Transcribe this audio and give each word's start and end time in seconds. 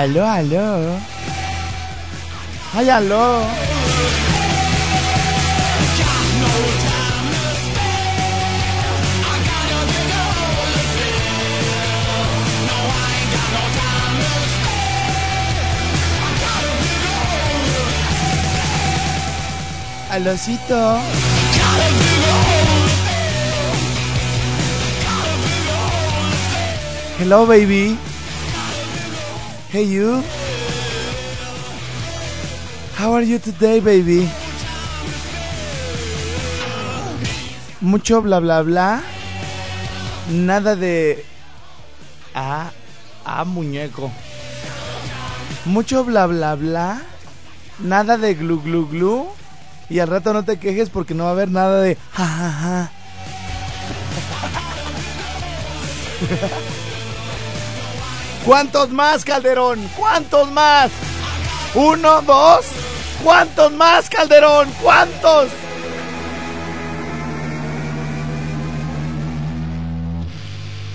Aló, 0.00 0.26
aló. 0.26 0.98
Ay, 2.72 2.88
aló. 2.88 3.42
Alocito. 20.10 20.98
Hello, 27.18 27.44
baby. 27.44 27.98
Hey, 29.70 29.84
you. 29.84 30.20
How 32.98 33.12
are 33.14 33.22
you 33.22 33.38
today, 33.38 33.78
baby? 33.78 34.28
Mucho 37.80 38.20
bla 38.20 38.40
bla 38.40 38.62
bla. 38.62 39.00
Nada 40.28 40.74
de. 40.74 41.24
Ah, 42.34 42.72
ah, 43.24 43.44
muñeco. 43.44 44.10
Mucho 45.66 46.02
bla 46.02 46.26
bla 46.26 46.56
bla. 46.56 47.02
Nada 47.78 48.18
de 48.18 48.34
glu 48.34 48.60
glu 48.60 48.88
glu. 48.88 49.28
Y 49.88 50.00
al 50.00 50.08
rato 50.08 50.32
no 50.32 50.44
te 50.44 50.58
quejes 50.58 50.90
porque 50.90 51.14
no 51.14 51.22
va 51.24 51.30
a 51.30 51.32
haber 51.32 51.48
nada 51.52 51.80
de 51.80 51.96
ja 52.10 52.26
ja 52.26 52.50
ja. 52.60 52.90
¿Cuántos 58.44 58.90
más, 58.90 59.24
Calderón? 59.24 59.80
¿Cuántos 59.96 60.50
más? 60.50 60.90
Uno, 61.74 62.22
dos. 62.22 62.66
¿Cuántos 63.22 63.72
más, 63.72 64.08
Calderón? 64.08 64.68
¿Cuántos? 64.82 65.48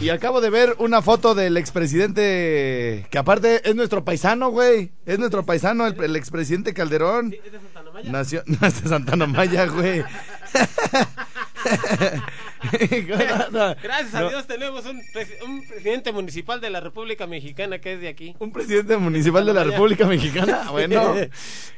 Y 0.01 0.09
acabo 0.09 0.41
de 0.41 0.49
ver 0.49 0.75
una 0.79 1.01
foto 1.01 1.33
del 1.33 1.57
expresidente, 1.57 3.07
que 3.09 3.17
aparte 3.17 3.67
es 3.67 3.75
nuestro 3.75 4.03
paisano, 4.03 4.49
güey. 4.49 4.91
Es 5.05 5.19
nuestro 5.19 5.45
paisano, 5.45 5.87
el, 5.87 6.03
el 6.03 6.15
expresidente 6.15 6.73
Calderón. 6.73 7.33
¿Es 7.43 7.51
de 7.51 7.59
Santana 7.59 7.91
Maya? 7.91 8.11
Nació, 8.11 8.43
no 8.45 8.67
es 8.67 8.83
de 8.83 8.89
Santana 8.89 9.25
Maya, 9.25 9.65
güey. 9.65 10.03
Gracias 13.83 14.15
a. 14.15 14.29
Dios 14.29 14.47
tenemos 14.47 14.85
un, 14.85 15.01
un 15.47 15.67
presidente 15.67 16.11
municipal 16.11 16.61
de 16.61 16.69
la 16.69 16.79
República 16.79 17.27
Mexicana 17.27 17.79
que 17.79 17.93
es 17.93 18.01
de 18.01 18.07
aquí. 18.07 18.35
Un 18.39 18.51
presidente 18.51 18.97
municipal 18.97 19.45
de 19.45 19.53
la. 19.53 19.63
República 19.63 20.05
Mexicana. 20.05 20.63
Bueno, 20.75 21.15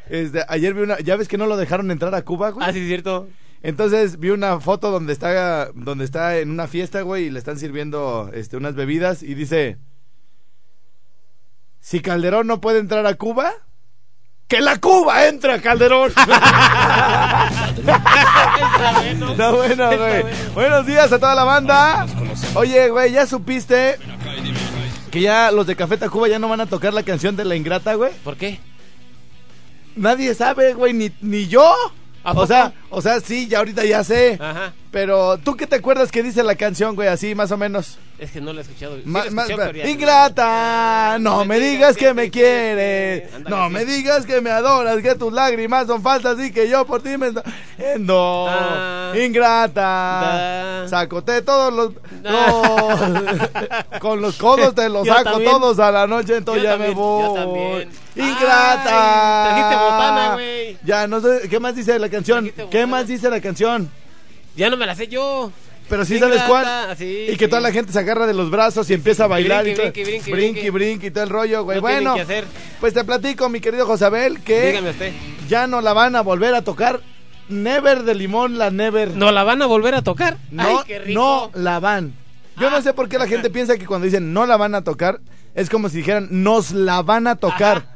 este, 0.09 0.43
ayer 0.47 0.73
vi 0.73 0.81
una. 0.81 0.99
¿Ya 0.99 1.15
ves 1.15 1.27
que 1.27 1.37
no 1.37 1.45
lo 1.45 1.57
dejaron 1.57 1.91
entrar 1.91 2.13
a 2.15 2.23
Cuba, 2.23 2.49
güey? 2.49 2.67
Ah, 2.67 2.73
sí, 2.73 2.79
es 2.79 2.87
cierto. 2.87 3.27
Entonces 3.61 4.19
vi 4.19 4.29
una 4.29 4.59
foto 4.59 4.91
donde 4.91 5.13
está, 5.13 5.71
donde 5.73 6.05
está 6.05 6.37
en 6.39 6.49
una 6.51 6.67
fiesta, 6.67 7.01
güey, 7.01 7.25
y 7.25 7.29
le 7.29 7.39
están 7.39 7.59
sirviendo 7.59 8.29
este, 8.33 8.57
unas 8.57 8.75
bebidas 8.75 9.23
y 9.23 9.33
dice: 9.35 9.77
Si 11.79 12.01
Calderón 12.01 12.47
no 12.47 12.61
puede 12.61 12.79
entrar 12.79 13.05
a 13.05 13.15
Cuba, 13.15 13.53
¡que 14.47 14.61
la 14.61 14.77
Cuba 14.79 15.27
entra, 15.27 15.59
Calderón! 15.61 16.11
Está 19.31 19.51
bueno, 19.51 19.97
güey. 19.97 20.23
Buenos 20.53 20.85
días 20.85 21.11
a 21.11 21.19
toda 21.19 21.35
la 21.35 21.43
banda. 21.43 22.05
Oye, 22.55 22.89
güey, 22.89 23.11
¿ya 23.11 23.27
supiste 23.27 23.97
que 25.11 25.21
ya 25.21 25.51
los 25.51 25.67
de 25.67 25.75
Café 25.75 25.97
Tacuba 25.97 26.27
ya 26.27 26.39
no 26.39 26.49
van 26.49 26.61
a 26.61 26.65
tocar 26.65 26.93
la 26.93 27.03
canción 27.03 27.35
de 27.35 27.45
La 27.45 27.55
Ingrata, 27.55 27.93
güey? 27.95 28.13
¿Por 28.23 28.37
qué? 28.37 28.59
Nadie 29.95 30.33
sabe, 30.33 30.73
güey, 30.73 30.93
ni, 30.93 31.11
ni 31.21 31.47
yo. 31.47 31.73
¿A 32.23 32.31
O 32.33 32.45
sea, 32.45 32.73
o 32.89 33.01
sea, 33.01 33.19
sí, 33.19 33.47
ya 33.47 33.59
ahorita 33.59 33.85
ya 33.85 34.03
sé. 34.03 34.37
Ajá. 34.39 34.73
Pero, 34.99 35.37
¿tú 35.37 35.55
qué 35.55 35.67
te 35.67 35.75
acuerdas 35.75 36.11
que 36.11 36.23
dice 36.23 36.41
la 36.41 36.55
canción, 36.55 36.95
güey? 36.95 37.07
Así, 37.07 37.35
más 37.35 37.51
o 37.51 37.57
menos. 37.57 37.99
Es 38.17 38.31
que 38.31 38.41
no 38.41 38.51
lo 38.51 38.57
he 38.57 38.63
escuchado. 38.63 38.95
Sí 38.95 39.03
Ma- 39.05 39.25
lo 39.25 39.31
ma- 39.31 39.43
escuché, 39.43 39.61
pero 39.63 39.77
ya- 39.77 39.89
Ingrata, 39.91 41.17
no 41.19 41.45
me 41.45 41.59
digas 41.59 41.95
que 41.95 42.15
me 42.15 42.31
quieres. 42.31 43.29
No 43.47 43.67
sí. 43.67 43.73
me 43.73 43.85
digas 43.85 44.25
que 44.25 44.41
me 44.41 44.49
adoras, 44.49 44.97
que 45.03 45.13
tus 45.13 45.31
lágrimas 45.31 45.85
son 45.85 46.01
falsas 46.01 46.39
y 46.39 46.51
que 46.51 46.67
yo 46.67 46.83
por 46.87 47.03
ti 47.03 47.15
me... 47.15 47.27
Eh, 47.77 47.97
No, 47.99 48.45
Da. 48.45 49.13
ingrata. 49.23 49.81
Da. 50.81 50.87
Sacote 50.87 51.43
todos 51.43 51.71
los... 51.71 51.91
No. 52.23 53.99
Con 53.99 54.19
los 54.19 54.35
codos 54.37 54.73
te 54.73 54.89
los 54.89 55.05
Yo 55.05 55.13
saco 55.13 55.29
también. 55.33 55.51
todos 55.51 55.77
a 55.77 55.91
la 55.91 56.07
noche, 56.07 56.37
entonces 56.37 56.63
Yo 56.63 56.69
ya 56.71 56.77
me 56.77 56.85
también, 56.85 56.97
voy. 56.97 57.23
yo 57.23 57.33
también. 57.35 57.89
Ingrata. 58.15 59.43
Ay, 59.43 59.53
trajiste 59.53 59.75
botana, 59.75 60.33
güey. 60.33 60.77
Ya, 60.83 61.05
no 61.05 61.21
sé, 61.21 61.47
¿qué 61.47 61.59
más 61.59 61.75
dice 61.75 61.99
la 61.99 62.09
canción? 62.09 62.51
¿Qué 62.71 62.87
más 62.87 63.05
dice 63.07 63.29
la 63.29 63.39
canción? 63.41 63.91
Ya 64.57 64.69
no 64.69 64.75
me 64.77 64.85
la 64.85 64.95
sé 64.95 65.07
yo. 65.07 65.51
Pero 65.87 66.03
sí 66.03 66.19
sabes 66.19 66.41
cuál. 66.43 66.97
Sí, 66.97 67.27
y 67.29 67.37
que 67.37 67.47
toda 67.47 67.61
la 67.61 67.71
gente 67.71 67.93
se 67.93 67.99
agarra 67.99 68.27
de 68.27 68.33
los 68.33 68.49
brazos 68.49 68.89
y 68.89 68.93
empieza 68.93 69.23
a 69.23 69.27
bailar. 69.27 69.63
brinque, 69.63 69.83
y 69.87 69.91
todo. 69.93 70.03
brinque, 70.05 70.31
brinque, 70.31 70.71
brinque, 70.71 71.07
y 71.07 71.11
todo 71.11 71.23
el 71.23 71.29
rollo, 71.29 71.63
güey. 71.63 71.77
No 71.77 71.81
bueno, 71.81 72.15
que 72.15 72.21
hacer. 72.21 72.45
pues 72.81 72.93
te 72.93 73.05
platico, 73.05 73.47
mi 73.47 73.61
querido 73.61 73.85
Josabel, 73.85 74.41
que 74.41 74.77
usted. 74.89 75.13
ya 75.47 75.65
no 75.67 75.79
la 75.79 75.93
van 75.93 76.17
a 76.17 76.21
volver 76.21 76.55
a 76.55 76.61
tocar. 76.63 76.99
Never 77.47 78.03
de 78.03 78.15
limón, 78.15 78.57
la 78.57 78.69
Never. 78.71 79.15
¿No 79.15 79.31
la 79.31 79.43
van 79.45 79.61
a 79.61 79.65
volver 79.67 79.95
a 79.95 80.01
tocar? 80.01 80.35
no, 80.51 80.63
Ay, 80.67 80.75
qué 80.85 80.99
rico. 80.99 81.49
no 81.53 81.61
la 81.61 81.79
van. 81.79 82.13
Yo 82.59 82.69
no 82.69 82.77
Ah. 82.77 82.81
sé 82.81 82.91
por 82.93 83.07
qué 83.07 83.17
la 83.17 83.27
gente 83.27 83.49
piensa 83.49 83.77
que 83.77 83.85
cuando 83.85 84.03
dicen 84.05 84.33
no 84.33 84.45
la 84.45 84.57
van 84.57 84.75
a 84.75 84.83
tocar, 84.83 85.21
es 85.55 85.69
como 85.69 85.87
si 85.87 85.97
dijeran 85.97 86.27
nos 86.31 86.71
la 86.71 87.01
van 87.03 87.27
a 87.27 87.37
tocar. 87.37 87.95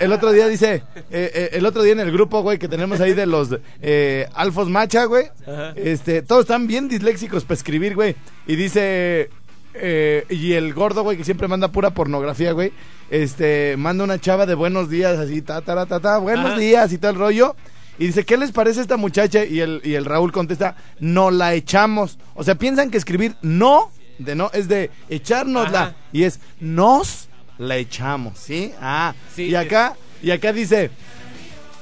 El 0.00 0.12
otro 0.12 0.32
día 0.32 0.48
dice, 0.48 0.82
eh, 0.96 1.30
eh, 1.34 1.50
el 1.52 1.66
otro 1.66 1.82
día 1.82 1.92
en 1.92 2.00
el 2.00 2.12
grupo, 2.12 2.42
güey, 2.42 2.58
que 2.58 2.68
tenemos 2.68 3.00
ahí 3.00 3.12
de 3.12 3.26
los 3.26 3.50
eh, 3.82 4.26
Alfos 4.34 4.68
Macha, 4.68 5.04
güey, 5.04 5.26
Ajá. 5.46 5.72
este, 5.76 6.22
todos 6.22 6.42
están 6.42 6.66
bien 6.66 6.88
disléxicos 6.88 7.44
para 7.44 7.54
escribir, 7.54 7.94
güey, 7.94 8.16
y 8.46 8.56
dice, 8.56 9.30
eh, 9.74 10.24
y 10.30 10.52
el 10.52 10.72
gordo, 10.74 11.02
güey, 11.02 11.16
que 11.16 11.24
siempre 11.24 11.48
manda 11.48 11.68
pura 11.68 11.90
pornografía, 11.90 12.52
güey, 12.52 12.72
este, 13.10 13.76
manda 13.78 14.04
una 14.04 14.18
chava 14.18 14.46
de 14.46 14.54
buenos 14.54 14.88
días, 14.88 15.18
así, 15.18 15.42
ta, 15.42 15.60
ta, 15.60 15.86
ta, 15.86 16.00
ta, 16.00 16.18
buenos 16.18 16.52
Ajá. 16.52 16.58
días 16.58 16.92
y 16.92 16.98
todo 16.98 17.10
el 17.10 17.18
rollo, 17.18 17.56
y 17.98 18.06
dice, 18.06 18.24
¿qué 18.24 18.36
les 18.36 18.52
parece 18.52 18.80
esta 18.80 18.96
muchacha? 18.96 19.44
Y 19.44 19.60
el, 19.60 19.80
y 19.84 19.94
el 19.94 20.04
Raúl 20.04 20.30
contesta, 20.30 20.76
no 21.00 21.32
la 21.32 21.54
echamos. 21.54 22.18
O 22.34 22.44
sea, 22.44 22.54
piensan 22.54 22.92
que 22.92 22.96
escribir 22.96 23.34
no, 23.42 23.90
de 24.20 24.36
no, 24.36 24.50
es 24.52 24.68
de 24.68 24.92
echárnosla. 25.08 25.80
Ajá. 25.82 25.96
Y 26.12 26.22
es 26.22 26.38
nos 26.60 27.28
la 27.58 27.76
echamos, 27.76 28.38
¿sí? 28.38 28.72
Ah, 28.80 29.14
Sí, 29.34 29.44
y 29.48 29.54
acá, 29.54 29.94
y 30.22 30.30
acá 30.30 30.52
dice, 30.52 30.90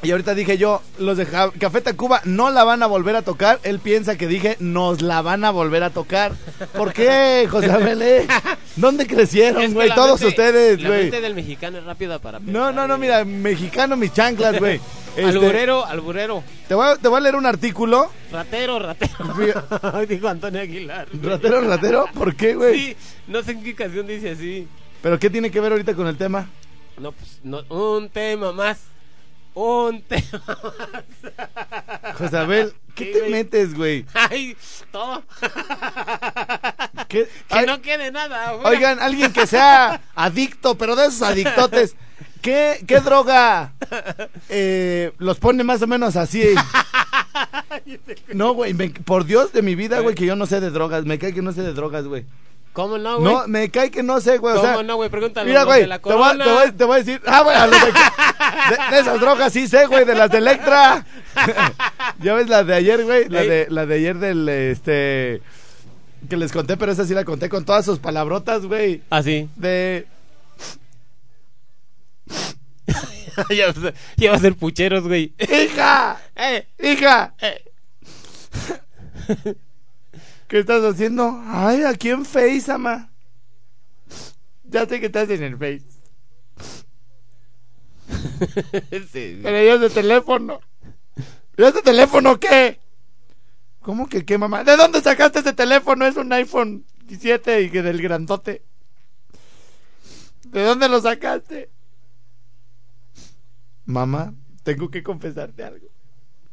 y 0.03 0.11
ahorita 0.11 0.35
dije 0.35 0.57
yo, 0.59 0.83
los 0.99 1.17
de 1.17 1.27
Ja- 1.27 1.51
Café 1.59 1.81
Tacuba 1.81 2.21
no 2.25 2.51
la 2.51 2.65
van 2.65 2.83
a 2.83 2.87
volver 2.87 3.17
a 3.17 3.23
tocar. 3.23 3.59
Él 3.63 3.79
piensa 3.81 4.17
que 4.17 4.27
dije, 4.29 4.57
nos 4.61 5.01
la 5.03 5.23
van 5.23 5.45
a 5.45 5.51
volver 5.51 5.83
a 5.83 5.91
tocar. 5.91 6.33
¿Por 6.77 6.93
qué, 6.93 7.49
José 7.51 7.71
Abelé? 7.73 8.27
¿Dónde 8.77 9.05
Es 9.05 9.09
crecieron, 9.09 9.73
güey? 9.75 9.89
la 9.89 9.95
Todos 9.95 10.21
mente- 10.21 10.27
ustedes, 10.29 10.83
La 10.83 10.89
güey. 10.91 11.01
mente 11.05 11.21
del 11.23 11.35
mexicano 11.35 11.79
es 11.79 11.85
rápida 11.85 12.19
para 12.19 12.39
No, 12.39 12.45
pensar, 12.45 12.75
no, 12.75 12.87
no, 12.87 12.97
güey. 12.99 13.01
mira, 13.09 13.25
mexicano 13.25 13.97
mis 13.97 14.13
chanclas, 14.13 14.59
güey. 14.61 14.81
Este, 15.17 15.25
Alburero, 15.31 15.85
alburero. 15.87 16.45
Te 16.69 16.75
voy, 16.75 16.89
a, 16.89 16.97
te 16.97 17.09
voy 17.09 17.17
a 17.17 17.21
leer 17.23 17.37
un 17.37 17.47
artículo. 17.47 18.11
Ratero, 18.31 18.79
ratero. 18.79 19.15
Dijo 20.09 20.29
Antonio 20.29 20.61
Aguilar. 20.61 21.09
Ratero, 21.23 21.63
ratero, 21.63 22.05
¿por 22.13 22.37
qué, 22.37 22.55
güey? 22.55 22.79
Sí, 22.79 22.97
no 23.27 23.43
sé 23.43 23.53
en 23.53 23.63
qué 23.63 23.75
canción 23.75 24.07
dice 24.07 24.33
así. 24.33 24.69
¿Pero 25.07 25.21
qué 25.21 25.31
tiene 25.31 25.53
que 25.53 25.61
ver 25.61 25.71
ahorita 25.71 25.95
con 25.95 26.09
el 26.09 26.17
tema? 26.17 26.49
No, 26.99 27.13
pues, 27.13 27.39
no, 27.45 27.63
un 27.69 28.09
tema 28.11 28.51
más. 28.51 28.79
Un 29.55 30.03
tema 30.09 30.43
más. 30.49 32.15
José 32.19 32.37
Abel, 32.37 32.75
¿qué 32.97 33.05
Sí, 33.05 33.13
te 33.13 33.19
güey. 33.21 33.31
metes, 33.31 33.75
güey? 33.77 34.05
Ay, 34.15 34.57
todo. 34.91 35.23
¿Qué? 37.07 37.29
Que 37.47 37.55
Ay, 37.55 37.67
no 37.67 37.81
quede 37.81 38.11
nada. 38.11 38.55
güey. 38.55 38.67
Oigan, 38.67 38.99
alguien 38.99 39.33
que 39.33 39.47
sea 39.47 40.01
adicto, 40.17 40.77
pero 40.77 40.97
de 40.97 41.07
esos 41.07 41.23
adictotes, 41.23 41.95
¿qué, 42.43 42.83
qué 42.85 42.99
droga 42.99 43.75
eh, 44.49 45.13
los 45.19 45.39
pone 45.39 45.63
más 45.63 45.81
o 45.83 45.87
menos 45.87 46.17
así? 46.17 46.43
No, 48.35 48.55
güey, 48.55 48.75
me- 48.75 48.91
por 48.91 49.25
Dios 49.25 49.53
de 49.53 49.63
mi 49.63 49.77
vida, 49.77 50.01
güey, 50.01 50.17
que 50.17 50.27
yo 50.27 50.35
no 50.35 50.47
sé 50.47 50.61
de 50.61 50.71
drogas. 50.71 51.05
Me 51.05 51.21
cae 51.21 51.33
que 51.33 51.43
no 51.43 51.53
sé 51.53 51.63
de 51.63 51.75
drogas, 51.75 52.07
güey. 52.07 52.25
¿Cómo 52.77 52.99
no, 52.99 53.21
güey? 53.21 53.33
No, 53.33 53.49
me 53.49 53.71
cae 53.71 53.91
que 53.91 54.03
no 54.03 54.21
sé, 54.21 54.37
güey. 54.37 54.53
O 54.55 54.61
¿Cómo 54.61 54.75
sea, 54.75 54.83
no, 54.83 54.97
güey? 54.97 55.09
Pregúntale 55.09 55.49
Mira, 55.49 55.65
güey, 55.65 55.89
te, 55.89 56.13
voy, 56.13 56.23
a- 56.23 56.95
a 56.95 56.99
decir. 56.99 57.23
Ah, 57.25 57.41
güey, 57.41 57.57
de, 57.71 57.77
de- 58.95 59.01
esas 59.01 59.19
drogas 59.19 59.51
sí 59.51 59.67
sé, 59.67 59.87
güey, 59.87 60.05
de 60.05 60.15
las 60.15 60.31
de 60.31 60.37
Electra. 60.37 61.07
ya 62.21 62.35
ves 62.35 62.51
la 62.51 62.65
de 62.65 62.75
ayer, 62.75 63.03
güey, 63.03 63.31
la 63.31 63.45
de, 63.45 63.67
la 63.71 63.87
de 63.87 63.95
ayer 63.95 64.19
del, 64.19 64.47
este, 64.47 65.41
que 66.29 66.37
les 66.37 66.53
conté, 66.53 66.77
pero 66.77 66.93
esa 66.93 67.07
sí 67.07 67.15
la 67.15 67.25
conté 67.25 67.49
con 67.49 67.65
todas 67.65 67.83
sus 67.87 67.99
palabrotas, 67.99 68.67
güey. 68.67 69.01
Ah, 69.09 69.23
sí. 69.23 69.49
De, 69.57 70.07
ya, 73.57 73.73
va 74.31 74.37
a 74.37 74.39
ser 74.39 74.55
pucheros, 74.55 75.09
güey. 75.09 75.33
hija, 75.39 76.21
Eh, 76.37 76.67
hija, 76.83 77.33
eh. 77.41 77.65
¿Qué 80.49 80.61
estás 80.61 80.83
haciendo? 80.85 81.43
Ay, 81.47 81.83
aquí 81.83 82.11
en 82.11 82.25
Face, 82.25 82.71
ama. 82.71 83.11
Ya 84.65 84.87
sé 84.87 85.01
que 85.01 85.07
estás 85.07 85.31
en 85.31 85.43
el 85.43 85.57
Face. 85.57 85.87
Sí, 89.13 89.41
Pero 89.43 89.57
es 89.57 89.81
de 89.81 89.91
teléfono. 89.91 90.61
¿Ya 91.57 91.69
es 91.69 91.75
de 91.75 91.83
teléfono 91.83 92.39
qué? 92.39 92.79
¿Cómo 93.81 94.09
que 94.09 94.25
qué, 94.25 94.37
mamá? 94.37 94.65
¿De 94.65 94.77
dónde 94.77 95.01
sacaste 95.01 95.39
ese 95.41 95.53
teléfono? 95.53 96.05
Es 96.07 96.17
un 96.17 96.33
iPhone 96.33 96.85
17 97.07 97.63
y 97.63 97.71
que 97.71 97.83
del 97.83 98.03
grandote. 98.03 98.63
¿De 100.45 100.63
dónde 100.63 100.89
lo 100.89 101.01
sacaste? 101.01 101.71
Mamá, 103.85 104.35
tengo 104.65 104.91
que 104.91 105.03
confesarte 105.03 105.63
algo. 105.63 105.87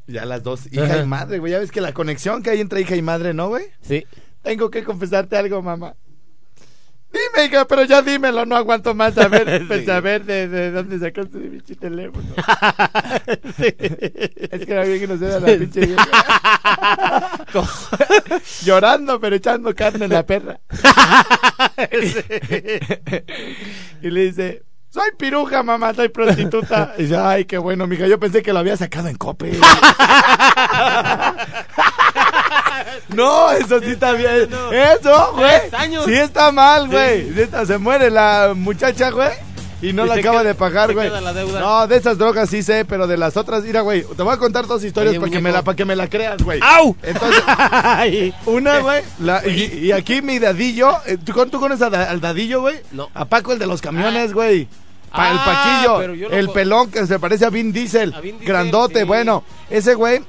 Ya 0.08 0.26
las 0.26 0.44
dos, 0.44 0.68
hija 0.72 0.84
Ajá. 0.86 0.98
y 1.04 1.06
madre, 1.06 1.40
güey. 1.40 1.52
Ya 1.54 1.60
ves 1.60 1.72
que 1.72 1.82
la 1.82 1.94
conexión 1.94 2.44
que 2.44 2.50
hay 2.50 2.60
entre 2.62 2.82
hija 2.82 2.96
y 2.96 3.02
madre, 3.02 3.34
¿no, 3.34 3.48
güey? 3.50 3.66
Sí. 3.82 4.06
Tengo 4.42 4.70
que 4.70 4.84
confesarte 4.84 5.38
algo, 5.38 5.62
mamá. 5.62 5.96
Dime, 7.14 7.46
hija, 7.46 7.66
pero 7.68 7.84
ya 7.86 8.02
dímelo, 8.02 8.44
no 8.46 8.56
aguanto 8.56 8.96
más 8.96 9.14
saber, 9.14 9.64
pues, 9.68 9.82
Sí. 9.82 9.86
saber 9.86 10.26
de, 10.26 10.48
de 10.48 10.72
dónde 10.72 10.98
sacaste 11.00 11.38
mi 11.38 11.50
pinche 11.50 11.76
teléfono. 11.76 12.26
Es 13.58 14.66
que 14.66 14.72
era 14.72 14.84
bien 14.84 15.00
que 15.00 15.08
nos 15.08 15.22
era 15.22 15.40
la 15.40 15.46
pinche 15.58 15.86
vieja. 15.86 17.46
Llorando, 18.66 19.20
pero 19.20 19.36
echando 19.36 19.74
carne 19.76 20.06
en 20.06 20.12
la 20.12 20.26
perra. 20.26 20.60
y 24.02 24.10
le 24.10 24.22
dice, 24.26 24.64
soy 24.94 25.10
piruja, 25.18 25.64
mamá, 25.64 25.94
soy 25.96 26.10
prostituta. 26.10 26.94
Y 27.00 27.04
dice, 27.04 27.18
ay, 27.18 27.46
qué 27.46 27.58
bueno, 27.58 27.88
mija, 27.88 28.06
yo 28.06 28.20
pensé 28.20 28.44
que 28.44 28.54
lo 28.54 28.60
había 28.60 28.78
sacado 28.78 29.08
en 29.08 29.16
cope. 29.16 29.52
no, 33.10 33.52
eso 33.52 33.80
sí 33.80 33.92
está 33.92 34.12
bien. 34.14 34.50
No. 34.52 34.72
Eso, 34.72 35.34
güey. 35.36 35.62
Sí 36.06 36.14
está 36.14 36.52
mal, 36.52 36.88
güey. 36.88 37.24
Neta, 37.32 37.66
Se 37.66 37.78
muere 37.80 38.10
la 38.12 38.54
muchacha, 38.56 39.10
güey. 39.10 39.32
Y 39.82 39.92
no 39.92 40.06
Y 40.06 40.10
la 40.10 40.16
acaba 40.16 40.40
queda- 40.42 40.48
de 40.50 40.56
pagar, 40.56 40.94
güey. 40.94 41.10
No, 41.60 41.88
de 41.88 41.98
esas 41.98 42.18
drogas 42.18 42.50
sí 42.50 42.64
sé, 42.64 42.86
pero 42.86 43.06
de 43.06 43.18
las 43.18 43.36
otras, 43.36 43.64
mira, 43.64 43.82
güey, 43.82 44.04
te 44.04 44.24
voy 44.24 44.34
a 44.34 44.38
contar 44.38 44.66
dos 44.66 44.82
historias 44.84 45.18
para 45.18 45.30
que, 45.30 45.42
me 45.42 45.52
la, 45.52 45.62
para 45.62 45.76
que 45.76 45.84
me 45.84 45.96
la 45.96 46.08
creas, 46.08 46.42
güey. 46.42 46.62
¡Au! 46.64 46.96
Entonces, 47.04 47.44
una, 48.46 48.80
güey, 48.80 49.04
y, 49.48 49.88
y 49.88 49.92
aquí 49.92 50.22
mi 50.22 50.40
dadillo, 50.40 50.96
eh, 51.06 51.18
¿tú, 51.18 51.34
tú 51.48 51.60
conoces 51.60 51.82
al 51.92 52.22
dadillo, 52.22 52.62
güey? 52.62 52.78
No. 52.94 53.10
A 53.14 53.26
Paco, 53.26 53.52
el 53.52 53.60
de 53.60 53.66
los 53.68 53.82
camiones, 53.82 54.32
güey. 54.34 54.70
Pa- 55.14 55.32
el 55.32 55.38
Ah, 55.40 55.46
Paquillo, 55.46 56.28
lo 56.30 56.36
el 56.36 56.50
pelón 56.50 56.92
que 56.92 57.06
se 57.08 57.20
parece 57.20 57.46
a 57.46 57.50
Vin 57.50 57.72
Diesel, 57.72 58.14
A 58.14 58.20
Vin 58.20 58.32
Diesel, 58.40 58.48
grandote, 58.48 59.00
sí. 59.02 59.06
bueno, 59.06 59.44
ese 59.70 59.94
güey 59.96 60.20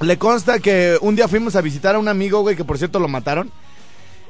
le 0.00 0.18
consta 0.18 0.58
que 0.58 0.98
un 1.00 1.14
día 1.16 1.28
fuimos 1.28 1.54
a 1.56 1.60
visitar 1.62 1.94
a 1.94 1.98
un 1.98 2.08
amigo, 2.08 2.40
güey, 2.40 2.56
que 2.56 2.64
por 2.64 2.76
cierto 2.76 2.98
lo 2.98 3.08
mataron. 3.08 3.50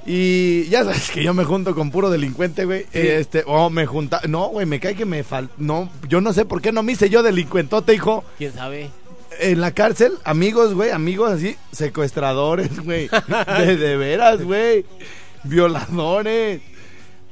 Y 0.07 0.65
ya 0.69 0.85
sabes 0.85 1.11
que 1.11 1.23
yo 1.25 1.33
me 1.33 1.45
junto 1.45 1.75
con 1.75 1.91
puro 1.91 2.11
delincuente, 2.11 2.67
güey. 2.67 2.85
Este, 2.93 3.43
oh, 3.47 3.71
me 3.71 3.87
junta. 3.87 4.21
No, 4.29 4.49
güey, 4.49 4.67
me 4.67 4.79
cae 4.79 4.95
que 4.95 5.07
me 5.07 5.25
falta. 5.25 5.55
No, 5.57 5.89
yo 6.09 6.21
no 6.21 6.35
sé 6.35 6.45
por 6.45 6.61
qué 6.61 6.73
no 6.73 6.83
me 6.83 6.93
hice 6.93 7.09
yo 7.09 7.23
delincuentote, 7.23 7.95
hijo. 7.95 8.23
¿Quién 8.37 8.53
sabe? 8.53 8.91
En 9.41 9.63
la 9.63 9.71
cárcel, 9.73 10.13
amigos, 10.25 10.75
güey, 10.75 10.91
amigos 10.91 11.33
así, 11.33 11.57
secuestradores, 11.73 12.79
güey. 12.85 13.09
De, 13.59 13.77
de 13.79 13.97
veras, 13.97 14.43
güey. 14.45 14.85
Violadores. 15.45 16.61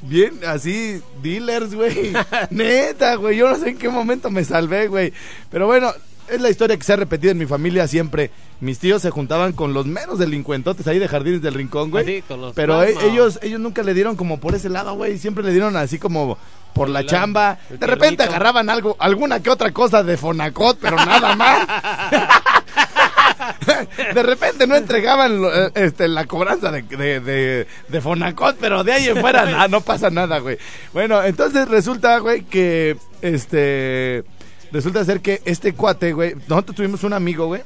Bien, 0.02 0.32
así, 0.46 1.00
dealers, 1.22 1.74
güey. 1.74 2.12
Neta, 2.50 3.14
güey. 3.16 3.36
Yo 3.36 3.48
no 3.48 3.56
sé 3.56 3.70
en 3.70 3.78
qué 3.78 3.88
momento 3.88 4.30
me 4.30 4.44
salvé, 4.44 4.88
güey. 4.88 5.12
Pero 5.50 5.66
bueno, 5.66 5.92
es 6.28 6.40
la 6.40 6.50
historia 6.50 6.76
que 6.76 6.82
se 6.84 6.92
ha 6.92 6.96
repetido 6.96 7.30
en 7.32 7.38
mi 7.38 7.46
familia 7.46 7.86
siempre. 7.86 8.30
Mis 8.60 8.78
tíos 8.78 9.02
se 9.02 9.10
juntaban 9.10 9.52
con 9.52 9.74
los 9.74 9.86
menos 9.86 10.18
delincuentotes 10.18 10.86
ahí 10.86 10.98
de 10.98 11.08
Jardines 11.08 11.42
del 11.42 11.54
Rincón, 11.54 11.90
güey. 11.90 12.04
Así, 12.04 12.22
con 12.22 12.40
los 12.40 12.54
Pero 12.54 12.82
e- 12.82 12.94
ellos, 13.10 13.38
ellos 13.42 13.58
nunca 13.60 13.82
le 13.82 13.92
dieron 13.94 14.14
como 14.16 14.38
por 14.38 14.54
ese 14.54 14.68
lado, 14.68 14.94
güey. 14.94 15.18
Siempre 15.18 15.42
le 15.44 15.50
dieron 15.50 15.76
así 15.76 15.98
como 15.98 16.38
por 16.74 16.88
la 16.88 17.00
El- 17.00 17.06
chamba. 17.06 17.58
De 17.70 17.86
repente 17.86 18.22
agarraban 18.22 18.70
algo, 18.70 18.96
alguna 19.00 19.40
que 19.40 19.50
otra 19.50 19.72
cosa 19.72 20.02
de 20.04 20.16
Fonacot, 20.16 20.78
pero 20.80 20.96
nada 20.96 21.34
más. 21.36 21.66
de 24.14 24.22
repente 24.22 24.66
no 24.66 24.76
entregaban 24.76 25.42
eh, 25.44 25.70
este, 25.74 26.08
la 26.08 26.26
cobranza 26.26 26.70
de, 26.70 26.82
de, 26.82 27.20
de, 27.20 27.66
de 27.88 28.00
Fonacot, 28.00 28.56
pero 28.58 28.84
de 28.84 28.92
ahí 28.92 29.08
en 29.08 29.18
fuera 29.18 29.44
nada, 29.44 29.68
no 29.68 29.80
pasa 29.80 30.10
nada, 30.10 30.38
güey. 30.38 30.58
Bueno, 30.92 31.22
entonces 31.22 31.68
resulta, 31.68 32.18
güey, 32.18 32.42
que 32.42 32.96
este. 33.20 34.24
Resulta 34.72 35.04
ser 35.04 35.20
que 35.20 35.42
este 35.44 35.74
cuate, 35.74 36.12
güey. 36.12 36.34
Nosotros 36.48 36.76
tuvimos 36.76 37.04
un 37.04 37.12
amigo, 37.12 37.46
güey. 37.46 37.62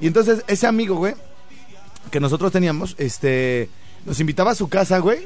Y 0.00 0.06
entonces 0.06 0.44
ese 0.46 0.66
amigo, 0.66 0.96
güey, 0.96 1.14
que 2.10 2.20
nosotros 2.20 2.52
teníamos, 2.52 2.94
este. 2.98 3.68
Nos 4.04 4.20
invitaba 4.20 4.52
a 4.52 4.54
su 4.54 4.68
casa, 4.68 4.98
güey. 4.98 5.20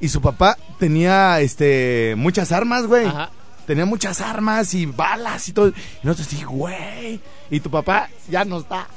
Y 0.00 0.08
su 0.08 0.20
papá 0.20 0.56
tenía, 0.78 1.40
este. 1.40 2.14
Muchas 2.16 2.52
armas, 2.52 2.86
güey. 2.86 3.06
Ajá. 3.06 3.30
Tenía 3.66 3.86
muchas 3.86 4.20
armas 4.20 4.74
y 4.74 4.86
balas 4.86 5.48
y 5.48 5.52
todo. 5.52 5.68
Y 5.68 5.74
nosotros 6.02 6.26
sí, 6.28 6.42
güey. 6.44 7.20
Y 7.50 7.60
tu 7.60 7.70
papá 7.70 8.08
ya 8.28 8.44
no 8.44 8.58
está. 8.58 8.88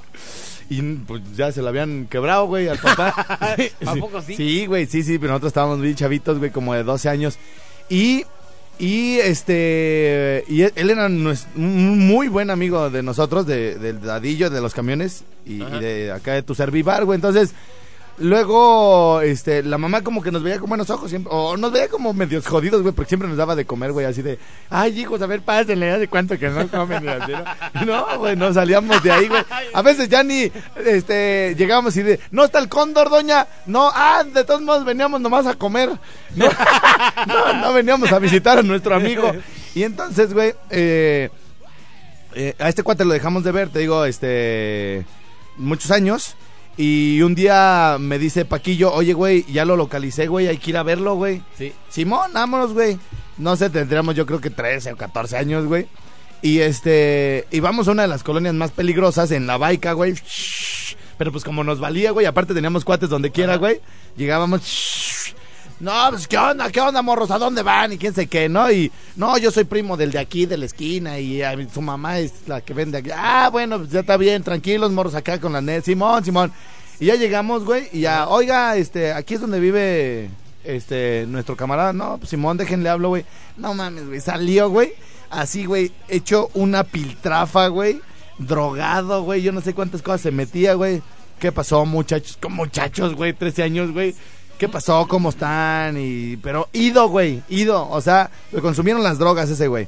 Y 0.70 0.82
pues 0.82 1.22
ya 1.36 1.52
se 1.52 1.62
lo 1.62 1.70
habían 1.70 2.08
quebrado, 2.08 2.48
güey, 2.48 2.68
al 2.68 2.80
papá. 2.80 3.14
¿A 3.86 3.96
poco 3.96 4.22
sí? 4.22 4.36
Sí, 4.36 4.66
güey, 4.66 4.86
sí, 4.88 5.04
sí, 5.04 5.20
pero 5.20 5.34
nosotros 5.34 5.52
estábamos 5.52 5.82
bien 5.82 5.96
chavitos, 5.96 6.40
güey, 6.40 6.52
como 6.52 6.74
de 6.74 6.84
12 6.84 7.08
años. 7.10 7.38
Y, 7.88 8.26
y 8.80 9.18
este, 9.20 10.44
y 10.48 10.64
él 10.64 10.90
era 10.90 11.06
un 11.06 12.08
muy 12.08 12.28
buen 12.30 12.50
amigo 12.50 12.90
de 12.90 13.04
nosotros, 13.04 13.46
de, 13.46 13.76
del 13.76 14.02
dadillo, 14.02 14.50
de 14.50 14.62
los 14.62 14.74
camiones 14.74 15.24
y, 15.46 15.62
y 15.62 15.80
de 15.80 16.12
acá 16.12 16.34
de 16.34 16.42
tu 16.42 16.56
servivar, 16.56 17.06
güey. 17.06 17.16
Entonces, 17.16 17.54
luego, 18.18 19.22
este, 19.22 19.64
la 19.64 19.78
mamá 19.78 20.02
como 20.02 20.22
que 20.22 20.32
nos 20.32 20.44
veía 20.44 20.60
con 20.60 20.70
buenos 20.70 20.90
ojos 20.90 21.10
siempre, 21.10 21.32
o 21.34 21.58
nos 21.58 21.72
veía 21.72 21.88
como 21.88 22.14
medios 22.14 22.48
jodidos, 22.48 22.82
güey, 22.82 22.94
porque 22.94 23.10
siempre 23.10 23.28
nos 23.28 23.38
daba 23.38 23.56
de 23.56 23.66
comer, 23.66 23.92
güey, 23.92 24.06
así 24.06 24.22
de, 24.22 24.40
ay, 24.70 25.00
hijos, 25.00 25.22
a 25.22 25.26
ver, 25.26 25.42
pásenle, 25.42 25.92
hace 25.92 26.08
cuánto 26.08 26.38
que 26.38 26.50
no 26.50 26.68
comen, 26.68 27.06
¿no? 27.06 27.16
No, 27.86 28.18
güey, 28.20 28.36
no 28.36 28.54
salíamos 28.54 29.04
de 29.04 29.12
ahí, 29.12 29.28
güey. 29.28 29.44
A 29.74 29.82
veces 29.82 30.10
ya 30.10 30.24
ni, 30.24 30.52
este, 30.86 31.56
llegábamos 31.58 31.96
y 31.98 32.04
de, 32.04 32.20
no 32.32 32.46
está 32.46 32.60
el 32.60 32.70
cóndor, 32.70 33.10
doña, 33.10 33.48
no, 33.66 33.92
ah, 33.94 34.24
de 34.24 34.44
todos 34.44 34.62
modos 34.62 34.86
veníamos 34.86 35.22
nomás 35.22 35.46
a 35.46 35.56
comer, 35.56 35.90
no, 36.36 36.46
no, 37.28 37.54
no 37.54 37.74
veníamos 37.74 38.12
a 38.12 38.20
visitar 38.20 38.60
a 38.60 38.64
nuestro 38.64 38.96
amigo. 38.96 39.32
Y 39.74 39.84
entonces, 39.84 40.34
güey, 40.34 40.54
eh, 40.70 41.30
eh, 42.34 42.54
a 42.60 42.70
este 42.70 42.84
cuate 42.84 43.06
lo 43.06 43.14
dejamos 43.14 43.44
de 43.44 43.52
ver, 43.52 43.70
te 43.70 43.80
digo, 43.80 44.06
este, 44.06 45.06
muchos 45.58 45.92
años. 45.92 46.36
Y 46.78 47.22
un 47.22 47.36
día 47.36 47.98
me 48.00 48.20
dice 48.20 48.44
Paquillo, 48.44 48.94
oye, 48.94 49.14
güey, 49.14 49.46
ya 49.52 49.64
lo 49.64 49.78
localicé, 49.78 50.28
güey, 50.28 50.48
hay 50.48 50.58
que 50.58 50.72
ir 50.72 50.78
a 50.78 50.84
verlo, 50.84 51.16
güey. 51.16 51.42
Sí. 51.58 51.74
Simón, 51.90 52.32
vámonos, 52.34 52.74
güey. 52.74 53.00
No 53.38 53.56
sé, 53.56 53.70
tendríamos 53.70 54.16
yo 54.16 54.26
creo 54.26 54.42
que 54.42 54.50
13 54.50 54.94
o 54.94 54.98
14 54.98 55.38
años, 55.38 55.66
güey. 55.66 55.88
Y 56.42 56.60
este, 56.60 57.48
y 57.50 57.60
vamos 57.60 57.88
a 57.88 57.92
una 57.92 58.04
de 58.04 58.08
las 58.08 58.24
colonias 58.24 58.54
más 58.54 58.72
peligrosas 58.72 59.32
en 59.32 59.48
la 59.48 59.58
Baica, 59.58 59.94
güey. 59.94 60.16
Pero 61.18 61.32
pues 61.32 61.44
como 61.44 61.64
nos 61.64 61.80
valía, 61.80 62.12
güey, 62.12 62.26
aparte 62.26 62.54
teníamos 62.54 62.84
cuates 62.84 63.10
donde 63.10 63.32
quiera, 63.32 63.56
güey. 63.56 63.80
Llegábamos 64.18 65.34
No, 65.80 65.92
pues, 66.10 66.28
¿qué 66.28 66.38
onda? 66.38 66.72
¿Qué 66.72 66.80
onda, 66.80 67.02
morros? 67.02 67.32
¿A 67.32 67.38
dónde 67.38 67.62
van? 67.62 67.92
Y 67.94 67.98
quién 67.98 68.14
sé 68.14 68.28
qué, 68.28 68.48
¿no? 68.48 68.72
Y, 68.72 68.92
no, 69.18 69.38
yo 69.38 69.52
soy 69.52 69.66
primo 69.66 69.98
del 69.98 70.12
de 70.12 70.20
aquí, 70.20 70.46
de 70.46 70.58
la 70.58 70.66
esquina, 70.66 71.20
y 71.20 71.42
mí- 71.58 71.68
su 71.74 71.82
mamá 71.82 72.20
es 72.20 72.32
la 72.48 72.62
que 72.62 72.74
vende 72.74 72.98
aquí. 73.00 73.10
Ah, 73.14 73.50
bueno, 73.52 73.80
pues 73.80 73.90
ya 73.92 74.00
está 74.00 74.16
bien, 74.16 74.42
tranquilos, 74.42 74.92
morros, 74.92 75.16
acá 75.16 75.40
con 75.40 75.52
la 75.52 75.62
net. 75.62 75.84
Simón, 75.84 76.24
Simón. 76.24 76.54
Y 77.00 77.08
ya 77.08 77.16
llegamos, 77.16 77.66
güey, 77.66 77.90
y 77.92 78.02
ya, 78.02 78.30
oiga, 78.30 78.78
este, 78.78 79.12
aquí 79.12 79.34
es 79.34 79.42
donde 79.42 79.60
vive, 79.60 80.30
este, 80.64 81.26
nuestro 81.28 81.58
camarada. 81.58 81.92
No, 81.92 82.18
pues 82.20 82.30
Simón, 82.30 82.56
déjenle 82.56 82.88
hablo, 82.88 83.10
güey. 83.10 83.26
No 83.58 83.74
mames, 83.74 84.08
güey, 84.08 84.22
salió, 84.22 84.70
güey, 84.70 84.94
así, 85.30 85.66
güey, 85.66 85.92
hecho 86.08 86.50
una 86.54 86.86
piltrafa, 86.86 87.68
güey, 87.68 88.00
drogado, 88.40 89.24
güey, 89.24 89.42
yo 89.42 89.52
no 89.52 89.60
sé 89.60 89.74
cuántas 89.74 90.02
cosas 90.02 90.22
se 90.22 90.32
metía, 90.32 90.74
güey. 90.76 91.02
¿Qué 91.38 91.52
pasó, 91.52 91.86
muchachos? 91.86 92.38
Con 92.42 92.54
muchachos, 92.54 93.14
güey, 93.14 93.34
13 93.34 93.64
años, 93.64 93.92
güey. 93.92 94.16
¿Qué 94.58 94.70
pasó? 94.70 95.06
¿Cómo 95.08 95.30
están? 95.30 95.98
Y 95.98 96.38
pero 96.38 96.70
ido, 96.72 97.10
güey, 97.10 97.44
ido, 97.50 97.90
o 97.90 98.00
sea, 98.02 98.30
le 98.52 98.62
consumieron 98.62 99.04
las 99.04 99.20
drogas 99.20 99.50
ese 99.50 99.68
güey. 99.68 99.88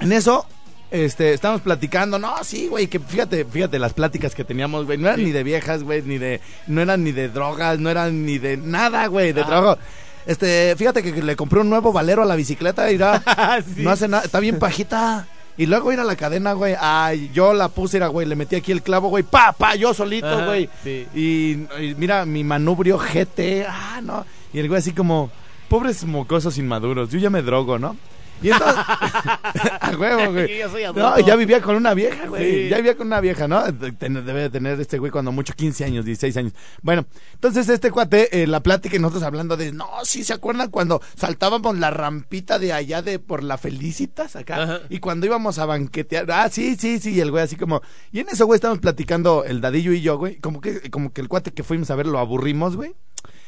En 0.00 0.12
eso 0.12 0.46
este 0.90 1.32
estamos 1.32 1.60
platicando, 1.60 2.18
no, 2.18 2.42
sí, 2.44 2.68
güey, 2.68 2.86
que 2.86 3.00
fíjate, 3.00 3.44
fíjate 3.44 3.78
las 3.78 3.92
pláticas 3.94 4.34
que 4.34 4.44
teníamos, 4.44 4.86
güey, 4.86 4.98
no 4.98 5.08
eran 5.08 5.24
ni 5.24 5.32
de 5.32 5.42
viejas, 5.42 5.82
güey, 5.82 6.02
ni 6.02 6.18
de 6.18 6.40
no 6.66 6.80
eran 6.80 7.02
ni 7.04 7.12
de 7.12 7.28
drogas, 7.28 7.78
no 7.78 7.90
eran 7.90 8.24
ni 8.24 8.38
de 8.38 8.56
nada, 8.56 9.06
güey, 9.06 9.32
de 9.32 9.40
Ajá. 9.40 9.50
trabajo. 9.50 9.80
Este, 10.26 10.74
fíjate 10.76 11.02
que 11.02 11.22
le 11.22 11.36
compré 11.36 11.60
un 11.60 11.68
nuevo 11.68 11.92
valero 11.92 12.22
a 12.22 12.26
la 12.26 12.36
bicicleta, 12.36 12.90
irá. 12.90 13.22
Sí. 13.74 13.82
No 13.82 13.90
hace 13.90 14.08
nada, 14.08 14.24
está 14.24 14.40
bien 14.40 14.58
pajita. 14.58 15.26
Y 15.56 15.66
luego 15.66 15.92
ir 15.92 16.00
a 16.00 16.04
la 16.04 16.16
cadena, 16.16 16.52
güey. 16.52 16.74
Ay, 16.78 17.30
yo 17.32 17.54
la 17.54 17.68
puse, 17.68 17.98
era, 17.98 18.08
güey, 18.08 18.26
le 18.26 18.34
metí 18.34 18.56
aquí 18.56 18.72
el 18.72 18.82
clavo, 18.82 19.08
güey. 19.08 19.22
Pa, 19.22 19.52
pa, 19.52 19.76
yo 19.76 19.94
solito, 19.94 20.26
Ajá, 20.26 20.46
güey. 20.46 20.68
sí. 20.82 21.06
Y, 21.14 21.50
y 21.80 21.94
mira, 21.96 22.26
mi 22.26 22.42
manubrio 22.42 22.98
GT. 22.98 23.64
Ah, 23.68 24.00
no. 24.02 24.26
Y 24.52 24.58
el 24.58 24.68
güey 24.68 24.80
así 24.80 24.92
como, 24.92 25.30
pobres 25.68 26.04
mocosos 26.04 26.58
inmaduros, 26.58 27.10
yo 27.10 27.18
ya 27.18 27.30
me 27.30 27.42
drogo, 27.42 27.78
¿no? 27.78 27.96
Y 28.44 28.50
entonces, 28.50 28.76
a 29.80 29.96
huevo, 29.98 30.32
güey. 30.32 30.58
Yo 30.58 30.68
soy 30.68 30.82
No, 30.94 31.18
ya 31.18 31.34
vivía 31.34 31.62
con 31.62 31.76
una 31.76 31.94
vieja, 31.94 32.26
güey. 32.26 32.64
Sí. 32.64 32.68
Ya 32.68 32.76
vivía 32.76 32.94
con 32.94 33.06
una 33.06 33.20
vieja, 33.20 33.48
¿no? 33.48 33.64
Debe 33.72 34.42
de 34.42 34.50
tener 34.50 34.78
este 34.78 34.98
güey 34.98 35.10
cuando 35.10 35.32
mucho 35.32 35.54
15 35.54 35.84
años, 35.84 36.04
16 36.04 36.36
años. 36.36 36.52
Bueno, 36.82 37.06
entonces 37.32 37.68
este 37.70 37.90
cuate, 37.90 38.42
eh, 38.42 38.46
la 38.46 38.62
plática 38.62 38.96
y 38.96 38.98
nosotros 38.98 39.22
hablando 39.22 39.56
de, 39.56 39.72
no, 39.72 39.88
sí, 40.02 40.24
¿se 40.24 40.34
acuerdan 40.34 40.70
cuando 40.70 41.00
saltábamos 41.16 41.78
la 41.78 41.90
rampita 41.90 42.58
de 42.58 42.74
allá 42.74 43.00
de 43.00 43.18
por 43.18 43.42
la 43.42 43.56
Felicitas 43.56 44.36
acá? 44.36 44.62
Ajá. 44.62 44.80
Y 44.90 44.98
cuando 44.98 45.24
íbamos 45.24 45.58
a 45.58 45.64
banquetear, 45.64 46.30
ah, 46.30 46.50
sí, 46.50 46.76
sí, 46.76 46.98
sí, 46.98 47.14
y 47.14 47.20
el 47.20 47.30
güey 47.30 47.44
así 47.44 47.56
como, 47.56 47.80
y 48.12 48.20
en 48.20 48.28
eso, 48.28 48.44
güey, 48.44 48.56
estábamos 48.56 48.80
platicando 48.80 49.44
el 49.44 49.62
dadillo 49.62 49.92
y 49.92 50.02
yo, 50.02 50.18
güey, 50.18 50.36
como 50.36 50.60
que, 50.60 50.90
como 50.90 51.14
que 51.14 51.22
el 51.22 51.28
cuate 51.28 51.52
que 51.52 51.62
fuimos 51.62 51.90
a 51.90 51.94
ver 51.94 52.06
lo 52.06 52.18
aburrimos, 52.18 52.76
güey. 52.76 52.94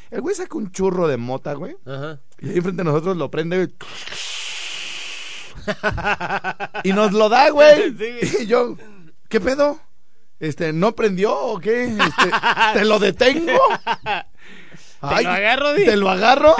El 0.09 0.21
güey 0.21 0.35
saca 0.35 0.57
un 0.57 0.71
churro 0.71 1.07
de 1.07 1.17
mota, 1.17 1.53
güey. 1.53 1.75
Ajá. 1.85 2.19
Y 2.39 2.49
ahí 2.49 2.61
frente 2.61 2.81
a 2.81 2.85
nosotros 2.85 3.17
lo 3.17 3.29
prende, 3.29 3.57
güey. 3.57 3.73
Y 6.83 6.93
nos 6.93 7.11
lo 7.13 7.29
da, 7.29 7.49
güey. 7.49 7.93
Sí. 7.97 8.43
Y 8.43 8.45
yo, 8.47 8.77
¿qué 9.29 9.39
pedo? 9.39 9.79
Este, 10.39 10.71
¿no 10.71 10.93
prendió 10.93 11.35
o 11.35 11.59
qué? 11.59 11.85
Este, 11.85 12.31
¿Te 12.73 12.85
lo 12.85 12.99
detengo? 12.99 13.57
Te 14.99 15.23
lo 15.23 15.29
agarro, 15.29 15.73
di. 15.73 15.85
Te 15.85 15.95
lo 15.95 16.09
agarro. 16.09 16.55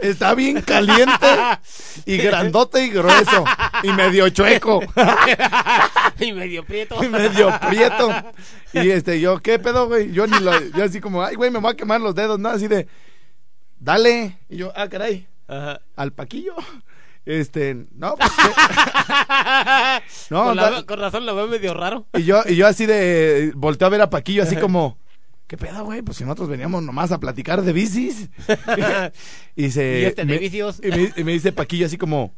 Está 0.00 0.34
bien 0.34 0.60
caliente 0.60 1.26
y 2.06 2.16
grandote 2.16 2.84
y 2.84 2.90
grueso. 2.90 3.44
Y 3.82 3.88
medio 3.88 4.28
chueco. 4.28 4.80
y 6.20 6.32
medio 6.32 6.64
prieto. 6.64 7.02
y 7.02 7.08
medio 7.08 7.58
prieto. 7.68 8.10
Y 8.72 8.90
este, 8.90 9.20
yo, 9.20 9.40
¿qué 9.40 9.58
pedo, 9.58 9.88
güey? 9.88 10.12
Yo 10.12 10.26
ni 10.26 10.38
lo, 10.38 10.52
yo 10.70 10.84
así 10.84 11.00
como, 11.00 11.24
ay, 11.24 11.34
güey, 11.34 11.50
me 11.50 11.58
voy 11.58 11.72
a 11.72 11.76
quemar 11.76 12.00
los 12.00 12.14
dedos, 12.14 12.38
¿no? 12.38 12.50
Así 12.50 12.68
de, 12.68 12.86
dale. 13.78 14.38
Y 14.48 14.58
yo, 14.58 14.72
ah, 14.76 14.88
caray, 14.88 15.26
Ajá. 15.48 15.80
al 15.96 16.12
paquillo. 16.12 16.54
Este, 17.26 17.86
no, 17.94 18.16
pues. 18.16 18.30
No, 20.30 20.44
con, 20.44 20.56
la- 20.56 20.70
da- 20.70 20.86
con 20.86 20.98
razón 20.98 21.26
lo 21.26 21.34
veo 21.34 21.46
medio 21.46 21.74
raro. 21.74 22.06
y 22.14 22.24
yo, 22.24 22.42
y 22.46 22.56
yo 22.56 22.66
así 22.66 22.86
de, 22.86 23.52
volteo 23.54 23.86
a 23.86 23.90
ver 23.90 24.00
a 24.02 24.10
Paquillo, 24.10 24.42
así 24.42 24.56
como, 24.56 24.98
¿qué 25.46 25.56
pedo, 25.56 25.84
güey? 25.84 26.02
Pues 26.02 26.16
si 26.18 26.24
nosotros 26.24 26.48
veníamos 26.48 26.82
nomás 26.82 27.12
a 27.12 27.18
platicar 27.20 27.62
de 27.62 27.72
bicis. 27.72 28.28
y 29.56 29.70
se... 29.70 30.00
Y 30.00 30.04
este 30.04 30.24
de 30.24 30.32
me- 30.32 30.38
vicios. 30.38 30.80
Y 30.82 30.88
me, 30.88 31.12
y 31.16 31.24
me 31.24 31.32
dice 31.32 31.52
Paquillo 31.52 31.86
así 31.86 31.96
como, 31.98 32.34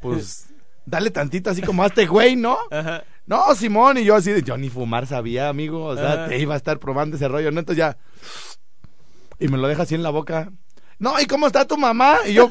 pues, 0.00 0.48
dale 0.86 1.10
tantito 1.10 1.50
así 1.50 1.62
como 1.62 1.82
a 1.82 1.86
este 1.86 2.06
güey, 2.06 2.36
¿no? 2.36 2.58
Ajá. 2.70 3.04
No, 3.26 3.54
Simón, 3.54 3.98
y 3.98 4.04
yo 4.04 4.16
así 4.16 4.32
de, 4.32 4.42
yo 4.42 4.56
ni 4.56 4.70
fumar 4.70 5.06
sabía, 5.06 5.48
amigo, 5.48 5.84
o 5.84 5.96
sea, 5.96 6.12
Ajá. 6.12 6.28
te 6.28 6.38
iba 6.38 6.54
a 6.54 6.56
estar 6.56 6.78
probando 6.78 7.16
ese 7.16 7.28
rollo, 7.28 7.50
¿no? 7.52 7.60
Entonces 7.60 7.78
ya, 7.78 7.96
y 9.38 9.48
me 9.48 9.56
lo 9.58 9.68
deja 9.68 9.82
así 9.82 9.94
en 9.94 10.02
la 10.02 10.10
boca. 10.10 10.50
No, 10.98 11.18
¿y 11.20 11.26
cómo 11.26 11.46
está 11.46 11.64
tu 11.66 11.76
mamá? 11.78 12.18
Y 12.26 12.32
yo, 12.34 12.50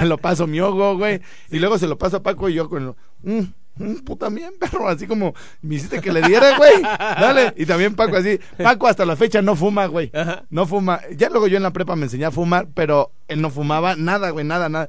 me 0.00 0.06
lo 0.06 0.18
paso 0.18 0.46
mi 0.46 0.60
ojo, 0.60 0.96
güey, 0.96 1.20
y 1.50 1.58
luego 1.58 1.78
se 1.78 1.86
lo 1.86 1.98
paso 1.98 2.18
a 2.18 2.22
Paco 2.22 2.48
y 2.48 2.54
yo 2.54 2.68
con, 2.68 2.96
mm, 3.22 3.40
mm, 3.76 3.94
puta 4.04 4.26
también, 4.26 4.52
perro, 4.58 4.88
así 4.88 5.06
como, 5.06 5.34
me 5.62 5.76
hiciste 5.76 6.00
que 6.00 6.12
le 6.12 6.22
diera, 6.22 6.56
güey, 6.56 6.82
dale, 6.82 7.52
y 7.56 7.66
también 7.66 7.94
Paco 7.94 8.16
así, 8.16 8.38
Paco 8.62 8.86
hasta 8.86 9.04
la 9.04 9.16
fecha 9.16 9.42
no 9.42 9.56
fuma, 9.56 9.86
güey, 9.86 10.10
Ajá. 10.14 10.44
no 10.50 10.66
fuma, 10.66 11.00
ya 11.16 11.28
luego 11.30 11.46
yo 11.46 11.56
en 11.56 11.62
la 11.62 11.72
prepa 11.72 11.96
me 11.96 12.04
enseñé 12.04 12.24
a 12.26 12.30
fumar, 12.30 12.68
pero 12.74 13.12
él 13.28 13.40
no 13.40 13.50
fumaba 13.50 13.96
nada, 13.96 14.30
güey, 14.30 14.44
nada, 14.44 14.68
nada. 14.68 14.88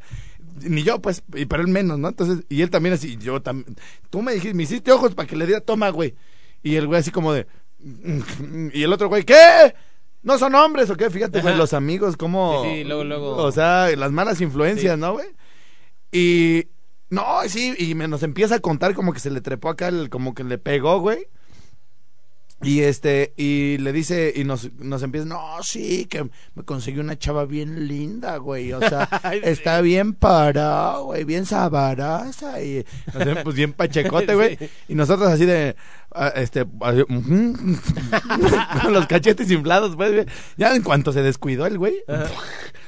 Ni 0.63 0.83
yo, 0.83 1.01
pues, 1.01 1.23
y- 1.33 1.45
pero 1.45 1.63
él 1.63 1.69
menos, 1.69 1.97
¿no? 1.97 2.09
Entonces, 2.09 2.43
y 2.49 2.61
él 2.61 2.69
también 2.69 2.93
así, 2.93 3.17
yo 3.17 3.41
también. 3.41 3.75
Tú 4.11 4.21
me 4.21 4.33
dijiste, 4.33 4.53
me 4.53 4.63
hiciste 4.63 4.91
ojos 4.91 5.15
para 5.15 5.27
que 5.27 5.35
le 5.35 5.47
diera, 5.47 5.61
toma, 5.61 5.89
güey. 5.89 6.13
Y 6.61 6.75
el 6.75 6.85
güey 6.85 6.99
así 6.99 7.09
como 7.09 7.33
de. 7.33 7.47
Y 8.73 8.83
el 8.83 8.93
otro 8.93 9.07
güey, 9.09 9.23
¿qué? 9.23 9.73
¿No 10.23 10.37
son 10.37 10.53
hombres 10.55 10.89
o 10.89 10.95
qué? 10.97 11.09
Fíjate, 11.09 11.41
güey, 11.41 11.55
los 11.57 11.73
amigos, 11.73 12.15
como. 12.17 12.63
Sí, 12.63 12.69
sí, 12.69 12.83
luego, 12.83 13.03
luego. 13.03 13.35
O 13.37 13.51
sea, 13.51 13.89
las 13.95 14.11
malas 14.11 14.39
influencias, 14.41 14.95
Sí. 14.95 14.99
¿no, 15.01 15.13
güey? 15.13 15.27
Y. 16.11 16.67
No, 17.09 17.25
sí, 17.47 17.73
y 17.77 17.93
me 17.95 18.07
nos 18.07 18.23
empieza 18.23 18.55
a 18.55 18.59
contar 18.59 18.93
como 18.93 19.11
que 19.13 19.19
se 19.19 19.31
le 19.31 19.41
trepó 19.41 19.69
acá, 19.69 19.89
el, 19.89 20.09
como 20.09 20.33
que 20.33 20.43
le 20.43 20.57
pegó, 20.57 20.99
güey. 20.99 21.27
Y 22.63 22.81
este, 22.81 23.33
y 23.37 23.79
le 23.79 23.91
dice, 23.91 24.31
y 24.35 24.43
nos, 24.43 24.71
nos 24.73 25.01
empieza, 25.01 25.25
no, 25.25 25.41
sí, 25.63 26.05
que 26.05 26.29
me 26.53 26.63
conseguí 26.63 26.99
una 26.99 27.17
chava 27.17 27.45
bien 27.45 27.87
linda, 27.87 28.37
güey. 28.37 28.71
O 28.73 28.79
sea, 28.79 29.09
está 29.43 29.81
bien 29.81 30.13
parada, 30.13 30.99
güey, 30.99 31.23
bien 31.23 31.47
sabrosa. 31.47 32.61
Y, 32.61 32.85
pues 33.43 33.55
bien 33.55 33.73
pachecote, 33.73 34.35
güey. 34.35 34.51
Sí. 34.61 34.69
Y 34.89 34.95
nosotros 34.95 35.29
así 35.31 35.45
de, 35.45 35.75
ah, 36.13 36.33
este, 36.35 36.67
así, 36.81 37.03
con 37.05 37.79
los 38.93 39.07
cachetes 39.07 39.49
inflados, 39.49 39.95
pues, 39.95 40.11
güey. 40.11 40.25
Ya 40.57 40.75
en 40.75 40.83
cuanto 40.83 41.13
se 41.13 41.23
descuidó 41.23 41.65
el 41.65 41.77
güey, 41.77 42.03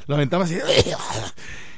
lo 0.07 0.15
aventamos 0.15 0.51
así. 0.51 0.59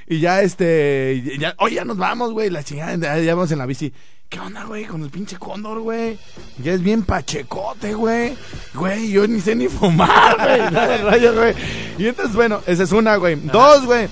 Y 0.07 0.19
ya, 0.19 0.41
este, 0.41 1.37
ya, 1.39 1.55
oye, 1.59 1.75
ya 1.75 1.85
nos 1.85 1.97
vamos, 1.97 2.31
güey, 2.33 2.49
la 2.49 2.63
chingada, 2.63 3.19
ya 3.21 3.35
vamos 3.35 3.51
en 3.51 3.59
la 3.59 3.65
bici. 3.65 3.93
¿Qué 4.35 4.41
onda, 4.41 4.65
güey, 4.65 4.83
con 4.83 5.01
el 5.01 5.09
pinche 5.09 5.37
cóndor, 5.37 5.79
güey? 5.79 6.17
Ya 6.61 6.73
es 6.73 6.81
bien 6.81 7.03
pachecote, 7.03 7.93
güey. 7.93 8.35
Güey, 8.73 9.09
yo 9.09 9.25
ni 9.29 9.39
sé 9.39 9.55
ni 9.55 9.69
fumar, 9.69 10.35
güey. 10.43 10.59
Nada 10.73 10.97
rollo, 11.09 11.33
güey. 11.35 11.53
Y 11.97 12.07
entonces, 12.07 12.35
bueno, 12.35 12.59
esa 12.67 12.83
es 12.83 12.91
una, 12.91 13.15
güey. 13.15 13.35
Dos, 13.35 13.85
güey. 13.85 14.09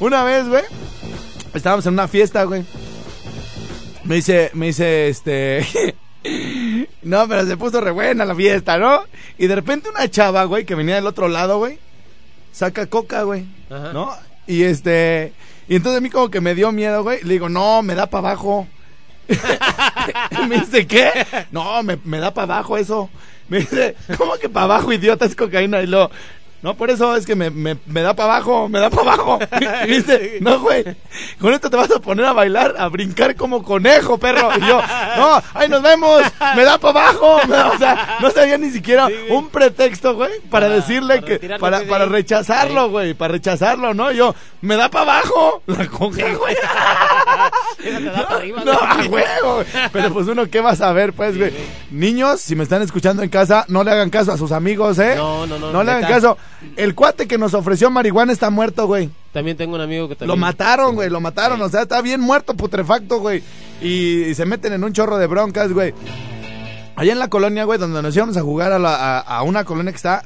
Una 0.00 0.24
vez, 0.24 0.48
güey, 0.48 0.62
estábamos 1.52 1.84
en 1.84 1.92
una 1.92 2.08
fiesta, 2.08 2.44
güey. 2.44 2.64
Me 4.04 4.14
dice, 4.14 4.50
me 4.54 4.68
dice, 4.68 5.08
este... 5.08 5.66
no, 7.02 7.28
pero 7.28 7.44
se 7.44 7.58
puso 7.58 7.78
re 7.82 7.90
buena 7.90 8.24
la 8.24 8.34
fiesta, 8.34 8.78
¿no? 8.78 9.02
Y 9.36 9.46
de 9.46 9.56
repente 9.56 9.90
una 9.90 10.08
chava, 10.08 10.44
güey, 10.44 10.64
que 10.64 10.74
venía 10.74 10.94
del 10.94 11.06
otro 11.06 11.28
lado, 11.28 11.58
güey, 11.58 11.78
saca 12.50 12.86
coca, 12.86 13.24
güey. 13.24 13.44
Ajá. 13.68 13.92
¿No? 13.92 14.10
Y 14.46 14.62
este... 14.62 15.34
Y 15.68 15.76
entonces 15.76 15.98
a 15.98 16.00
mí 16.00 16.08
como 16.08 16.30
que 16.30 16.40
me 16.40 16.54
dio 16.54 16.72
miedo, 16.72 17.02
güey. 17.02 17.22
Le 17.24 17.34
digo, 17.34 17.50
no, 17.50 17.82
me 17.82 17.94
da 17.94 18.06
para 18.06 18.30
abajo. 18.30 18.66
Me 20.48 20.60
dice, 20.60 20.86
¿qué? 20.86 21.10
No, 21.50 21.82
me, 21.82 21.98
me 22.04 22.18
da 22.18 22.32
para 22.32 22.54
abajo 22.54 22.76
eso. 22.76 23.10
Me 23.48 23.58
dice, 23.58 23.96
¿cómo 24.16 24.34
que 24.36 24.48
para 24.48 24.64
abajo, 24.64 24.92
idiota, 24.92 25.24
es 25.24 25.36
cocaína? 25.36 25.82
Y 25.82 25.86
lo, 25.86 26.10
no, 26.66 26.74
por 26.74 26.90
eso 26.90 27.14
es 27.14 27.24
que 27.24 27.36
me, 27.36 27.48
me, 27.50 27.76
me 27.86 28.02
da 28.02 28.14
para 28.14 28.34
abajo, 28.34 28.68
me 28.68 28.80
da 28.80 28.90
para 28.90 29.12
abajo. 29.12 29.38
Dice, 29.86 30.38
no, 30.40 30.58
güey, 30.58 30.82
con 31.40 31.52
esto 31.54 31.70
te 31.70 31.76
vas 31.76 31.88
a 31.92 32.00
poner 32.00 32.26
a 32.26 32.32
bailar, 32.32 32.74
a 32.76 32.88
brincar 32.88 33.36
como 33.36 33.62
conejo, 33.62 34.18
perro. 34.18 34.50
Y 34.56 34.60
yo, 34.66 34.82
no, 35.16 35.40
ahí 35.54 35.68
nos 35.68 35.80
vemos, 35.80 36.22
me 36.56 36.64
da 36.64 36.76
para 36.78 37.00
abajo. 37.08 37.38
Da- 37.46 37.68
o 37.74 37.78
sea, 37.78 38.18
no 38.20 38.30
sabía 38.32 38.58
ni 38.58 38.70
siquiera 38.70 39.06
Sí, 39.06 39.14
un 39.30 39.48
pretexto, 39.48 40.16
güey, 40.16 40.40
para, 40.50 40.66
Para- 40.66 40.74
decirle 40.74 41.20
para 41.22 41.38
que, 41.38 41.48
para, 41.60 41.80
para 41.82 42.06
rechazarlo, 42.06 42.90
güey, 42.90 43.14
para 43.14 43.32
rechazarlo, 43.34 43.94
¿no? 43.94 44.10
Y 44.10 44.16
yo, 44.16 44.34
me 44.60 44.74
da 44.76 44.88
para 44.90 45.12
abajo, 45.20 45.62
la 45.66 45.86
coca, 45.86 46.24
güey. 46.36 46.56
Arriba, 48.28 48.62
No, 48.64 48.72
a 48.72 48.94
güey. 48.96 49.08
huevo. 49.08 49.62
Pero 49.92 50.12
pues 50.12 50.26
uno, 50.26 50.46
¿qué 50.50 50.60
va 50.60 50.70
a 50.70 50.76
saber, 50.76 51.12
pues, 51.12 51.36
güey? 51.38 51.52
Niños, 51.90 52.40
si 52.40 52.56
me 52.56 52.62
están 52.64 52.82
escuchando 52.82 53.22
en 53.22 53.28
casa, 53.28 53.64
no 53.68 53.84
le 53.84 53.90
hagan 53.92 54.10
caso 54.10 54.32
a 54.32 54.36
sus 54.38 54.52
amigos, 54.52 54.98
¿eh? 54.98 55.14
No, 55.16 55.46
no, 55.46 55.58
no, 55.58 55.70
No 55.72 55.84
le 55.84 55.92
hagan 55.92 56.10
caso. 56.10 56.36
El 56.76 56.94
cuate 56.94 57.26
que 57.28 57.38
nos 57.38 57.54
ofreció 57.54 57.90
marihuana 57.90 58.32
está 58.32 58.50
muerto, 58.50 58.86
güey. 58.86 59.10
También 59.32 59.56
tengo 59.56 59.74
un 59.74 59.80
amigo 59.80 60.08
que 60.08 60.14
también... 60.16 60.28
Lo 60.28 60.40
mataron, 60.40 60.94
güey, 60.94 61.10
lo 61.10 61.20
mataron. 61.20 61.60
O 61.62 61.68
sea, 61.68 61.82
está 61.82 62.00
bien 62.02 62.20
muerto, 62.20 62.54
putrefacto, 62.54 63.20
güey. 63.20 63.42
Y, 63.82 64.22
y 64.24 64.34
se 64.34 64.46
meten 64.46 64.72
en 64.72 64.82
un 64.84 64.92
chorro 64.92 65.18
de 65.18 65.26
broncas, 65.26 65.72
güey. 65.72 65.92
Allá 66.96 67.12
en 67.12 67.18
la 67.18 67.28
colonia, 67.28 67.64
güey, 67.64 67.78
donde 67.78 68.00
nos 68.02 68.16
íbamos 68.16 68.36
a 68.36 68.42
jugar 68.42 68.72
a, 68.72 68.78
la- 68.78 69.18
a- 69.18 69.20
a 69.20 69.42
una 69.42 69.64
colonia 69.64 69.92
que 69.92 69.96
está 69.96 70.22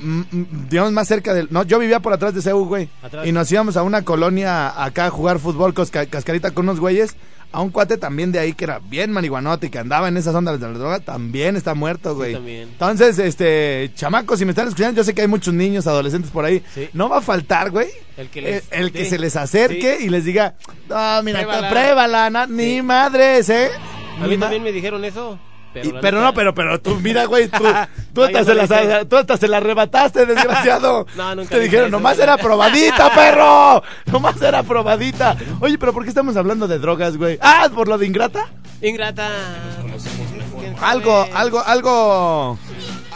mm, 0.00 0.20
mm, 0.30 0.68
digamos, 0.68 0.92
más 0.92 1.06
cerca 1.06 1.32
del... 1.34 1.46
No, 1.50 1.62
yo 1.62 1.78
vivía 1.78 2.00
por 2.00 2.12
atrás 2.12 2.34
de 2.34 2.42
CEU, 2.42 2.64
güey. 2.66 2.88
Atrás. 3.02 3.26
Y 3.26 3.32
nos 3.32 3.50
íbamos 3.52 3.76
a 3.76 3.82
una 3.84 4.02
colonia 4.02 4.82
acá 4.84 5.06
a 5.06 5.10
jugar 5.10 5.38
fútbol 5.38 5.72
cascarita 5.72 6.50
con 6.50 6.64
unos 6.68 6.80
güeyes. 6.80 7.16
A 7.52 7.60
un 7.62 7.70
cuate 7.70 7.96
también 7.96 8.30
de 8.30 8.38
ahí 8.38 8.52
que 8.52 8.62
era 8.64 8.78
bien 8.78 9.10
marihuanote 9.10 9.66
y 9.66 9.70
que 9.70 9.78
andaba 9.80 10.06
en 10.06 10.16
esas 10.16 10.34
ondas 10.34 10.60
de 10.60 10.66
la 10.68 10.72
droga, 10.78 11.00
también 11.00 11.56
está 11.56 11.74
muerto, 11.74 12.14
güey. 12.14 12.34
también. 12.34 12.68
Entonces, 12.68 13.18
este, 13.18 13.90
chamacos, 13.96 14.38
si 14.38 14.44
me 14.44 14.52
están 14.52 14.68
escuchando, 14.68 14.96
yo 14.96 15.04
sé 15.04 15.14
que 15.14 15.22
hay 15.22 15.26
muchos 15.28 15.52
niños, 15.52 15.86
adolescentes 15.88 16.30
por 16.30 16.44
ahí. 16.44 16.62
Sí. 16.74 16.88
No 16.92 17.08
va 17.08 17.18
a 17.18 17.20
faltar, 17.22 17.70
güey. 17.70 17.88
El 18.16 18.28
que 18.28 18.40
les- 18.40 18.64
el 18.70 18.92
que 18.92 19.04
sí. 19.04 19.10
se 19.10 19.18
les 19.18 19.34
acerque 19.34 19.96
Sí. 19.98 20.06
y 20.06 20.08
les 20.10 20.24
diga, 20.24 20.54
no, 20.88 21.22
mira, 21.24 21.40
Pruébala". 21.40 21.70
pruébala, 21.70 22.30
na- 22.30 22.46
ni 22.46 22.76
Sí. 22.76 22.82
madres, 22.82 23.48
¿eh? 23.48 23.70
A 24.22 24.26
mí 24.28 24.36
también 24.38 24.62
me 24.62 24.70
dijeron 24.70 25.04
eso. 25.04 25.38
Pero, 25.72 25.88
y- 25.88 25.92
la 25.92 26.00
pero 26.00 26.18
neta- 26.18 26.26
no, 26.26 26.34
pero, 26.34 26.54
pero 26.54 26.80
tú, 26.80 26.96
mira, 26.96 27.24
güey, 27.26 27.48
tú, 27.48 27.62
tú, 28.14 28.22
hasta 28.24 28.44
se 28.44 29.04
tú 29.06 29.16
hasta 29.16 29.36
se 29.36 29.46
la 29.48 29.58
arrebataste, 29.58 30.26
desgraciado. 30.26 31.06
No, 31.16 31.34
nunca 31.34 31.50
Te 31.50 31.60
dijeron, 31.60 31.86
eso, 31.86 31.96
nomás 31.96 32.16
güey. 32.16 32.24
era 32.24 32.36
probadita, 32.38 33.10
perro. 33.14 33.82
Nomás 34.06 34.40
era 34.42 34.62
probadita. 34.62 35.36
Oye, 35.60 35.78
pero 35.78 35.92
¿por 35.92 36.02
qué 36.02 36.08
estamos 36.08 36.36
hablando 36.36 36.66
de 36.66 36.78
drogas, 36.78 37.16
güey? 37.16 37.38
Ah, 37.40 37.68
¿por 37.74 37.86
lo 37.88 37.98
de 37.98 38.06
ingrata? 38.06 38.48
Ingrata. 38.82 39.28
Algo, 40.82 41.26
algo, 41.34 41.60
algo, 41.60 42.58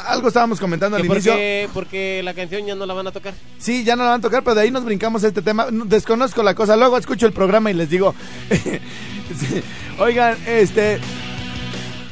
algo 0.07 0.29
estábamos 0.29 0.61
comentando 0.61 0.97
al 0.99 1.05
inicio. 1.05 1.33
porque, 1.33 1.69
porque 1.73 2.21
la 2.23 2.35
canción 2.35 2.67
ya 2.67 2.75
no 2.75 2.85
la 2.85 2.93
van 2.95 3.07
a 3.07 3.11
tocar. 3.13 3.33
Sí, 3.59 3.85
ya 3.85 3.97
no 3.97 4.05
la 4.05 4.11
van 4.11 4.19
a 4.21 4.23
tocar, 4.23 4.43
pero 4.45 4.55
de 4.55 4.61
ahí 4.63 4.71
nos 4.71 4.85
brincamos 4.85 5.25
a 5.25 5.29
este 5.29 5.41
tema. 5.41 5.69
No, 5.71 5.87
Desconozco 5.87 6.43
la 6.43 6.55
cosa. 6.55 6.77
Luego 6.77 6.99
escucho 6.99 7.27
el 7.27 7.33
programa 7.33 7.71
y 7.71 7.75
les 7.75 7.89
digo. 7.89 8.15
Sí. 8.51 9.63
Oigan, 9.99 10.37
este. 10.47 11.01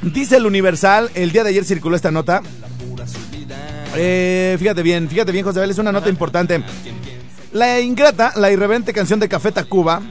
Dice 0.03 0.37
el 0.37 0.47
Universal, 0.47 1.11
el 1.15 1.31
día 1.31 1.45
de 1.45 1.51
ayer 1.51 1.65
circuló 1.65 1.95
esta 1.97 2.11
nota. 2.11 2.43
Eh, 3.95 4.57
fíjate 4.59 4.83
bien, 4.83 5.09
fíjate 5.09 5.33
bien, 5.33 5.45
José 5.45 5.59
Abel, 5.61 5.71
es 5.71 5.79
una 5.79 5.93
nota 5.93 6.09
importante. 6.09 6.63
La 7.53 7.81
ingrata, 7.81 8.33
la 8.37 8.51
irreverente 8.51 8.93
canción 8.93 9.21
de 9.21 9.29
Café 9.29 9.53
Tacuba, 9.53 10.03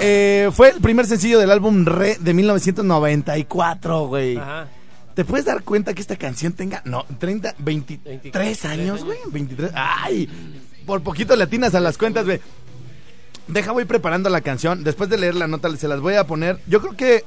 eh, 0.00 0.50
fue 0.52 0.70
el 0.70 0.80
primer 0.80 1.06
sencillo 1.06 1.38
del 1.38 1.50
álbum 1.50 1.84
Re 1.84 2.16
de 2.20 2.34
1994, 2.34 4.06
güey. 4.06 4.38
¿Te 5.14 5.24
puedes 5.24 5.46
dar 5.46 5.64
cuenta 5.64 5.94
que 5.94 6.00
esta 6.00 6.14
canción 6.14 6.52
tenga, 6.52 6.80
no, 6.84 7.04
30, 7.18 7.56
23 7.58 8.22
23 8.22 8.64
años, 8.66 8.78
años. 8.78 9.04
güey? 9.04 9.18
23. 9.32 9.72
Ay, 9.74 10.28
por 10.86 11.02
poquito 11.02 11.34
latinas 11.34 11.74
a 11.74 11.80
las 11.80 11.98
cuentas, 11.98 12.24
güey. 12.24 12.40
Deja, 13.48 13.72
voy 13.72 13.84
preparando 13.86 14.28
la 14.28 14.42
canción. 14.42 14.84
Después 14.84 15.10
de 15.10 15.18
leer 15.18 15.34
la 15.34 15.48
nota, 15.48 15.74
se 15.76 15.88
las 15.88 16.00
voy 16.00 16.14
a 16.14 16.26
poner. 16.26 16.60
Yo 16.68 16.80
creo 16.80 16.96
que 16.96 17.24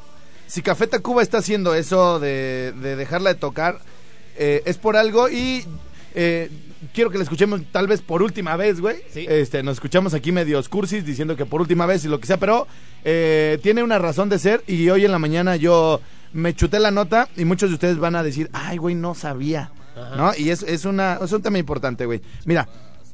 si 0.51 0.61
Café 0.61 0.85
Tacuba 0.85 1.21
está 1.21 1.37
haciendo 1.37 1.75
eso 1.75 2.19
de, 2.19 2.73
de 2.81 2.97
dejarla 2.97 3.33
de 3.33 3.39
tocar, 3.39 3.79
eh, 4.37 4.61
es 4.65 4.77
por 4.77 4.97
algo 4.97 5.29
y 5.29 5.63
eh, 6.13 6.49
quiero 6.93 7.09
que 7.09 7.17
la 7.17 7.23
escuchemos 7.23 7.61
tal 7.71 7.87
vez 7.87 8.01
por 8.01 8.21
última 8.21 8.57
vez, 8.57 8.81
güey. 8.81 8.97
Sí. 9.13 9.25
Este, 9.29 9.63
nos 9.63 9.75
escuchamos 9.75 10.13
aquí 10.13 10.33
medios 10.33 10.67
cursis 10.67 11.05
diciendo 11.05 11.37
que 11.37 11.45
por 11.45 11.61
última 11.61 11.85
vez 11.85 12.03
y 12.03 12.09
lo 12.09 12.19
que 12.19 12.27
sea, 12.27 12.35
pero 12.35 12.67
eh, 13.05 13.59
tiene 13.63 13.81
una 13.81 13.97
razón 13.97 14.27
de 14.27 14.39
ser 14.39 14.61
y 14.67 14.89
hoy 14.89 15.05
en 15.05 15.13
la 15.13 15.19
mañana 15.19 15.55
yo 15.55 16.01
me 16.33 16.53
chuté 16.53 16.81
la 16.81 16.91
nota 16.91 17.29
y 17.37 17.45
muchos 17.45 17.69
de 17.69 17.75
ustedes 17.75 17.97
van 17.97 18.17
a 18.17 18.21
decir, 18.21 18.49
ay, 18.51 18.75
güey, 18.75 18.93
no 18.93 19.15
sabía. 19.15 19.71
Ajá. 19.95 20.15
¿No? 20.17 20.31
Y 20.37 20.49
es, 20.49 20.63
es, 20.63 20.83
una, 20.83 21.17
es 21.23 21.31
un 21.31 21.41
tema 21.41 21.59
importante, 21.59 22.05
güey. 22.05 22.21
Mira, 22.43 22.67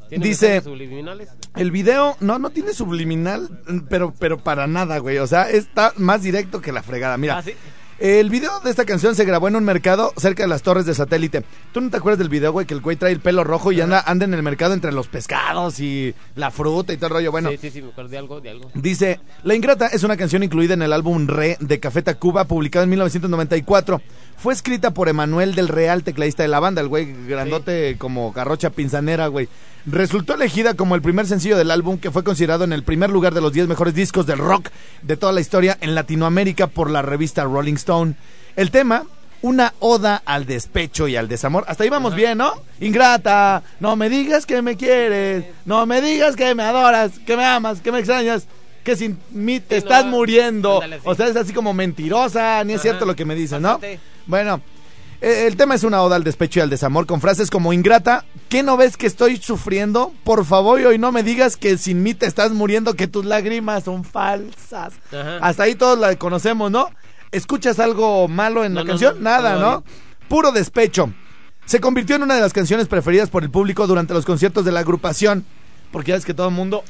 ¿Tiene 0.09 0.25
dice... 0.25 0.61
subliminales? 0.61 1.29
El 1.55 1.71
video, 1.71 2.15
no, 2.19 2.39
no 2.39 2.49
tiene 2.49 2.73
subliminal, 2.73 3.49
pero, 3.89 4.13
pero 4.19 4.37
para 4.37 4.67
nada, 4.67 4.97
güey. 4.99 5.17
O 5.19 5.27
sea, 5.27 5.49
está 5.49 5.93
más 5.97 6.21
directo 6.21 6.61
que 6.61 6.71
la 6.71 6.83
fregada. 6.83 7.17
Mira, 7.17 7.37
Ah, 7.37 7.41
¿sí? 7.43 7.53
el 7.99 8.29
video 8.29 8.59
de 8.59 8.69
esta 8.69 8.85
canción 8.85 9.15
se 9.15 9.25
grabó 9.25 9.47
en 9.47 9.55
un 9.55 9.63
mercado 9.63 10.13
cerca 10.17 10.43
de 10.43 10.49
las 10.49 10.61
torres 10.61 10.85
de 10.85 10.93
satélite. 10.93 11.43
¿Tú 11.71 11.81
no 11.81 11.89
te 11.89 11.97
acuerdas 11.97 12.19
del 12.19 12.29
video, 12.29 12.51
güey? 12.51 12.67
Que 12.67 12.75
el 12.75 12.79
güey 12.81 12.95
trae 12.95 13.11
el 13.11 13.19
pelo 13.21 13.43
rojo 13.43 13.71
y 13.71 13.81
anda, 13.81 14.03
anda 14.05 14.23
en 14.25 14.35
el 14.35 14.43
mercado 14.43 14.75
entre 14.75 14.91
los 14.91 15.07
pescados 15.07 15.79
y 15.79 16.13
la 16.35 16.51
fruta 16.51 16.93
y 16.93 16.97
todo 16.97 17.07
el 17.07 17.13
rollo. 17.13 17.31
Bueno, 17.31 17.49
Sí, 17.49 17.57
sí, 17.59 17.71
sí, 17.71 17.81
me 17.81 17.89
acuerdo 17.89 18.11
de 18.11 18.17
algo, 18.19 18.39
de 18.39 18.49
algo. 18.51 18.69
Dice, 18.75 19.19
La 19.43 19.55
Ingrata 19.55 19.87
es 19.87 20.03
una 20.03 20.15
canción 20.15 20.43
incluida 20.43 20.75
en 20.75 20.83
el 20.83 20.93
álbum 20.93 21.25
Re 21.27 21.57
de 21.59 21.79
Café 21.79 22.03
Tacuba, 22.03 22.45
publicado 22.45 22.83
en 22.83 22.91
1994. 22.91 23.99
Fue 24.37 24.53
escrita 24.53 24.91
por 24.91 25.09
Emanuel 25.09 25.55
del 25.55 25.67
Real, 25.67 26.03
tecladista 26.03 26.43
de 26.43 26.49
la 26.49 26.59
banda, 26.59 26.79
el 26.81 26.87
güey 26.87 27.11
grandote 27.27 27.97
como 27.97 28.31
garrocha 28.31 28.69
pinzanera, 28.69 29.27
güey. 29.27 29.49
Resultó 29.87 30.35
elegida 30.35 30.75
como 30.75 30.93
el 30.93 31.01
primer 31.01 31.25
sencillo 31.25 31.57
del 31.57 31.71
álbum 31.71 31.97
que 31.97 32.11
fue 32.11 32.23
considerado 32.23 32.63
en 32.63 32.71
el 32.71 32.83
primer 32.83 33.09
lugar 33.09 33.33
de 33.33 33.41
los 33.41 33.51
10 33.51 33.67
mejores 33.67 33.95
discos 33.95 34.27
del 34.27 34.37
rock 34.37 34.69
de 35.01 35.17
toda 35.17 35.31
la 35.31 35.41
historia 35.41 35.77
en 35.81 35.95
Latinoamérica 35.95 36.67
por 36.67 36.91
la 36.91 37.01
revista 37.01 37.45
Rolling 37.45 37.75
Stone. 37.75 38.13
El 38.55 38.69
tema, 38.69 39.05
una 39.41 39.73
oda 39.79 40.21
al 40.23 40.45
despecho 40.45 41.07
y 41.07 41.15
al 41.15 41.27
desamor. 41.27 41.63
Hasta 41.67 41.83
ahí 41.83 41.89
vamos 41.89 42.13
bien, 42.13 42.37
¿no? 42.37 42.53
Ingrata, 42.79 43.63
no 43.79 43.95
me 43.95 44.07
digas 44.07 44.45
que 44.45 44.61
me 44.61 44.77
quieres, 44.77 45.45
no 45.65 45.87
me 45.87 45.99
digas 45.99 46.35
que 46.35 46.53
me 46.53 46.61
adoras, 46.61 47.17
que 47.25 47.35
me 47.35 47.45
amas, 47.45 47.81
que 47.81 47.91
me 47.91 47.99
extrañas, 47.99 48.45
que 48.87 48.95
sin 48.95 49.19
mí 49.31 49.59
te 49.59 49.75
estás 49.77 50.05
muriendo. 50.05 50.75
ándale, 50.81 50.95
sí. 50.97 51.01
O 51.05 51.13
sea, 51.13 51.27
es 51.27 51.35
así 51.35 51.51
como 51.51 51.73
mentirosa, 51.73 52.63
ni 52.63 52.71
es 52.73 52.79
Ajá, 52.79 52.83
cierto 52.83 53.05
lo 53.05 53.15
que 53.17 53.25
me 53.25 53.35
dices, 53.35 53.59
¿no? 53.59 53.73
bastante. 53.73 53.99
Bueno, 54.25 54.61
eh, 55.19 55.45
el 55.47 55.57
tema 55.57 55.75
es 55.75 55.83
una 55.83 56.01
oda 56.01 56.15
al 56.15 56.23
despecho 56.23 56.59
y 56.59 56.63
al 56.63 56.69
desamor 56.69 57.05
con 57.05 57.19
frases 57.19 57.49
como 57.49 57.73
ingrata, 57.73 58.23
¿qué 58.47 58.63
no 58.63 58.77
ves 58.77 58.95
que 58.95 59.05
estoy 59.07 59.37
sufriendo? 59.37 60.13
Por 60.23 60.45
favor, 60.45 60.79
y 60.79 60.85
hoy 60.85 60.97
no 60.97 61.11
me 61.11 61.21
digas 61.21 61.57
que 61.57 61.77
sin 61.77 62.01
mí 62.01 62.13
te 62.13 62.27
estás 62.27 62.51
muriendo, 62.53 62.93
que 62.93 63.07
tus 63.07 63.25
lágrimas 63.25 63.83
son 63.83 64.05
falsas. 64.05 64.93
Ajá. 65.11 65.37
Hasta 65.41 65.63
ahí 65.63 65.75
todos 65.75 65.99
la 65.99 66.15
conocemos, 66.15 66.71
¿no? 66.71 66.89
¿Escuchas 67.31 67.79
algo 67.79 68.29
malo 68.29 68.63
en 68.63 68.73
No, 68.73 68.79
la 68.79 68.83
no, 68.85 68.89
canción? 68.91 69.15
no, 69.17 69.21
Nada, 69.29 69.55
¿no? 69.57 69.83
Puro 70.29 70.51
despecho. 70.53 71.11
Se 71.65 71.81
convirtió 71.81 72.15
en 72.15 72.23
una 72.23 72.35
de 72.35 72.41
las 72.41 72.53
canciones 72.53 72.87
preferidas 72.87 73.29
por 73.29 73.43
el 73.43 73.49
público 73.51 73.85
durante 73.85 74.13
los 74.13 74.23
conciertos 74.25 74.63
de 74.63 74.71
la 74.71 74.79
agrupación, 74.79 75.45
porque 75.91 76.09
ya 76.11 76.15
ves 76.15 76.23
que 76.25 76.33
todo 76.33 76.47
el 76.47 76.53
mundo 76.53 76.83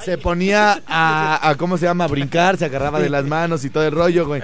se 0.00 0.18
ponía 0.18 0.82
a, 0.86 1.48
a, 1.48 1.54
¿cómo 1.56 1.78
se 1.78 1.86
llama? 1.86 2.04
A 2.04 2.08
brincar, 2.08 2.56
se 2.56 2.64
agarraba 2.64 3.00
de 3.00 3.08
las 3.08 3.24
manos 3.24 3.64
y 3.64 3.70
todo 3.70 3.84
el 3.84 3.92
rollo, 3.92 4.26
güey. 4.26 4.42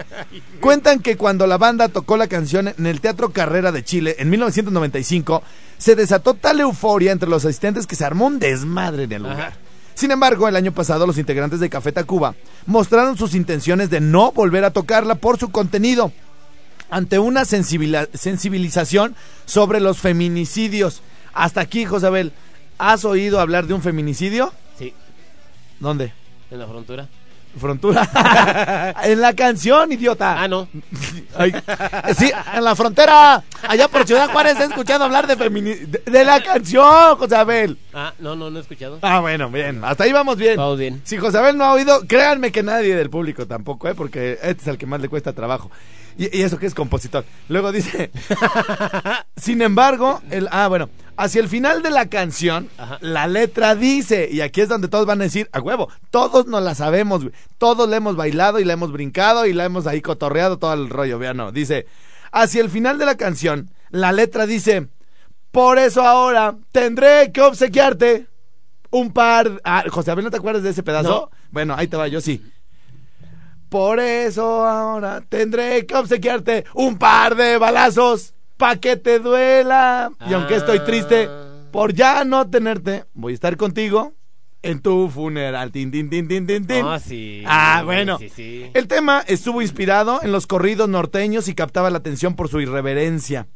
Cuentan 0.61 1.01
que 1.01 1.17
cuando 1.17 1.47
la 1.47 1.59
banda 1.59 1.89
tocó 1.89 2.17
la 2.17 2.29
canción 2.29 2.69
en 2.69 2.87
el 2.87 3.01
Teatro 3.01 3.31
Carrera 3.31 3.73
de 3.73 3.83
Chile 3.85 4.17
en 4.19 4.31
1995, 4.31 5.43
se 5.79 5.97
desató 5.97 6.35
tal 6.35 6.61
euforia 6.61 7.13
entre 7.13 7.29
los 7.29 7.45
asistentes 7.45 7.87
que 7.87 7.97
se 7.97 8.05
armó 8.05 8.27
un 8.27 8.39
desmadre 8.39 9.05
en 9.05 9.13
el 9.13 9.25
Ajá. 9.27 9.35
lugar. 9.35 9.53
Sin 9.95 10.13
embargo, 10.13 10.47
el 10.47 10.55
año 10.55 10.71
pasado 10.71 11.09
los 11.09 11.19
integrantes 11.19 11.59
de 11.59 11.69
Café 11.71 11.91
Tacuba 11.91 12.37
mostraron 12.67 13.19
sus 13.19 13.35
intenciones 13.35 13.91
de 13.91 14.01
no 14.01 14.31
volver 14.31 14.65
a 14.65 14.71
tocarla 14.71 15.17
por 15.17 15.39
su 15.39 15.51
contenido 15.51 16.13
ante 16.89 17.19
una 17.19 17.45
sensibilización 17.45 19.17
sobre 19.45 19.81
los 19.81 19.99
feminicidios. 19.99 21.03
Hasta 21.35 21.61
aquí, 21.61 21.85
Josabel, 21.85 22.33
¿has 22.79 23.05
oído 23.05 23.41
hablar 23.41 23.67
de 23.67 23.75
un 23.75 23.83
feminicidio? 23.83 24.53
¿Dónde? 25.81 26.13
en 26.51 26.59
la 26.59 26.67
frontera. 26.67 27.09
Frontura. 27.59 28.95
en 29.05 29.21
la 29.21 29.33
canción, 29.35 29.91
idiota. 29.91 30.43
Ah, 30.43 30.49
no. 30.49 30.69
Ay, 31.37 31.53
sí, 32.17 32.31
en 32.55 32.65
la 32.65 32.77
frontera. 32.77 33.43
Allá 33.67 33.89
por 33.89 34.07
Ciudad 34.07 34.31
Juárez 34.31 34.61
he 34.61 34.65
escuchado 34.65 35.05
hablar 35.05 35.27
de 35.27 35.35
de, 35.37 36.03
de 36.05 36.25
la 36.25 36.43
canción, 36.43 37.17
Josabel. 37.17 37.79
Ah, 37.93 38.13
no, 38.19 38.37
no, 38.37 38.51
no 38.51 38.59
he 38.59 38.63
escuchado. 38.63 38.99
Ah, 39.03 39.21
bueno, 39.21 39.51
bien. 39.51 39.83
Hasta 39.83 40.05
ahí 40.05 40.13
vamos 40.13 40.37
bien. 40.37 40.57
Vamos 40.57 40.79
bien. 40.79 41.01
Si 41.05 41.17
Josabel 41.17 41.57
no 41.57 41.65
ha 41.65 41.73
oído, 41.73 42.07
créanme 42.07 42.53
que 42.53 42.63
nadie 42.63 42.95
del 42.95 43.11
público 43.11 43.47
tampoco, 43.47 43.89
¿eh? 43.89 43.95
Porque 43.95 44.39
este 44.43 44.63
es 44.63 44.69
el 44.69 44.79
que 44.79 44.87
más 44.87 45.01
le 45.01 45.09
cuesta 45.09 45.33
trabajo. 45.33 45.71
Y, 46.19 46.37
y 46.37 46.43
eso 46.43 46.59
que 46.59 46.67
es 46.67 46.75
compositor. 46.75 47.25
Luego 47.49 47.73
dice, 47.73 48.11
sin 49.37 49.63
embargo, 49.63 50.21
el, 50.31 50.49
ah, 50.51 50.69
bueno, 50.69 50.91
hacia 51.17 51.41
el 51.41 51.49
final 51.49 51.83
de 51.83 51.91
la 51.91 52.09
canción, 52.09 52.69
Ajá. 52.77 52.99
la 53.01 53.27
letra 53.27 53.75
dice, 53.75 54.29
y 54.31 54.41
aquí 54.41 54.61
es 54.61 54.69
donde 54.69 54.89
todos 54.89 55.07
van 55.07 55.21
a 55.21 55.25
decir, 55.25 55.49
a 55.53 55.61
huevo, 55.61 55.89
todos 56.11 56.47
nos 56.47 56.63
la 56.63 56.75
sabemos, 56.75 57.23
güey. 57.23 57.35
Todos 57.59 57.89
la 57.89 57.97
hemos 57.97 58.17
bailado 58.17 58.61
y 58.61 58.65
la 58.65 58.73
hemos 58.75 58.93
brincado 58.93 59.47
y 59.47 59.53
la 59.53 59.65
hemos 59.65 59.87
ahí 59.87 60.01
cotorreado 60.03 60.59
todo 60.59 60.75
el 60.75 60.91
rollo, 60.91 61.19
vean, 61.19 61.37
no. 61.37 61.53
Dice, 61.53 61.87
hacia 62.33 62.61
el 62.63 62.71
final 62.71 62.99
de 62.99 63.07
la 63.07 63.17
canción, 63.17 63.71
la 63.91 64.13
letra 64.13 64.47
dice, 64.47 64.89
por 65.51 65.79
eso 65.79 66.03
ahora 66.03 66.57
tendré 66.73 67.33
que 67.33 67.41
obsequiarte 67.41 68.27
un 68.91 69.13
par. 69.13 69.61
Ah, 69.65 69.85
José 69.89 70.11
Abel, 70.11 70.25
¿no 70.25 70.31
te 70.31 70.37
acuerdas 70.37 70.63
de 70.63 70.71
ese 70.71 70.83
pedazo? 70.83 71.09
No. 71.09 71.39
Bueno, 71.51 71.75
ahí 71.77 71.89
te 71.89 71.97
va, 71.97 72.09
yo 72.09 72.21
sí. 72.21 72.43
Por 73.69 74.01
eso 74.01 74.65
ahora 74.67 75.23
tendré 75.29 75.85
que 75.85 75.95
obsequiarte 75.95 76.65
un 76.75 76.97
par 76.99 77.37
de 77.37 77.59
balazos 77.59 78.35
pa' 78.57 78.77
que 78.77 78.97
te 78.97 79.19
duela. 79.19 80.11
Y 80.29 80.33
aunque 80.33 80.57
estoy 80.57 80.81
triste 80.81 81.29
por 81.71 81.93
ya 81.93 82.25
no 82.25 82.49
tenerte, 82.49 83.05
voy 83.15 83.33
a 83.33 83.35
estar 83.35 83.57
contigo 83.57 84.15
en 84.63 84.81
tu 84.81 85.09
funeral. 85.09 85.71
Tin, 85.71 85.91
tin, 85.91 86.11
tin, 86.11 86.29
tin, 86.29 86.47
tin, 86.47 86.67
tin. 86.67 86.85
Ah, 86.85 86.99
sí. 86.99 87.43
Ah, 87.47 87.83
bueno. 87.85 88.19
Sí, 88.19 88.29
sí. 88.29 88.71
El 88.75 88.89
tema 88.89 89.23
estuvo 89.27 89.63
inspirado 89.63 90.21
en 90.23 90.33
los 90.33 90.47
corridos 90.47 90.89
norteños 90.89 91.49
y 91.49 91.55
captaba 91.55 91.91
la 91.91 91.99
atención 91.99 92.35
por 92.35 92.49
su 92.49 92.61
irreverencia. 92.61 93.49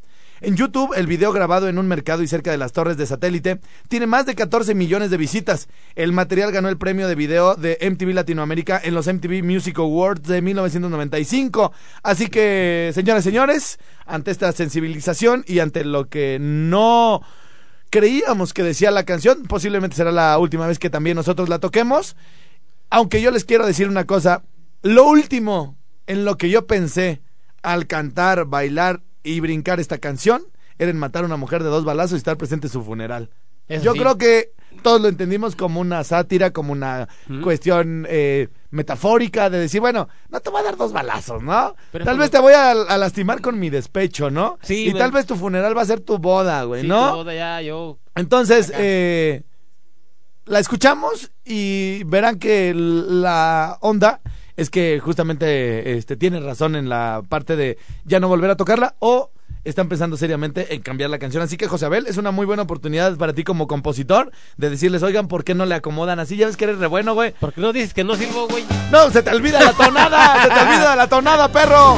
En 0.44 0.56
YouTube, 0.56 0.92
el 0.96 1.06
video 1.06 1.32
grabado 1.32 1.68
en 1.68 1.78
un 1.78 1.86
mercado 1.86 2.20
y 2.20 2.26
cerca 2.26 2.50
de 2.50 2.58
las 2.58 2.72
torres 2.72 2.96
de 2.96 3.06
satélite 3.06 3.60
tiene 3.86 4.08
más 4.08 4.26
de 4.26 4.34
14 4.34 4.74
millones 4.74 5.08
de 5.12 5.16
visitas. 5.16 5.68
El 5.94 6.10
material 6.12 6.50
ganó 6.50 6.68
el 6.68 6.78
premio 6.78 7.06
de 7.06 7.14
video 7.14 7.54
de 7.54 7.78
MTV 7.80 8.12
Latinoamérica 8.12 8.80
en 8.82 8.92
los 8.94 9.06
MTV 9.06 9.44
Music 9.44 9.78
Awards 9.78 10.24
de 10.24 10.42
1995. 10.42 11.72
Así 12.02 12.26
que, 12.26 12.90
señoras 12.92 13.24
y 13.24 13.30
señores, 13.30 13.78
ante 14.04 14.32
esta 14.32 14.50
sensibilización 14.50 15.44
y 15.46 15.60
ante 15.60 15.84
lo 15.84 16.08
que 16.08 16.38
no 16.40 17.22
creíamos 17.90 18.52
que 18.52 18.64
decía 18.64 18.90
la 18.90 19.04
canción, 19.04 19.44
posiblemente 19.44 19.94
será 19.94 20.10
la 20.10 20.36
última 20.38 20.66
vez 20.66 20.80
que 20.80 20.90
también 20.90 21.14
nosotros 21.14 21.48
la 21.48 21.60
toquemos. 21.60 22.16
Aunque 22.90 23.22
yo 23.22 23.30
les 23.30 23.44
quiero 23.44 23.64
decir 23.64 23.86
una 23.86 24.06
cosa, 24.06 24.42
lo 24.82 25.04
último 25.06 25.76
en 26.08 26.24
lo 26.24 26.36
que 26.36 26.50
yo 26.50 26.66
pensé 26.66 27.22
al 27.62 27.86
cantar, 27.86 28.46
bailar 28.46 29.02
y 29.22 29.40
brincar 29.40 29.80
esta 29.80 29.98
canción 29.98 30.42
era 30.78 30.90
en 30.90 30.98
matar 30.98 31.22
a 31.22 31.26
una 31.26 31.36
mujer 31.36 31.62
de 31.62 31.68
dos 31.68 31.84
balazos 31.84 32.12
y 32.12 32.16
estar 32.16 32.36
presente 32.36 32.66
en 32.66 32.72
su 32.72 32.82
funeral. 32.82 33.30
Eso 33.68 33.84
yo 33.84 33.92
sí. 33.92 33.98
creo 34.00 34.18
que 34.18 34.50
todos 34.82 35.00
lo 35.00 35.08
entendimos 35.08 35.54
como 35.54 35.80
una 35.80 36.02
sátira, 36.02 36.50
como 36.50 36.72
una 36.72 37.08
cuestión 37.42 38.06
eh, 38.08 38.48
metafórica 38.70 39.48
de 39.50 39.58
decir, 39.60 39.80
bueno, 39.80 40.08
no 40.30 40.40
te 40.40 40.50
voy 40.50 40.60
a 40.60 40.64
dar 40.64 40.76
dos 40.76 40.92
balazos, 40.92 41.42
¿no? 41.42 41.76
Pero 41.92 42.04
tal 42.04 42.14
como- 42.14 42.22
vez 42.22 42.30
te 42.30 42.40
voy 42.40 42.54
a, 42.54 42.72
a 42.72 42.98
lastimar 42.98 43.40
con 43.40 43.58
mi 43.60 43.70
despecho, 43.70 44.30
¿no? 44.30 44.58
Sí, 44.62 44.88
y 44.88 44.94
tal 44.94 45.12
vez 45.12 45.26
tu 45.26 45.36
funeral 45.36 45.76
va 45.76 45.82
a 45.82 45.86
ser 45.86 46.00
tu 46.00 46.18
boda, 46.18 46.64
güey, 46.64 46.82
Sí, 46.82 46.88
¿no? 46.88 47.10
tu 47.10 47.16
boda 47.18 47.34
ya, 47.34 47.62
yo. 47.62 47.98
Entonces, 48.16 48.72
eh, 48.74 49.42
la 50.46 50.58
escuchamos 50.58 51.30
y 51.44 52.02
verán 52.04 52.38
que 52.38 52.72
la 52.74 53.78
onda 53.80 54.20
es 54.62 54.70
que 54.70 55.00
justamente 55.00 55.96
este, 55.96 56.16
tiene 56.16 56.40
razón 56.40 56.76
en 56.76 56.88
la 56.88 57.22
parte 57.28 57.56
de 57.56 57.78
ya 58.04 58.20
no 58.20 58.28
volver 58.28 58.50
a 58.50 58.56
tocarla 58.56 58.94
o 58.98 59.30
están 59.64 59.88
pensando 59.88 60.16
seriamente 60.16 60.74
en 60.74 60.82
cambiar 60.82 61.10
la 61.10 61.18
canción. 61.18 61.42
Así 61.42 61.56
que, 61.56 61.68
José 61.68 61.86
Abel, 61.86 62.06
es 62.06 62.16
una 62.16 62.30
muy 62.30 62.46
buena 62.46 62.62
oportunidad 62.62 63.16
para 63.16 63.32
ti 63.32 63.44
como 63.44 63.66
compositor 63.66 64.32
de 64.56 64.70
decirles, 64.70 65.02
oigan, 65.02 65.28
¿por 65.28 65.44
qué 65.44 65.54
no 65.54 65.66
le 65.66 65.74
acomodan 65.74 66.18
así? 66.18 66.36
Ya 66.36 66.46
ves 66.46 66.56
que 66.56 66.64
eres 66.64 66.78
re 66.78 66.86
bueno, 66.86 67.14
güey. 67.14 67.32
¿Por 67.32 67.52
qué 67.52 67.60
no 67.60 67.72
dices 67.72 67.94
que 67.94 68.04
no 68.04 68.16
sirvo, 68.16 68.48
güey? 68.48 68.64
No, 68.90 69.10
se 69.10 69.22
te 69.22 69.30
olvida 69.30 69.62
la 69.62 69.72
tonada, 69.72 70.42
se 70.42 70.48
te 70.48 70.60
olvida 70.60 70.96
la 70.96 71.08
tonada, 71.08 71.48
perro. 71.48 71.96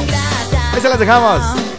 Ahí 0.73 0.81
se 0.81 0.89
las 0.89 0.99
dejamos. 0.99 1.74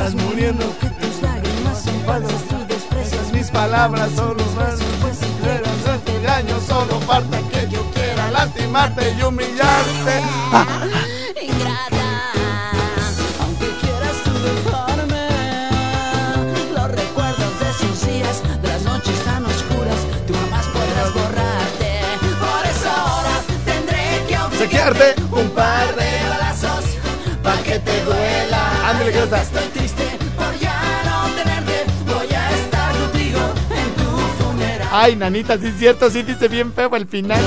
Estás 0.00 0.14
muriendo, 0.14 0.64
que 0.80 0.88
tus 0.88 1.20
lágrimas 1.20 1.82
son 1.82 2.00
falsas, 2.06 2.42
tú 2.48 2.56
desprecias 2.68 3.32
Mis 3.32 3.50
palabras 3.50 4.10
son 4.16 4.36
los 4.36 4.54
versos 4.54 4.86
pues 5.00 5.18
si 5.18 5.26
Pero 5.42 5.64
hacerte 5.66 6.20
daño 6.22 6.58
solo 6.66 7.00
falta 7.00 7.38
que 7.52 7.68
yo 7.68 7.82
quiera 7.92 8.30
lastimarte 8.30 9.14
y 9.18 9.22
humillarte. 9.22 10.22
Ingrata, 11.42 12.32
aunque 13.42 13.68
quieras 13.82 14.16
tú 14.24 14.32
dejarme, 14.48 15.28
los 16.74 16.88
recuerdos 16.92 17.60
de 17.60 17.70
esos 17.70 18.06
días, 18.06 18.42
de 18.62 18.68
las 18.68 18.82
noches 18.82 19.18
tan 19.24 19.44
oscuras, 19.44 20.00
tú 20.26 20.34
jamás 20.34 20.66
podrás 20.66 21.14
borrarte. 21.14 21.90
Por 22.44 22.62
eso 22.72 22.90
ahora 22.90 23.34
tendré 23.64 24.24
que 24.28 24.36
Obsequiarte 24.38 25.14
un 25.32 25.50
par 25.50 25.94
de 25.96 26.10
balazos 26.28 26.84
pa' 27.42 27.62
que 27.64 27.78
te 27.78 28.04
duela. 28.04 28.88
Ándale, 28.88 29.12
que 29.12 29.69
Ay, 34.92 35.14
nanita, 35.14 35.56
sí 35.56 35.68
es 35.68 35.78
cierto, 35.78 36.10
sí 36.10 36.22
dice 36.22 36.48
bien 36.48 36.72
feo 36.72 36.92
al 36.94 37.06
final. 37.06 37.40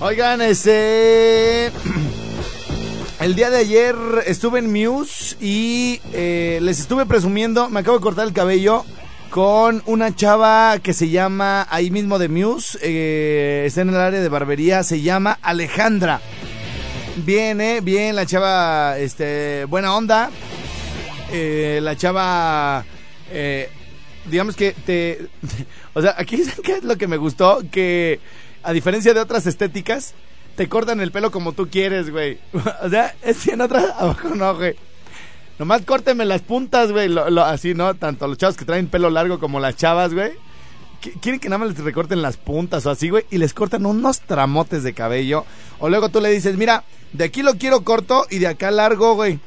Oigan, 0.00 0.40
ese... 0.40 1.70
El 3.20 3.36
día 3.36 3.50
de 3.50 3.58
ayer 3.58 3.94
estuve 4.26 4.58
en 4.58 4.72
Muse 4.72 5.36
y 5.40 6.00
eh, 6.12 6.58
les 6.60 6.80
estuve 6.80 7.06
presumiendo, 7.06 7.68
me 7.68 7.78
acabo 7.78 7.98
de 7.98 8.02
cortar 8.02 8.26
el 8.26 8.32
cabello 8.32 8.84
con 9.30 9.80
una 9.86 10.12
chava 10.16 10.80
que 10.80 10.92
se 10.92 11.08
llama, 11.08 11.68
ahí 11.70 11.92
mismo 11.92 12.18
de 12.18 12.28
Muse, 12.28 12.78
eh, 12.82 13.62
está 13.64 13.82
en 13.82 13.90
el 13.90 13.96
área 13.96 14.20
de 14.20 14.28
barbería, 14.28 14.82
se 14.82 15.02
llama 15.02 15.38
Alejandra. 15.40 16.20
Bien, 17.16 17.60
eh, 17.60 17.80
bien, 17.80 18.16
la 18.16 18.26
chava, 18.26 18.98
este, 18.98 19.66
buena 19.66 19.94
onda. 19.94 20.30
Eh, 21.32 21.80
la 21.82 21.96
chava, 21.96 22.84
eh, 23.30 23.68
digamos 24.26 24.56
que 24.56 24.72
te... 24.72 25.26
O 25.94 26.00
sea, 26.00 26.14
aquí 26.16 26.38
que 26.64 26.72
es 26.72 26.84
lo 26.84 26.96
que 26.96 27.06
me 27.06 27.16
gustó, 27.18 27.62
que 27.70 28.20
a 28.62 28.72
diferencia 28.72 29.12
de 29.14 29.20
otras 29.20 29.46
estéticas, 29.46 30.14
te 30.56 30.68
cortan 30.68 31.00
el 31.00 31.10
pelo 31.12 31.30
como 31.30 31.52
tú 31.52 31.68
quieres, 31.68 32.10
güey. 32.10 32.38
O 32.82 32.88
sea, 32.88 33.14
es 33.22 33.46
en 33.48 33.60
otras, 33.60 33.84
abajo 33.98 34.30
no, 34.34 34.54
güey. 34.56 34.74
Nomás 35.58 35.82
córteme 35.82 36.24
las 36.24 36.40
puntas, 36.42 36.90
güey. 36.92 37.08
Lo- 37.08 37.28
lo- 37.30 37.44
así, 37.44 37.74
¿no? 37.74 37.94
Tanto 37.94 38.26
los 38.26 38.38
chavos 38.38 38.56
que 38.56 38.64
traen 38.64 38.88
pelo 38.88 39.10
largo 39.10 39.38
como 39.38 39.60
las 39.60 39.76
chavas, 39.76 40.12
güey. 40.14 40.32
Qu- 41.02 41.20
Quieren 41.20 41.40
que 41.40 41.48
nada 41.50 41.58
más 41.58 41.68
les 41.76 41.84
recorten 41.84 42.22
las 42.22 42.36
puntas 42.38 42.86
o 42.86 42.90
así, 42.90 43.10
güey. 43.10 43.24
Y 43.30 43.36
les 43.38 43.52
cortan 43.54 43.84
unos 43.86 44.20
tramotes 44.20 44.82
de 44.82 44.94
cabello. 44.94 45.44
O 45.78 45.88
luego 45.90 46.08
tú 46.08 46.20
le 46.20 46.30
dices, 46.30 46.56
mira, 46.56 46.84
de 47.12 47.24
aquí 47.24 47.42
lo 47.42 47.58
quiero 47.58 47.84
corto 47.84 48.26
y 48.30 48.38
de 48.38 48.46
acá 48.48 48.70
largo, 48.70 49.14
güey. 49.14 49.38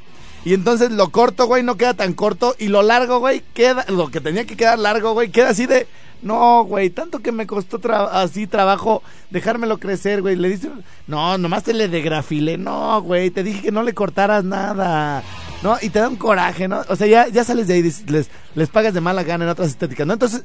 Y 0.45 0.53
entonces 0.53 0.91
lo 0.91 1.09
corto, 1.09 1.47
güey, 1.47 1.63
no 1.63 1.75
queda 1.75 1.95
tan 1.95 2.13
corto. 2.13 2.55
Y 2.59 2.67
lo 2.67 2.83
largo, 2.83 3.17
güey, 3.19 3.41
queda, 3.55 3.83
lo 3.89 4.09
que 4.09 4.21
tenía 4.21 4.45
que 4.45 4.55
quedar 4.55 4.77
largo, 4.77 5.13
güey, 5.13 5.31
queda 5.31 5.49
así 5.49 5.65
de. 5.65 5.87
No, 6.21 6.63
güey, 6.63 6.91
tanto 6.91 7.19
que 7.19 7.31
me 7.31 7.47
costó 7.47 7.79
así 8.11 8.47
trabajo 8.47 9.03
dejármelo 9.31 9.79
crecer, 9.79 10.21
güey. 10.21 10.35
Le 10.35 10.49
dices, 10.49 10.69
no, 11.07 11.37
nomás 11.39 11.63
te 11.63 11.73
le 11.73 11.87
degrafilé. 11.87 12.59
No, 12.59 13.01
güey, 13.01 13.31
te 13.31 13.43
dije 13.43 13.63
que 13.63 13.71
no 13.71 13.81
le 13.81 13.95
cortaras 13.95 14.43
nada. 14.43 15.23
¿No? 15.63 15.77
Y 15.81 15.89
te 15.89 15.99
da 15.99 16.09
un 16.09 16.15
coraje, 16.15 16.67
¿no? 16.67 16.83
O 16.89 16.95
sea, 16.95 17.07
ya, 17.07 17.27
ya 17.27 17.43
sales 17.43 17.67
de 17.67 17.73
ahí, 17.73 17.81
les, 17.81 18.29
les 18.53 18.69
pagas 18.69 18.93
de 18.93 19.01
mala 19.01 19.23
gana 19.23 19.45
en 19.45 19.49
otras 19.49 19.69
estéticas, 19.69 20.05
¿no? 20.05 20.13
Entonces, 20.13 20.43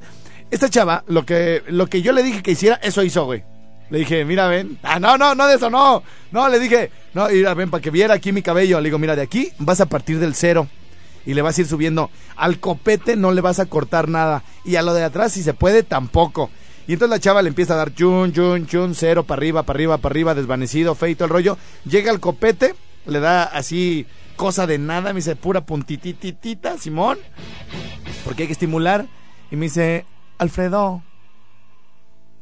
esta 0.50 0.70
chava, 0.70 1.04
lo 1.08 1.26
que, 1.26 1.62
lo 1.68 1.88
que 1.88 2.00
yo 2.00 2.12
le 2.12 2.22
dije 2.22 2.42
que 2.42 2.52
hiciera, 2.52 2.76
eso 2.82 3.02
hizo, 3.02 3.26
güey. 3.26 3.44
Le 3.90 3.98
dije, 3.98 4.24
mira, 4.24 4.46
ven. 4.46 4.78
Ah, 4.82 5.00
no, 5.00 5.18
no, 5.18 5.34
no 5.34 5.46
de 5.46 5.56
eso, 5.56 5.68
no. 5.68 6.02
No, 6.30 6.48
le 6.48 6.58
dije, 6.58 6.90
no, 7.12 7.28
mira, 7.28 7.54
ven, 7.54 7.70
para 7.70 7.82
que 7.82 7.90
viera 7.90 8.14
aquí 8.14 8.32
mi 8.32 8.42
cabello. 8.42 8.80
Le 8.80 8.86
digo, 8.86 8.98
mira, 8.98 9.16
de 9.16 9.22
aquí 9.22 9.52
vas 9.58 9.80
a 9.80 9.86
partir 9.86 10.18
del 10.18 10.34
cero. 10.34 10.68
Y 11.26 11.34
le 11.34 11.42
vas 11.42 11.58
a 11.58 11.60
ir 11.60 11.66
subiendo. 11.66 12.10
Al 12.36 12.60
copete 12.60 13.16
no 13.16 13.32
le 13.32 13.40
vas 13.40 13.58
a 13.58 13.66
cortar 13.66 14.08
nada. 14.08 14.44
Y 14.64 14.76
a 14.76 14.82
lo 14.82 14.94
de 14.94 15.04
atrás, 15.04 15.32
si 15.32 15.42
se 15.42 15.54
puede, 15.54 15.82
tampoco. 15.82 16.50
Y 16.86 16.94
entonces 16.94 17.10
la 17.10 17.20
chava 17.20 17.42
le 17.42 17.48
empieza 17.48 17.74
a 17.74 17.76
dar 17.76 17.94
chun, 17.94 18.32
chun, 18.32 18.66
chun, 18.66 18.94
cero, 18.94 19.24
para 19.24 19.38
arriba, 19.38 19.64
para 19.64 19.76
arriba, 19.76 19.98
para 19.98 20.12
arriba, 20.12 20.34
desvanecido, 20.34 20.94
feito 20.94 21.24
el 21.24 21.30
rollo. 21.30 21.58
Llega 21.84 22.10
al 22.10 22.20
copete, 22.20 22.74
le 23.06 23.20
da 23.20 23.44
así 23.44 24.06
cosa 24.36 24.66
de 24.66 24.78
nada, 24.78 25.12
me 25.12 25.18
dice 25.18 25.36
pura 25.36 25.60
puntititita, 25.60 26.78
Simón. 26.78 27.18
Porque 28.24 28.42
hay 28.42 28.46
que 28.46 28.54
estimular. 28.54 29.06
Y 29.50 29.56
me 29.56 29.66
dice, 29.66 30.06
Alfredo, 30.38 31.02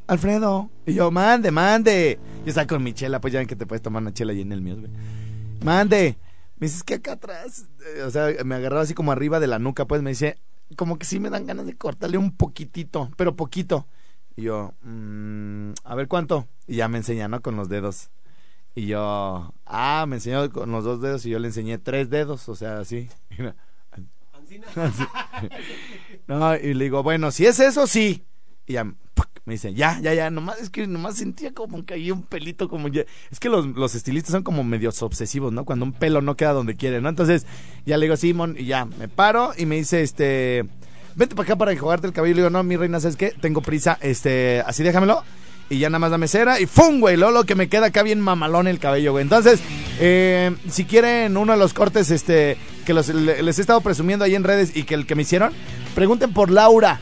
Alfredo. 0.08 0.70
Y 0.86 0.94
yo, 0.94 1.10
mande, 1.10 1.50
mande. 1.50 2.18
Yo 2.44 2.48
estaba 2.48 2.66
con 2.66 2.82
mi 2.82 2.94
chela, 2.94 3.20
pues 3.20 3.32
ya 3.32 3.38
ven 3.38 3.46
que 3.46 3.56
te 3.56 3.66
puedes 3.66 3.82
tomar 3.82 4.02
una 4.02 4.12
chela 4.12 4.32
y 4.32 4.40
en 4.40 4.52
el 4.52 4.62
mío, 4.62 4.76
güey. 4.78 4.90
Mande. 5.62 6.16
Me 6.56 6.66
dices 6.66 6.82
que 6.82 6.94
acá 6.94 7.12
atrás, 7.12 7.66
eh, 7.94 8.02
o 8.02 8.10
sea, 8.10 8.28
me 8.44 8.56
agarraba 8.56 8.82
así 8.82 8.94
como 8.94 9.12
arriba 9.12 9.38
de 9.38 9.46
la 9.46 9.60
nuca, 9.60 9.84
pues 9.84 10.02
me 10.02 10.10
dice, 10.10 10.38
como 10.76 10.98
que 10.98 11.04
sí 11.04 11.20
me 11.20 11.30
dan 11.30 11.46
ganas 11.46 11.66
de 11.66 11.76
cortarle 11.76 12.18
un 12.18 12.32
poquitito, 12.32 13.10
pero 13.16 13.36
poquito. 13.36 13.86
Y 14.34 14.42
yo, 14.42 14.72
mm, 14.82 15.72
a 15.84 15.94
ver 15.94 16.08
cuánto. 16.08 16.48
Y 16.66 16.76
ya 16.76 16.88
me 16.88 16.98
enseña, 16.98 17.28
¿no? 17.28 17.42
Con 17.42 17.56
los 17.56 17.68
dedos. 17.68 18.10
Y 18.74 18.86
yo, 18.86 19.52
ah, 19.66 20.06
me 20.08 20.16
enseñó 20.16 20.50
con 20.50 20.72
los 20.72 20.84
dos 20.84 21.00
dedos 21.00 21.26
y 21.26 21.30
yo 21.30 21.38
le 21.38 21.48
enseñé 21.48 21.78
tres 21.78 22.08
dedos, 22.10 22.48
o 22.48 22.56
sea. 22.56 22.78
Así. 22.78 23.08
No, 26.26 26.56
y 26.56 26.74
le 26.74 26.84
digo, 26.84 27.02
bueno, 27.02 27.30
si 27.30 27.46
es 27.46 27.58
eso, 27.60 27.86
sí. 27.86 28.24
Y 28.68 28.74
ya, 28.74 28.84
me 28.84 29.54
dice, 29.54 29.72
ya, 29.72 29.98
ya, 30.02 30.12
ya, 30.12 30.30
nomás, 30.30 30.60
es 30.60 30.68
que 30.68 30.86
nomás 30.86 31.16
sentía 31.16 31.54
como 31.54 31.84
que 31.86 31.94
había 31.94 32.12
un 32.12 32.22
pelito 32.22 32.68
como 32.68 32.88
ya. 32.88 33.02
Es 33.30 33.40
que 33.40 33.48
los, 33.48 33.66
los 33.66 33.94
estilistas 33.94 34.32
son 34.32 34.42
como 34.42 34.62
medios 34.62 35.02
obsesivos, 35.02 35.52
¿no? 35.54 35.64
Cuando 35.64 35.86
un 35.86 35.92
pelo 35.94 36.20
no 36.20 36.36
queda 36.36 36.52
donde 36.52 36.76
quiere, 36.76 37.00
¿no? 37.00 37.08
Entonces, 37.08 37.46
ya 37.86 37.96
le 37.96 38.04
digo, 38.04 38.16
Simón, 38.18 38.56
y 38.58 38.66
ya, 38.66 38.84
me 38.84 39.08
paro 39.08 39.52
y 39.56 39.64
me 39.64 39.76
dice, 39.76 40.02
este, 40.02 40.66
vente 41.16 41.34
para 41.34 41.46
acá 41.46 41.56
para 41.56 41.72
enjuagarte 41.72 42.06
el 42.06 42.12
cabello. 42.12 42.34
Le 42.34 42.42
digo, 42.42 42.50
no, 42.50 42.62
mi 42.62 42.76
reina, 42.76 43.00
¿sabes 43.00 43.16
qué? 43.16 43.32
Tengo 43.40 43.62
prisa, 43.62 43.96
este, 44.02 44.62
así 44.66 44.82
déjamelo. 44.82 45.24
Y 45.70 45.78
ya 45.78 45.90
nada 45.90 45.98
más 45.98 46.10
dame 46.10 46.28
cera 46.28 46.58
y 46.60 46.64
¡fum, 46.64 46.98
güey! 46.98 47.18
Luego 47.18 47.30
lo 47.32 47.44
que 47.44 47.54
me 47.54 47.68
queda 47.68 47.86
acá 47.86 48.02
bien 48.02 48.20
mamalón 48.22 48.68
el 48.68 48.78
cabello, 48.78 49.12
güey. 49.12 49.22
Entonces, 49.22 49.60
eh, 50.00 50.54
si 50.70 50.86
quieren 50.86 51.36
uno 51.36 51.52
de 51.52 51.58
los 51.58 51.74
cortes 51.74 52.10
este 52.10 52.56
que 52.86 52.94
los, 52.94 53.08
le- 53.08 53.42
les 53.42 53.58
he 53.58 53.60
estado 53.60 53.82
presumiendo 53.82 54.24
ahí 54.24 54.34
en 54.34 54.44
redes 54.44 54.74
y 54.74 54.84
que 54.84 54.94
el 54.94 55.06
que 55.06 55.14
me 55.14 55.22
hicieron, 55.22 55.52
pregunten 55.94 56.32
por 56.32 56.50
Laura. 56.50 57.00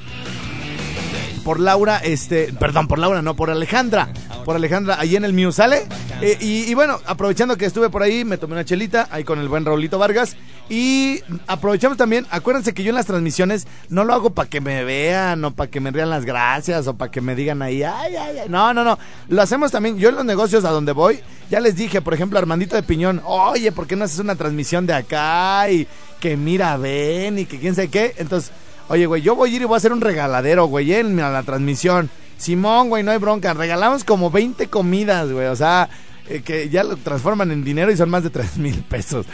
Por 1.47 1.61
Laura, 1.61 1.99
este, 1.99 2.53
perdón, 2.59 2.89
por 2.89 2.99
Laura, 2.99 3.23
no, 3.23 3.37
por 3.37 3.51
Alejandra. 3.51 4.09
Por 4.45 4.57
Alejandra, 4.57 4.99
ahí 4.99 5.15
en 5.15 5.25
el 5.25 5.33
Mew, 5.33 5.53
¿sale? 5.53 5.87
Eh, 6.21 6.37
y, 6.41 6.65
y 6.69 6.75
bueno, 6.75 6.99
aprovechando 7.07 7.57
que 7.57 7.67
estuve 7.67 7.89
por 7.89 8.03
ahí, 8.03 8.25
me 8.25 8.37
tomé 8.37 8.55
una 8.55 8.65
chelita, 8.65 9.07
ahí 9.13 9.23
con 9.23 9.39
el 9.39 9.47
buen 9.47 9.65
Raulito 9.65 9.97
Vargas. 9.97 10.37
Y 10.69 11.21
aprovechamos 11.47 11.99
también, 11.99 12.27
acuérdense 12.31 12.75
que 12.75 12.83
yo 12.83 12.89
en 12.89 12.97
las 12.97 13.07
transmisiones 13.07 13.69
no 13.91 14.03
lo 14.03 14.13
hago 14.13 14.31
para 14.31 14.51
que 14.51 14.61
me 14.61 14.83
vean, 14.83 15.45
o 15.45 15.53
para 15.53 15.71
que 15.71 15.79
me 15.79 15.93
rían 15.93 16.11
las 16.11 16.25
gracias, 16.25 16.89
o 16.89 16.95
para 16.95 17.13
que 17.13 17.21
me 17.21 17.37
digan 17.37 17.63
ahí, 17.63 17.85
ay, 17.85 18.17
ay, 18.17 18.39
ay. 18.39 18.49
No, 18.49 18.75
no, 18.75 18.83
no. 18.83 18.99
Lo 19.29 19.41
hacemos 19.41 19.71
también, 19.71 19.99
yo 19.99 20.09
en 20.09 20.17
los 20.17 20.25
negocios 20.25 20.65
a 20.65 20.71
donde 20.71 20.91
voy, 20.91 21.21
ya 21.49 21.61
les 21.61 21.77
dije, 21.77 22.03
por 22.03 22.13
ejemplo, 22.13 22.41
Armandito 22.41 22.75
de 22.75 22.83
Piñón, 22.83 23.23
oye, 23.25 23.71
¿por 23.71 23.87
qué 23.87 23.95
no 23.95 24.05
haces 24.05 24.19
una 24.19 24.35
transmisión 24.35 24.85
de 24.85 24.95
acá? 24.95 25.71
Y 25.71 25.87
que 26.19 26.37
mira, 26.37 26.77
ven, 26.77 27.39
y 27.39 27.47
que 27.47 27.61
quién 27.61 27.77
sabe 27.77 27.87
qué. 27.87 28.17
Entonces, 28.17 28.51
Oye, 28.89 29.07
güey, 29.07 29.23
yo 29.23 29.35
voy 29.35 29.53
a 29.53 29.57
ir 29.57 29.63
y 29.63 29.65
voy 29.65 29.75
a 29.75 29.79
hacer 29.79 29.93
un 29.93 30.01
regaladero, 30.01 30.67
güey, 30.67 30.93
en 30.93 31.17
la 31.17 31.43
transmisión. 31.43 32.09
Simón, 32.39 32.89
güey, 32.89 33.03
no 33.03 33.11
hay 33.11 33.19
bronca. 33.19 33.55
Regalamos 33.55 34.05
como 34.05 34.31
20 34.31 34.69
comidas, 34.69 35.31
güey. 35.31 35.47
O 35.47 35.57
sea, 35.57 35.89
eh, 36.29 36.43
que 36.43 36.69
ya 36.69 36.85
lo 36.85 36.97
transforman 36.97 37.51
en 37.51 37.65
dinero 37.65 37.91
y 37.91 37.97
son 37.97 38.11
más 38.11 38.23
de 38.23 38.31
3 38.31 38.57
mil 38.59 38.83
pesos. 38.85 39.27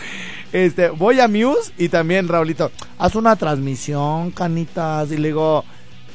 Este, 0.52 0.88
voy 0.90 1.20
a 1.20 1.28
Muse 1.28 1.72
y 1.78 1.88
también, 1.88 2.28
Raulito, 2.28 2.70
haz 2.98 3.14
una 3.14 3.36
transmisión, 3.36 4.30
canitas. 4.30 5.10
Y 5.10 5.18
le 5.18 5.28
digo, 5.28 5.64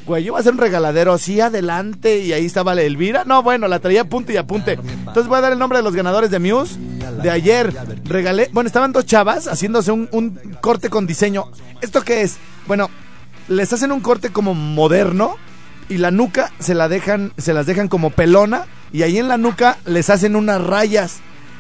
güey, 0.05 0.23
yo 0.23 0.33
voy 0.33 0.39
a 0.39 0.41
hacer 0.41 0.53
un 0.53 0.59
regaladero, 0.59 1.17
sí, 1.19 1.39
adelante. 1.39 2.19
Y 2.19 2.33
ahí 2.33 2.45
estaba 2.45 2.73
la 2.73 2.81
Elvira. 2.81 3.23
No, 3.23 3.43
bueno, 3.43 3.67
la 3.67 3.79
traía 3.79 4.01
apunte 4.01 4.33
y 4.33 4.37
apunte. 4.37 4.73
Entonces 4.73 5.27
voy 5.27 5.37
a 5.37 5.41
dar 5.41 5.53
el 5.53 5.59
nombre 5.59 5.77
de 5.77 5.83
los 5.83 5.95
ganadores 5.95 6.31
de 6.31 6.39
Muse 6.39 6.79
de 7.21 7.29
ayer. 7.29 7.71
Regalé, 8.05 8.49
bueno, 8.51 8.67
estaban 8.67 8.93
dos 8.93 9.05
chavas 9.05 9.47
haciéndose 9.47 9.91
un, 9.91 10.07
un 10.11 10.39
corte 10.61 10.89
con 10.89 11.05
diseño. 11.05 11.45
¿Esto 11.81 12.01
qué 12.01 12.21
es? 12.21 12.37
Bueno, 12.67 12.89
les 13.47 13.71
hacen 13.73 13.91
un 13.91 13.99
corte 13.99 14.29
como 14.29 14.53
moderno 14.53 15.35
y 15.89 15.97
la 15.97 16.11
nuca 16.11 16.51
se 16.59 16.75
la 16.75 16.89
dejan, 16.89 17.31
se 17.37 17.53
las 17.53 17.65
dejan 17.65 17.87
como 17.87 18.09
pelona 18.09 18.65
y 18.91 19.03
ahí 19.03 19.17
en 19.17 19.27
la 19.27 19.37
nuca 19.37 19.77
les 19.85 20.09
hacen 20.09 20.35
unas 20.35 20.61
rayas, 20.61 21.19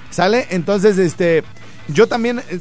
¿sale? 0.09 0.47
Entonces, 0.49 0.97
este, 0.97 1.43
yo 1.87 2.07
también, 2.07 2.39
eh, 2.49 2.59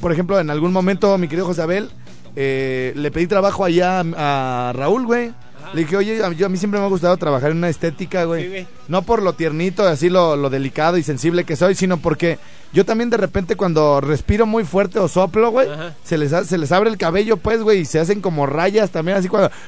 por 0.00 0.12
ejemplo, 0.12 0.38
en 0.38 0.50
algún 0.50 0.72
momento, 0.72 1.16
mi 1.18 1.28
querido 1.28 1.46
José 1.46 1.62
Abel, 1.62 1.90
eh, 2.34 2.92
le 2.96 3.10
pedí 3.10 3.26
trabajo 3.26 3.64
allá 3.64 4.00
a, 4.00 4.68
a 4.68 4.72
Raúl, 4.72 5.06
güey. 5.06 5.32
Le 5.76 5.82
dije, 5.82 5.96
oye, 5.98 6.24
a- 6.24 6.32
yo, 6.32 6.46
a 6.46 6.48
mí 6.48 6.56
siempre 6.56 6.80
me 6.80 6.86
ha 6.86 6.88
gustado 6.88 7.14
trabajar 7.18 7.50
en 7.50 7.58
una 7.58 7.68
estética, 7.68 8.24
güey. 8.24 8.44
Sí, 8.44 8.48
güey. 8.48 8.66
No 8.88 9.02
por 9.02 9.20
lo 9.22 9.34
tiernito, 9.34 9.86
así 9.86 10.08
lo, 10.08 10.34
lo 10.34 10.48
delicado 10.48 10.96
y 10.96 11.02
sensible 11.02 11.44
que 11.44 11.54
soy, 11.54 11.74
sino 11.74 11.98
porque 11.98 12.38
yo 12.72 12.86
también 12.86 13.10
de 13.10 13.18
repente 13.18 13.56
cuando 13.56 14.00
respiro 14.00 14.46
muy 14.46 14.64
fuerte 14.64 14.98
o 14.98 15.06
soplo, 15.06 15.50
güey, 15.50 15.68
Ajá. 15.70 15.92
se 16.02 16.16
les, 16.16 16.32
se 16.48 16.56
les 16.56 16.72
abre 16.72 16.88
el 16.88 16.96
cabello, 16.96 17.36
pues, 17.36 17.60
güey, 17.62 17.80
y 17.80 17.84
se 17.84 18.00
hacen 18.00 18.22
como 18.22 18.46
rayas 18.46 18.90
también, 18.90 19.18
así 19.18 19.28
cuando... 19.28 19.50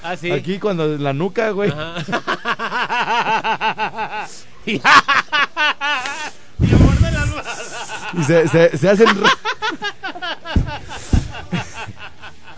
Ah, 0.00 0.16
sí. 0.16 0.30
Aquí 0.30 0.60
cuando 0.60 0.86
la 0.96 1.12
nuca, 1.12 1.50
güey. 1.50 1.72
Y 8.14 8.24
se, 8.24 8.48
se, 8.48 8.76
se 8.78 8.88
hacen... 8.88 9.06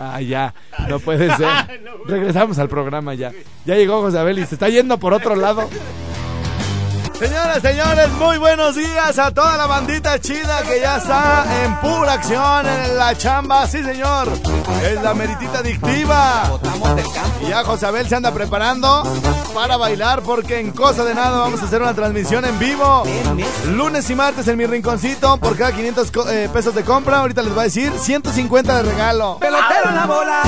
Ah, 0.03 0.19
ya, 0.19 0.53
no 0.89 0.99
puede 0.99 1.29
ser. 1.35 1.47
Regresamos 2.07 2.57
al 2.57 2.67
programa 2.69 3.13
ya. 3.13 3.31
Ya 3.65 3.75
llegó 3.75 4.01
José 4.01 4.17
Abel 4.17 4.39
y 4.39 4.45
se 4.47 4.55
está 4.55 4.67
yendo 4.67 4.97
por 4.97 5.13
otro 5.13 5.35
lado. 5.35 5.69
Señoras, 7.21 7.61
señores, 7.61 8.09
muy 8.13 8.39
buenos 8.39 8.75
días 8.75 9.19
a 9.19 9.29
toda 9.29 9.55
la 9.55 9.67
bandita 9.67 10.19
chida 10.19 10.63
que 10.63 10.79
ya 10.81 10.97
está 10.97 11.45
en 11.63 11.75
pura 11.75 12.13
acción 12.13 12.65
en 12.67 12.97
la 12.97 13.15
chamba. 13.15 13.67
Sí, 13.67 13.83
señor. 13.83 14.27
Es 14.83 14.99
la 15.03 15.13
meritita 15.13 15.59
adictiva. 15.59 16.49
Y 17.45 17.49
ya 17.49 17.63
José 17.63 17.85
Abel 17.85 18.09
se 18.09 18.15
anda 18.15 18.31
preparando 18.31 19.03
para 19.53 19.77
bailar 19.77 20.21
porque 20.23 20.59
en 20.59 20.71
cosa 20.71 21.03
de 21.03 21.13
nada 21.13 21.37
vamos 21.37 21.61
a 21.61 21.65
hacer 21.65 21.83
una 21.83 21.93
transmisión 21.93 22.43
en 22.43 22.57
vivo. 22.57 23.03
Lunes 23.67 24.09
y 24.09 24.15
martes 24.15 24.47
en 24.47 24.57
mi 24.57 24.65
rinconcito 24.65 25.37
por 25.37 25.55
cada 25.55 25.73
500 25.73 26.09
co- 26.11 26.27
eh, 26.27 26.49
pesos 26.51 26.73
de 26.73 26.83
compra. 26.83 27.19
Ahorita 27.19 27.43
les 27.43 27.51
voy 27.53 27.59
a 27.61 27.63
decir 27.65 27.93
150 27.99 28.77
de 28.77 28.81
regalo. 28.91 29.37
Pelotero 29.39 29.89
en 29.89 29.95
la 29.95 30.05
bola, 30.07 30.41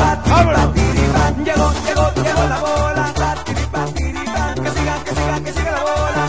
llegó, 1.45 1.71
llegó, 1.85 2.11
llegó 2.15 2.43
la 2.49 2.59
bola, 2.59 3.13
que 3.45 3.53
siga, 3.53 3.83
que 4.55 4.71
siga, 4.71 5.43
que 5.43 5.53
siga 5.53 5.71
la 5.71 5.81
bola, 5.83 6.22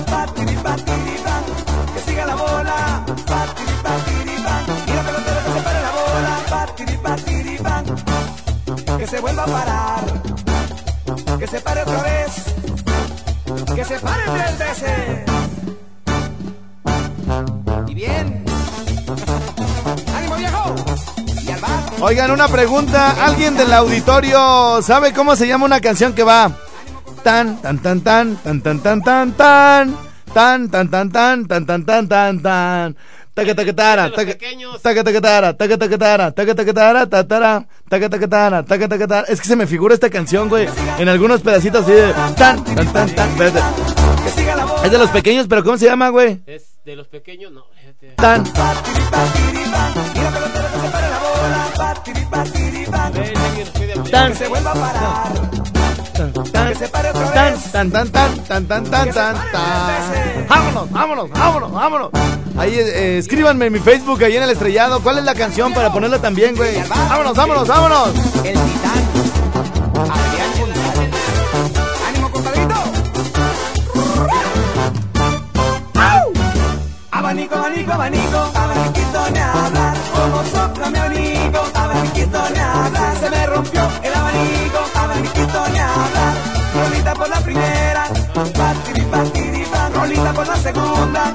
que 9.04 9.10
se 9.10 9.20
vuelva 9.20 9.42
a 9.42 9.46
parar, 9.46 10.04
que 11.38 11.46
se 11.46 11.60
pare 11.60 11.82
otra 11.82 12.02
vez, 12.02 12.32
que 13.74 13.84
se 13.84 13.98
pare 13.98 14.22
tres 14.24 14.58
veces. 14.58 15.24
Y 17.86 17.94
bien, 17.94 18.46
ánimo 20.16 20.36
viejo, 20.36 20.74
y 21.42 21.50
al 21.50 21.60
bar. 21.60 21.70
Oigan, 22.00 22.30
una 22.30 22.48
pregunta. 22.48 23.26
¿Alguien 23.26 23.58
del 23.58 23.74
auditorio 23.74 24.80
sabe 24.80 25.12
cómo 25.12 25.36
se 25.36 25.46
llama 25.46 25.66
una 25.66 25.82
canción 25.82 26.14
que 26.14 26.22
va? 26.22 26.50
Tan, 27.22 27.60
tan, 27.60 27.80
tan, 27.80 28.00
tan, 28.00 28.36
tan, 28.36 28.62
tan, 28.62 28.80
tan, 28.80 29.02
tan, 29.02 29.32
tan. 29.32 29.96
Tan, 30.32 30.70
tan, 30.70 30.90
tan, 30.90 31.12
tan, 31.12 31.46
tan, 31.46 31.66
tan, 31.66 31.84
tan, 31.84 32.08
tan, 32.08 32.42
tan 32.42 32.96
tacatacatara, 33.34 34.10
tacatacatara, 34.82 35.52
tacatacatara, 35.54 36.32
tacatacatara, 36.32 37.06
tatara, 37.06 37.66
tacatacatara, 37.88 38.62
tacatacatara. 38.62 39.26
Es 39.28 39.40
que 39.40 39.48
se 39.48 39.56
me 39.56 39.66
figura 39.66 39.94
esta 39.94 40.08
canción, 40.08 40.48
güey, 40.48 40.68
en 40.98 41.08
algunos 41.08 41.40
pedacitos 41.42 41.82
así 41.82 41.92
de 41.92 42.12
tan, 42.36 42.64
tan, 42.64 43.14
tan. 43.14 43.28
Es 44.84 44.90
de 44.90 44.98
los 44.98 45.10
pequeños, 45.10 45.46
pero 45.48 45.64
¿cómo 45.64 45.76
se 45.76 45.86
llama, 45.86 46.10
güey? 46.10 46.42
Es 46.46 46.78
de 46.84 46.96
los 46.96 47.08
pequeños, 47.08 47.52
no. 47.52 47.64
Tan. 48.16 48.44
Tan 54.10 55.63
se 56.74 56.88
tan. 56.88 57.04
Tan, 57.72 57.90
tan, 57.90 58.10
tan, 58.10 58.44
tan, 58.44 58.66
tan, 58.66 58.84
tan, 58.84 59.10
tan, 59.10 59.37
tan. 59.52 60.46
Vámonos, 60.48 60.90
vámonos, 60.90 61.30
vámonos, 61.30 61.72
vámonos. 61.72 62.10
Ahí, 62.56 62.74
eh, 62.78 63.18
escríbanme 63.18 63.66
en 63.66 63.72
mi 63.72 63.78
Facebook, 63.80 64.22
ahí 64.22 64.37
en 64.37 64.42
el 64.42 64.50
estrellado, 64.50 65.00
cuál 65.02 65.18
es 65.18 65.24
la 65.24 65.34
canción 65.34 65.72
para 65.74 65.92
ponerla 65.92 66.18
también, 66.20 66.54
güey. 66.54 66.76
Vámonos, 66.88 67.34
vámonos, 67.34 67.68
vámonos. 67.68 68.08
El 68.44 68.54
titán. 68.54 69.04
Ánimo, 72.08 72.30
compadrito. 72.30 72.74
Abanico, 77.10 77.54
abanico, 77.54 77.92
abanico, 77.92 78.38
abaniquito 78.54 79.30
me 79.32 79.40
hablar. 79.40 79.96
Como 80.14 80.44
sopla 80.44 80.90
mi 80.90 80.98
abanico, 80.98 81.60
abaniquito. 81.74 82.44
Se 83.20 83.30
me 83.30 83.46
rompió 83.46 83.88
el 84.02 84.14
abanico. 84.14 84.73
Segunda, 90.64 91.33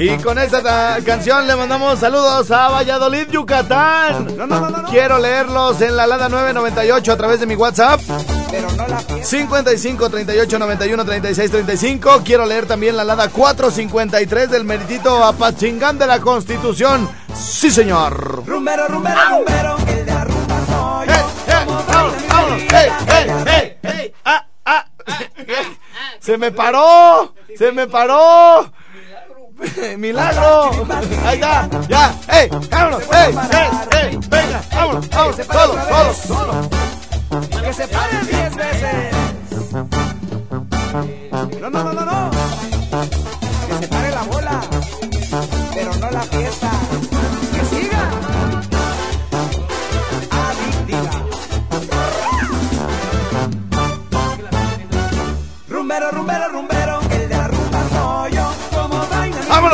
Y 0.00 0.16
con 0.18 0.38
esta 0.38 0.62
ta- 0.62 0.98
canción 1.04 1.46
le 1.48 1.56
mandamos 1.56 1.98
saludos 1.98 2.48
a 2.52 2.68
Valladolid, 2.68 3.28
Yucatán. 3.30 4.36
No, 4.36 4.46
no, 4.46 4.60
no, 4.60 4.70
no, 4.70 4.82
no. 4.82 4.88
Quiero 4.88 5.18
leerlos 5.18 5.80
en 5.80 5.96
la 5.96 6.06
Lada 6.06 6.28
998 6.28 7.12
a 7.12 7.16
través 7.16 7.40
de 7.40 7.46
mi 7.46 7.56
WhatsApp. 7.56 8.00
Pero 8.50 8.70
no 8.72 8.86
la 8.86 8.98
fiesta. 8.98 9.24
55 9.24 10.08
38 10.08 10.58
91 10.58 11.04
36 11.04 11.50
35. 11.50 12.22
Quiero 12.24 12.46
leer 12.46 12.66
también 12.66 12.96
la 12.96 13.02
Lada 13.02 13.28
453 13.28 14.50
del 14.50 14.64
meritito 14.64 15.24
Apachingán 15.24 15.98
de 15.98 16.06
la 16.06 16.20
Constitución. 16.20 17.08
Sí, 17.34 17.70
señor. 17.70 18.44
Rumbero, 18.46 18.86
rumbero, 18.86 19.20
rumbero, 19.30 19.76
el 19.88 20.06
de 20.06 20.12
la 20.12 20.24
rumba 20.24 20.60
soy 20.66 21.08
¡Eh, 21.08 21.24
eh! 21.48 22.66
¡Eh, 22.70 22.92
eh, 23.08 23.46
eh, 23.46 23.78
eh! 23.82 24.14
¡Ah, 24.24 24.46
ah! 24.64 24.84
¡Se 26.20 26.38
me 26.38 26.52
paró! 26.52 27.34
¡Se 27.56 27.72
me 27.72 27.86
paró! 27.88 28.70
¡Milagro! 29.98 30.70
¡Ahí 31.24 31.34
está! 31.34 31.68
¡Ya! 31.88 32.14
¡Ey! 32.28 32.48
¡Vámonos! 32.70 33.02
¡Ey! 33.02 33.34
¡Ey! 33.52 33.68
¡Ey! 34.02 34.18
¡Venga! 34.28 34.62
¡Vámonos! 34.72 35.08
¡Vámonos! 35.10 35.46
¡Solo! 35.46 36.14
¡Solo! 36.14 36.70
Que 37.50 37.72
se 37.72 37.88
paren 37.88 38.26
diez 38.26 38.56
veces. 38.56 39.14
No, 41.60 41.70
no, 41.70 41.84
no, 41.84 41.92
no, 41.92 42.04
no. 42.04 42.30
Que 43.66 43.74
se 43.80 43.88
pare 43.88 44.10
la 44.10 44.22
bola. 44.22 44.60
Pero 45.74 45.94
no 45.94 46.10
la 46.10 46.22
fiesta. 46.22 46.47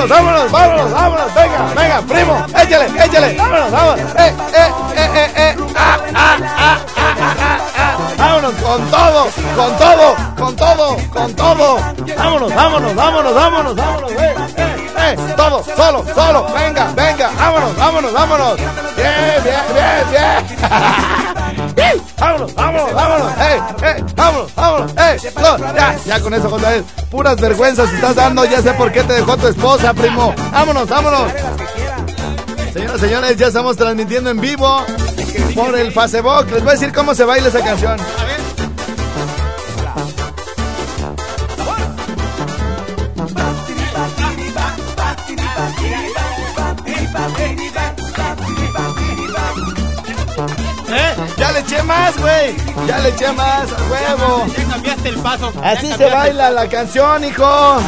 ¡Vámonos! 0.08 0.50
¡Vámonos! 0.50 0.92
¡Vámonos! 0.92 0.92
¡Vámonos! 0.92 1.34
¡Venga! 1.34 1.58
¡Venga! 1.74 2.02
¡Primo! 2.02 2.46
¡Échale! 2.48 2.86
¡Échale! 3.04 3.34
¡Vámonos! 3.36 3.70
¡Vámonos! 3.70 4.00
¡Eh! 4.16 4.34
¡Eh! 4.54 4.72
¡Eh! 4.96 5.10
¡Eh! 5.14 5.30
¡Eh! 5.36 5.56
¡Ah! 5.76 5.98
¡Ah! 6.14 6.38
¡Ah! 6.56 6.78
¡Ah! 6.96 7.16
¡Ah! 7.20 7.58
¡Ah! 7.78 7.96
¡Vámonos! 8.18 8.52
¡Con 8.54 8.90
todo! 8.90 9.28
¡Con 9.56 9.76
todo! 9.76 10.16
¡Con 10.36 10.56
todo! 10.56 10.96
¡Con 11.12 11.34
todo! 11.34 11.78
¡Vámonos! 12.16 12.54
¡Vámonos! 12.54 12.94
¡Vámonos! 12.94 13.34
¡Vámonos! 13.34 13.76
¡Vámonos! 13.76 14.12
¡Eh! 14.12 14.34
¡Eh! 14.56 14.74
¡Eh! 14.98 15.16
¡Todo! 15.36 15.64
¡Solo! 15.64 16.04
¡Solo! 16.14 16.46
¡Venga! 16.54 16.92
¡Venga! 16.94 17.30
¡Vámonos! 17.38 17.76
¡Vámonos! 17.76 18.12
¡Vámonos! 18.12 18.56
¡Bien! 18.96 19.42
¡Bien! 19.42 19.62
¡Bien! 19.74 20.10
¡Bien! 20.10 21.43
¡Vámonos! 22.18 22.54
¡Vámonos! 22.54 22.94
¡Vámonos! 22.94 23.32
¡Eh! 23.38 23.60
¡Eh! 23.82 24.04
¡Vámonos! 24.14 24.54
¡Vámonos! 24.54 24.92
¡Eh! 24.92 25.16
No, 25.36 26.04
ya, 26.06 26.20
con 26.20 26.34
eso, 26.34 26.48
José. 26.48 26.84
Puras 27.10 27.40
vergüenzas 27.40 27.92
estás 27.92 28.14
dando. 28.14 28.44
Ya 28.44 28.62
sé 28.62 28.72
por 28.74 28.92
qué 28.92 29.02
te 29.02 29.14
dejó 29.14 29.36
tu 29.36 29.48
esposa, 29.48 29.92
primo. 29.92 30.34
¡Vámonos! 30.52 30.88
¡Vámonos! 30.88 31.32
Señoras 32.72 33.00
señores, 33.00 33.36
ya 33.36 33.46
estamos 33.48 33.76
transmitiendo 33.76 34.30
en 34.30 34.40
vivo 34.40 34.84
por 35.54 35.78
el 35.78 35.92
Facebook. 35.92 36.50
Les 36.50 36.62
voy 36.62 36.70
a 36.70 36.72
decir 36.72 36.92
cómo 36.92 37.14
se 37.14 37.24
baila 37.24 37.48
esa 37.48 37.60
canción. 37.60 37.98
¿Eh? 38.00 38.02
Ya 38.02 38.33
eché 51.64 51.82
más, 51.82 52.16
güey. 52.18 52.54
Ya 52.86 52.98
le 52.98 53.08
eché 53.08 53.32
más, 53.32 53.72
a 53.72 53.76
huevo. 53.90 54.46
Ya 54.46 54.68
cambiaste 54.68 55.08
el 55.08 55.16
paso. 55.16 55.52
Así 55.62 55.90
se 55.92 56.10
baila 56.10 56.50
la 56.50 56.68
canción, 56.68 57.24
hijo. 57.24 57.78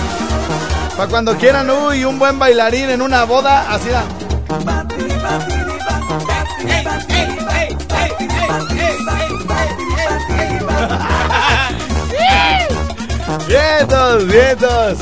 Para 0.97 1.11
cuando 1.11 1.37
quieran, 1.37 1.71
uy, 1.71 2.05
un 2.05 2.19
buen 2.19 2.39
bailarín 2.39 2.91
en 2.91 3.03
una 3.03 3.25
boda, 3.25 3.73
así 3.73 3.89
da. 3.89 4.05
Vientos, 13.47 14.27
vientos. 14.27 14.99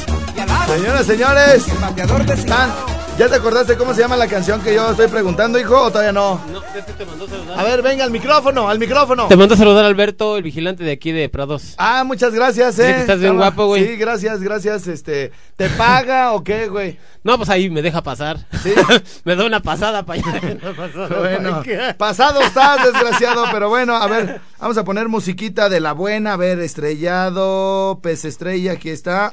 Señoras, 0.67 1.07
señores. 1.07 1.81
bateador 1.81 2.27
de 2.27 2.37
Tan, 2.37 2.71
¿Ya 3.17 3.29
te 3.29 3.37
acordaste 3.37 3.77
cómo 3.77 3.95
se 3.95 4.01
llama 4.01 4.17
la 4.17 4.27
canción 4.27 4.61
que 4.61 4.75
yo 4.75 4.91
estoy 4.91 5.07
preguntando, 5.07 5.57
hijo, 5.57 5.81
o 5.81 5.89
todavía 5.89 6.11
no? 6.11 6.41
No, 6.53 6.61
este 6.77 6.93
te 6.95 7.07
mandó 7.07 7.29
saludar. 7.29 7.61
A 7.61 7.63
ver, 7.63 7.81
venga, 7.81 8.03
al 8.03 8.11
micrófono, 8.11 8.69
al 8.69 8.81
micrófono. 8.81 9.29
Te 9.29 9.37
mandó 9.37 9.55
saludar 9.55 9.85
Alberto, 9.85 10.37
el 10.37 10.43
vigilante 10.43 10.83
de 10.83 10.91
aquí 10.91 11.13
de 11.13 11.29
Prados. 11.29 11.75
Ah, 11.79 12.03
muchas 12.05 12.35
gracias, 12.35 12.77
eh. 12.81 12.93
que 12.93 13.01
estás 13.03 13.21
bien 13.21 13.35
Estaba- 13.35 13.51
guapo, 13.51 13.67
güey. 13.67 13.87
Sí, 13.87 13.97
gracias, 13.97 14.41
gracias. 14.43 14.89
Este, 14.89 15.31
¿te 15.57 15.69
paga 15.71 16.33
o 16.33 16.43
qué, 16.43 16.67
güey? 16.67 16.99
No, 17.23 17.37
pues 17.37 17.49
ahí 17.51 17.71
me 17.71 17.83
deja 17.83 18.03
pasar. 18.03 18.37
Sí. 18.65 18.75
me 19.25 19.37
da 19.37 19.45
una 19.45 19.61
pasada 19.61 20.05
para 20.05 20.21
allá. 20.21 20.41
Pasada 20.77 21.19
Bueno, 21.21 21.63
pasado 21.97 22.41
estás, 22.41 22.85
desgraciado, 22.85 23.45
pero 23.53 23.69
bueno, 23.69 23.95
a 23.95 24.09
ver, 24.09 24.41
vamos 24.59 24.77
a 24.77 24.85
poner 24.85 25.09
musiquita 25.09 25.69
de 25.69 25.79
la 25.79 25.93
buena, 25.93 26.33
a 26.33 26.37
ver, 26.37 26.59
estrellado, 26.59 28.01
pez 28.03 28.25
estrella, 28.25 28.73
aquí 28.73 28.91
está. 28.91 29.33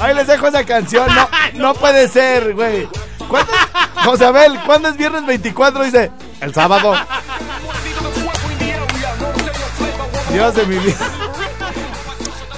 Ahí 0.00 0.14
les 0.14 0.26
dejo 0.28 0.46
esa 0.46 0.64
canción, 0.64 1.08
no, 1.14 1.28
no 1.54 1.74
puede 1.74 2.08
ser, 2.08 2.51
güey. 2.52 2.88
¿Cuándo, 3.28 3.52
José 4.04 4.26
Abel, 4.26 4.58
¿cuándo 4.66 4.88
es 4.88 4.96
viernes 4.96 5.26
24? 5.26 5.84
Dice, 5.84 6.10
el 6.40 6.54
sábado. 6.54 6.94
Dios 10.32 10.54
de 10.54 10.66
mi 10.66 10.78
vida. 10.78 10.96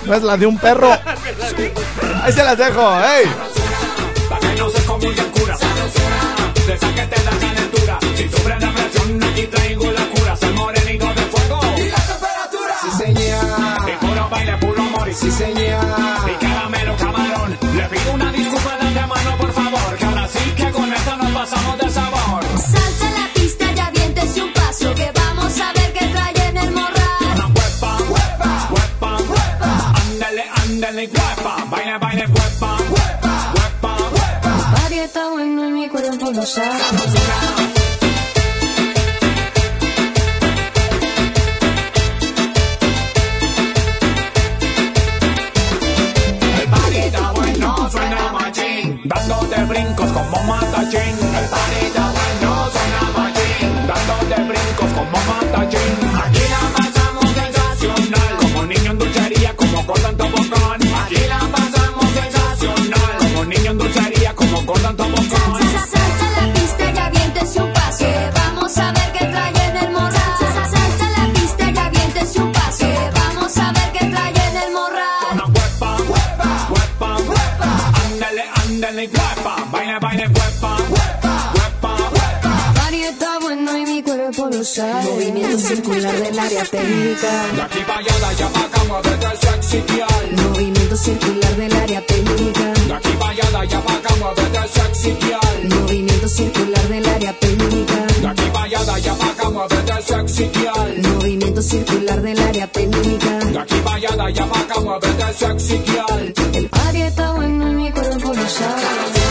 No 0.05 0.15
es 0.15 0.23
la 0.23 0.37
de 0.37 0.47
un 0.47 0.59
perro. 0.59 0.91
Ahí 2.23 2.33
se 2.33 2.45
las 2.45 2.57
dejo, 2.57 3.01
ey. 3.01 3.27
Si 8.17 8.29
sufres 8.29 8.61
depresión, 8.61 9.23
aquí 9.25 9.47
traigo 9.49 9.91
la 9.91 10.07
cura. 10.09 10.37
Soy 10.37 10.53
morenito 10.53 11.07
de 11.07 11.23
fuego. 11.23 11.61
Y 11.77 11.89
la 11.89 11.97
temperatura. 11.97 12.75
Sí, 12.81 13.05
señor. 13.05 13.91
Y 13.91 14.07
puro 14.07 14.29
baile, 14.31 14.57
puro 14.59 14.83
amor. 14.83 15.09
Y 15.09 15.15
sí, 15.15 15.31
señor. 15.31 16.14
El 36.45 36.51
party 46.69 47.01
bueno, 47.35 47.91
suena 47.91 48.31
machín, 48.31 49.01
dándote 49.05 49.65
brincos 49.65 50.13
como 50.13 50.43
matachín. 50.43 51.01
El 51.01 51.49
party 51.49 51.93
bueno, 52.13 52.69
suena 52.73 53.03
machín, 53.17 53.87
dándote 53.87 54.37
brincos 54.43 54.91
como 54.93 55.19
matachín. 55.25 55.97
Aquí 56.25 56.45
la 56.51 56.63
pasamos 56.77 57.31
sensacional, 57.33 58.37
como 58.39 58.67
niño 58.67 58.91
en 58.91 58.99
dulcería, 58.99 59.57
como 59.57 59.83
Gordon 59.85 60.15
Tobogán. 60.19 60.44
Cuerpo 84.75 84.91
lo 84.91 84.93
sabe. 84.93 85.11
Movimiento 85.11 85.59
circular 85.59 86.23
del 86.23 86.39
área 86.39 86.65
pélvica. 86.65 87.47
De 87.55 87.63
aquí 87.63 87.81
para 87.87 87.99
allá, 87.99 88.19
de 88.19 88.25
allá 88.25 88.49
para 88.49 88.67
acá, 88.67 88.85
muévete 88.85 89.37
sexy, 89.41 89.83
girl. 89.89 90.49
Movimiento 90.49 90.97
circular 90.97 91.57
del 91.57 91.77
área 91.77 92.07
pélvica. 92.07 92.73
De 92.87 92.95
aquí 92.95 93.09
para 93.19 93.31
allá, 93.31 93.51
de 93.51 93.57
allá 93.57 93.81
para 93.81 93.99
acá, 93.99 94.15
muévete 94.17 94.69
sexy, 94.69 95.17
girl. 95.21 95.81
Movimiento 95.81 96.29
circular 96.29 96.89
del 96.89 97.07
área 97.07 97.33
pélvica. 97.39 98.07
De 98.21 98.29
aquí 98.29 98.51
para 98.53 98.65
allá, 98.65 98.85
de 98.85 98.91
allá 98.91 99.15
para 99.15 99.31
acá, 99.31 99.51
muévete 99.51 100.03
sexy, 100.03 100.51
girl. 100.55 101.15
Movimiento 101.15 101.63
circular 101.63 102.23
del 102.23 102.41
área 102.41 102.67
pélvica. 102.67 103.39
De 103.39 103.59
aquí 103.59 103.81
para 103.85 103.97
allá, 103.97 104.17
de 104.17 104.23
allá 104.23 104.47
para 104.47 104.61
acá, 104.61 104.81
muévete 104.81 105.33
sexy, 105.35 105.83
girl. 105.87 106.35
El 106.55 106.69
party 106.69 107.03
está 107.03 107.33
bueno 107.33 107.71
y 107.71 107.75
mi 107.75 107.91
cuerpo 107.93 108.35
lo 108.35 108.49
sabe. 108.49 109.24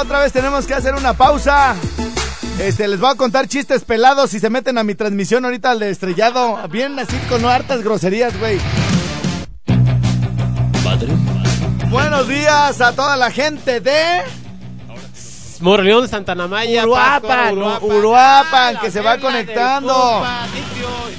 Otra 0.00 0.20
vez 0.20 0.32
tenemos 0.32 0.66
que 0.66 0.74
hacer 0.74 0.94
una 0.94 1.14
pausa. 1.14 1.74
Este, 2.58 2.88
les 2.88 2.98
voy 2.98 3.10
a 3.12 3.14
contar 3.16 3.48
chistes 3.48 3.84
pelados 3.84 4.30
si 4.30 4.40
se 4.40 4.50
meten 4.50 4.78
a 4.78 4.82
mi 4.82 4.94
transmisión 4.94 5.44
ahorita 5.44 5.70
al 5.72 5.78
de 5.78 5.90
estrellado. 5.90 6.58
Bien 6.68 6.98
así 6.98 7.16
con 7.28 7.44
hartas 7.44 7.82
groserías, 7.82 8.38
güey. 8.38 8.58
Buenos 11.90 12.28
días 12.28 12.80
a 12.80 12.92
toda 12.92 13.16
la 13.16 13.30
gente 13.30 13.80
de 13.80 14.22
Morleón, 15.60 16.08
Santana 16.08 16.46
Maya, 16.46 16.84
Uruapan, 16.84 17.58
Uruapan, 17.82 18.74
la 18.74 18.80
que 18.80 18.90
se 18.90 19.00
va 19.00 19.18
conectando. 19.18 20.24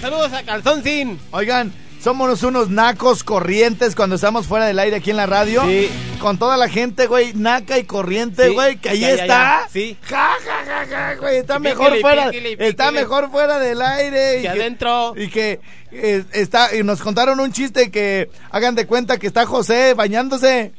Saludos 0.02 0.34
a 0.34 0.44
Calzón 0.44 0.84
Sin. 0.84 1.20
Oigan, 1.32 1.72
somos 2.00 2.44
unos 2.44 2.70
nacos 2.70 3.24
corrientes 3.24 3.96
cuando 3.96 4.16
estamos 4.16 4.48
fuera 4.48 4.66
del 4.66 4.80
aire 4.80 4.98
aquí 4.98 5.12
en 5.12 5.18
la 5.18 5.26
radio. 5.26 5.64
Sí. 5.66 5.90
Con 6.20 6.38
toda 6.38 6.58
la 6.58 6.68
gente, 6.70 7.08
güey, 7.08 7.34
naca 7.34 7.78
y 7.78 7.84
corriente, 7.84 8.48
Sí, 8.48 8.54
güey, 8.54 8.78
que 8.78 8.90
ahí 8.90 9.00
ya, 9.02 9.10
está. 9.12 9.28
ya, 9.28 9.68
sí. 9.72 9.98
Ja, 10.04 10.30
ja, 10.44 10.66
ja, 10.66 10.86
ja, 10.90 11.16
güey, 11.16 11.38
está 11.38 11.60
mejor 11.60 12.00
fuera. 12.00 12.32
píquele, 12.32 12.68
Está 12.68 12.92
mejor 12.92 13.30
fuera 13.30 13.60
del 13.60 13.82
aire. 13.82 14.38
Que 14.38 14.42
y 14.44 14.48
adentro. 14.48 15.14
Y 15.16 15.28
que 15.28 15.60
eh, 15.92 16.24
está, 16.34 16.76
y 16.76 16.84
nos 16.84 17.02
contaron 17.02 17.40
un 17.40 17.52
chiste 17.52 17.92
que 17.92 18.30
hagan 18.50 18.76
de 18.76 18.88
cuenta 18.88 19.18
que 19.18 19.28
está 19.28 19.46
José 19.46 19.94
bañándose. 19.94 20.74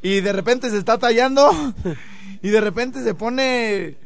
Y 0.00 0.20
de 0.20 0.32
repente 0.32 0.70
se 0.70 0.78
está 0.78 0.98
tallando. 0.98 1.50
y 2.42 2.48
de 2.48 2.60
repente 2.60 3.02
se 3.02 3.14
pone. 3.14 3.96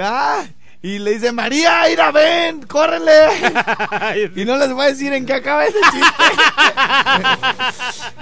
Ah, 0.00 0.44
y 0.80 1.00
le 1.00 1.14
dice, 1.14 1.32
María, 1.32 1.90
ira, 1.90 2.12
ven, 2.12 2.62
córrele. 2.62 4.30
y 4.36 4.44
no 4.44 4.56
les 4.56 4.72
voy 4.72 4.86
a 4.86 4.88
decir 4.88 5.12
en 5.12 5.26
qué 5.26 5.34
acaba 5.34 5.64
ese 5.64 5.78
chiste. 5.90 6.24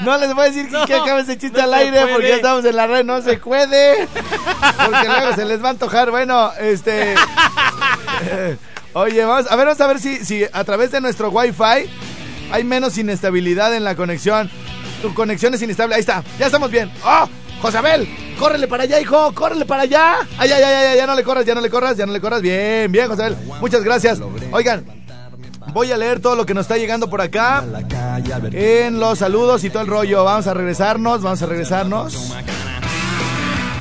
no 0.01 0.17
les 0.17 0.35
voy 0.35 0.45
a 0.45 0.49
decir 0.49 0.75
en 0.75 0.87
qué 0.87 0.95
acaba 0.95 1.21
ese 1.21 1.37
chiste 1.37 1.59
no 1.59 1.65
al 1.65 1.75
aire 1.75 2.07
porque 2.07 2.29
ya 2.29 2.37
estamos 2.37 2.65
en 2.65 2.77
la 2.77 2.87
red, 2.87 3.05
no 3.05 3.21
se 3.21 3.37
puede. 3.37 4.09
Porque 4.09 5.07
luego 5.07 5.35
se 5.35 5.45
les 5.45 5.63
va 5.63 5.69
a 5.69 5.71
antojar. 5.73 6.11
Bueno, 6.11 6.51
este. 6.59 7.15
Oye, 8.95 9.23
vamos 9.27 9.51
a 9.51 9.57
ver, 9.57 9.67
vamos 9.67 9.81
a 9.83 9.87
ver 9.89 9.99
si, 10.01 10.25
si 10.25 10.45
a 10.51 10.65
través 10.65 10.91
de 10.91 11.03
nuestro 11.03 11.29
Wi-Fi 11.29 11.91
hay 12.51 12.65
menos 12.65 12.97
inestabilidad 12.97 13.75
en 13.75 13.85
la 13.85 13.97
conexión. 13.97 14.51
Tu 15.03 15.13
conexión 15.13 15.53
es 15.53 15.61
inestable. 15.61 15.95
Ahí 15.95 16.01
está, 16.01 16.25
ya 16.39 16.47
estamos 16.47 16.71
bien. 16.71 16.91
¡Oh! 17.05 17.29
Josabel, 17.67 18.09
córrele 18.39 18.69
para 18.69 18.85
allá, 18.85 19.01
hijo, 19.01 19.33
córrele 19.35 19.65
para 19.65 19.83
allá. 19.83 20.19
Ay, 20.39 20.53
ay, 20.53 20.63
ay, 20.63 20.87
ay, 20.87 20.97
ya 20.99 21.05
no 21.05 21.17
le 21.17 21.25
corras, 21.25 21.45
ya 21.45 21.53
no 21.53 21.61
le 21.61 21.69
corras, 21.69 21.97
ya 21.97 22.07
no 22.07 22.13
le 22.13 22.21
corras. 22.21 22.41
Bien, 22.41 22.93
bien, 22.93 23.09
Josabel. 23.09 23.37
Muchas 23.61 23.83
gracias. 23.83 24.21
Oigan, 24.53 24.87
voy 25.73 25.91
a 25.91 25.97
leer 25.97 26.21
todo 26.21 26.37
lo 26.37 26.47
que 26.47 26.55
nos 26.55 26.63
está 26.63 26.77
llegando 26.77 27.11
por 27.11 27.21
acá. 27.21 27.65
En 28.53 29.01
los 29.01 29.19
saludos 29.19 29.65
y 29.65 29.71
todo 29.71 29.83
el 29.83 29.89
rollo. 29.89 30.23
Vamos 30.23 30.47
a 30.47 30.55
regresarnos, 30.55 31.23
vamos 31.23 31.43
a 31.43 31.47
regresarnos. 31.47 32.33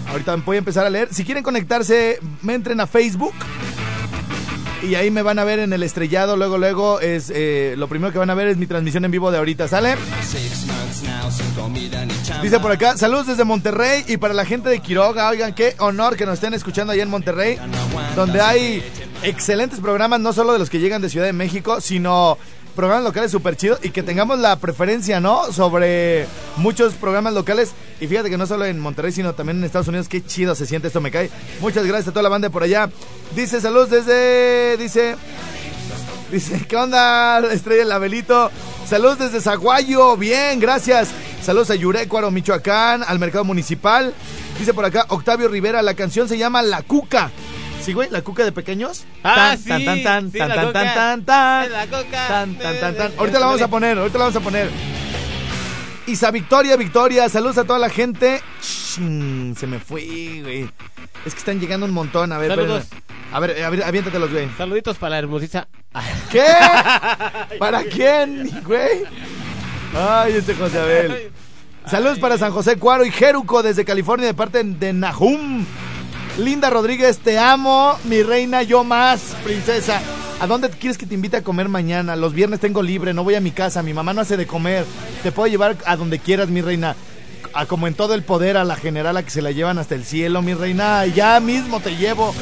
Ahorita 0.10 0.36
voy 0.38 0.56
a 0.56 0.60
empezar 0.60 0.88
a 0.88 0.90
leer. 0.90 1.10
Si 1.12 1.24
quieren 1.24 1.44
conectarse, 1.44 2.18
me 2.42 2.56
entren 2.56 2.80
a 2.80 2.88
Facebook. 2.88 3.36
Y 4.84 4.95
ahí 4.95 5.09
me 5.11 5.21
van 5.21 5.39
a 5.39 5.43
ver 5.43 5.59
en 5.59 5.73
el 5.73 5.84
estrellado. 5.84 6.38
Luego, 6.38 6.57
luego 6.57 6.99
es 6.99 7.32
eh, 7.34 7.76
lo 7.78 7.88
primero 7.88 8.11
que 8.11 8.19
van 8.19 8.30
a 8.30 8.34
ver 8.36 8.47
es 8.47 8.57
mi 8.57 8.67
transmisión 8.67 9.05
en 9.05 9.11
vivo 9.11 9.32
de 9.32 9.38
ahorita. 9.38 9.67
¿Sale? 9.67 9.95
Dice 12.41 12.59
por 12.59 12.71
acá, 12.71 12.97
saludos 12.97 13.28
desde 13.28 13.43
Monterrey 13.43 14.03
y 14.07 14.17
para 14.17 14.34
la 14.34 14.45
gente 14.45 14.69
de 14.69 14.80
Quiroga, 14.80 15.30
oigan, 15.30 15.53
qué 15.53 15.76
honor 15.80 16.15
que 16.15 16.26
nos 16.26 16.36
estén 16.36 16.53
escuchando 16.53 16.93
allá 16.93 17.03
en 17.03 17.09
Monterrey, 17.09 17.57
donde 18.15 18.41
hay 18.41 18.84
excelentes 19.23 19.80
programas, 19.80 20.19
no 20.19 20.34
solo 20.34 20.53
de 20.53 20.59
los 20.59 20.69
que 20.69 20.80
llegan 20.80 21.01
de 21.01 21.09
Ciudad 21.09 21.26
de 21.26 21.34
México, 21.34 21.82
sino 21.82 22.38
programas 22.76 23.03
locales 23.03 23.32
súper 23.32 23.55
chidos 23.55 23.80
y 23.82 23.89
que 23.89 24.03
tengamos 24.03 24.38
la 24.39 24.55
preferencia, 24.57 25.19
¿no? 25.19 25.51
Sobre 25.51 26.28
muchos 26.57 26.93
programas 26.93 27.34
locales. 27.34 27.71
Y 27.99 28.07
fíjate 28.07 28.30
que 28.30 28.38
no 28.38 28.45
solo 28.45 28.65
en 28.65 28.80
Monterrey, 28.80 29.11
sino 29.11 29.34
también 29.34 29.57
en 29.57 29.63
Estados 29.63 29.88
Unidos, 29.88 30.07
qué 30.07 30.23
chido 30.23 30.53
se 30.55 30.65
siente 30.65 30.88
esto, 30.88 31.01
me 31.01 31.11
cae. 31.11 31.32
Muchas 31.61 31.86
gracias 31.86 32.09
a 32.09 32.11
toda 32.11 32.23
la 32.23 32.30
banda 32.30 32.49
por 32.49 32.63
allá. 32.63 32.89
Dice, 33.36 33.61
saludos 33.61 33.89
desde, 33.89 34.78
dice... 34.78 35.15
Dice, 36.32 36.65
¿qué 36.67 36.76
onda, 36.76 37.39
Estrella 37.51 37.86
Labelito? 37.86 38.49
Saludos 38.88 39.19
desde 39.19 39.41
Zaguayo, 39.41 40.17
bien, 40.17 40.59
gracias. 40.59 41.09
Saludos 41.41 41.69
a 41.69 41.76
Yurecuaro, 41.76 42.32
Michoacán, 42.32 43.03
al 43.03 43.19
mercado 43.19 43.43
municipal. 43.43 44.13
Dice 44.57 44.73
por 44.73 44.86
acá 44.86 45.05
Octavio 45.09 45.47
Rivera, 45.47 45.84
la 45.84 45.93
canción 45.93 46.28
se 46.28 46.38
llama 46.38 46.63
La 46.63 46.82
Cuca. 46.82 47.30
¿Sí, 47.86 47.94
güey? 47.94 48.10
¿La 48.10 48.24
Cuca 48.24 48.44
de 48.44 48.52
pequeños? 48.52 49.06
Ah, 49.24 49.36
tan, 49.36 49.58
sí, 49.60 49.86
tan, 49.86 50.04
tan, 50.04 50.32
sí, 50.32 50.38
tan, 50.40 50.50
tan, 50.50 50.74
tan, 50.74 50.74
tan, 50.74 51.26
tan, 51.26 51.72
La 51.72 51.86
tan, 51.86 52.56
tan, 52.56 52.80
tan, 52.80 52.96
tan. 52.96 53.12
Ahorita 53.16 53.40
la 53.40 53.46
vamos 53.46 53.62
a 53.62 53.68
poner, 53.68 53.98
ahorita 54.00 54.18
la 54.18 54.24
vamos 54.26 54.36
a 54.36 54.44
poner. 54.44 54.70
Isa 56.08 56.32
Victoria, 56.32 56.76
Victoria, 56.78 57.30
saludos 57.30 57.60
a 57.60 57.64
toda 57.64 57.78
la 57.78 57.90
gente. 57.90 58.42
Chin, 58.60 59.56
se 59.56 59.68
me 59.68 59.80
fue, 59.80 60.42
güey. 60.42 60.70
Es 61.26 61.34
que 61.34 61.40
están 61.40 61.60
llegando 61.60 61.86
un 61.86 61.92
montón, 61.94 62.32
a 62.32 62.40
ver, 62.40 62.50
Saludos. 62.50 62.86
A 63.32 63.40
ver, 63.40 63.64
a 63.64 63.70
ver, 63.70 63.84
aviéntatelos, 63.84 64.32
güey. 64.32 64.50
Saluditos 64.58 64.98
para 64.98 65.12
la 65.12 65.20
hermosita. 65.20 65.68
¿Qué? 66.32 66.46
¿Para 67.60 67.84
quién, 67.84 68.50
güey? 68.66 69.04
Ay, 69.96 70.34
este 70.34 70.56
José 70.56 70.80
Abel. 70.80 71.32
Saludos 71.86 72.18
para 72.18 72.40
San 72.40 72.52
José 72.52 72.78
Cuaro 72.78 73.06
y 73.06 73.12
Jeruco 73.12 73.62
desde 73.62 73.86
California 73.86 74.26
de 74.26 74.34
parte 74.34 74.64
de 74.64 74.92
Nahum. 74.92 75.66
Linda 76.38 76.70
Rodríguez, 76.70 77.20
te 77.20 77.40
amo, 77.40 77.98
mi 78.04 78.22
reina, 78.22 78.62
yo 78.62 78.84
más, 78.84 79.22
princesa. 79.44 80.02
¿A 80.42 80.48
dónde 80.48 80.70
quieres 80.70 80.98
que 80.98 81.06
te 81.06 81.14
invite 81.14 81.38
a 81.38 81.44
comer 81.44 81.70
mañana? 81.70 82.18
Los 82.18 82.34
viernes 82.34 82.60
tengo 82.60 82.84
libre, 82.84 83.14
no 83.14 83.24
voy 83.24 83.36
a 83.36 83.42
mi 83.42 83.52
casa, 83.52 83.82
mi 83.82 83.94
mamá 83.94 84.14
no 84.14 84.20
hace 84.20 84.36
de 84.36 84.46
comer. 84.46 84.86
Te 85.24 85.32
puedo 85.32 85.48
llevar 85.48 85.78
a 85.86 85.96
donde 85.96 86.20
quieras, 86.20 86.50
mi 86.50 86.62
reina. 86.62 86.98
A 87.54 87.66
como 87.68 87.88
en 87.88 87.94
todo 87.94 88.16
el 88.16 88.24
poder, 88.24 88.58
a 88.58 88.66
la 88.66 88.76
general 88.76 89.16
a 89.16 89.24
que 89.24 89.30
se 89.30 89.42
la 89.42 89.52
llevan 89.52 89.78
hasta 89.78 89.96
el 89.96 90.04
cielo, 90.04 90.42
mi 90.42 90.54
reina. 90.54 91.06
Ya 91.06 91.40
mismo 91.40 91.80
te 91.80 91.96
llevo. 91.96 92.36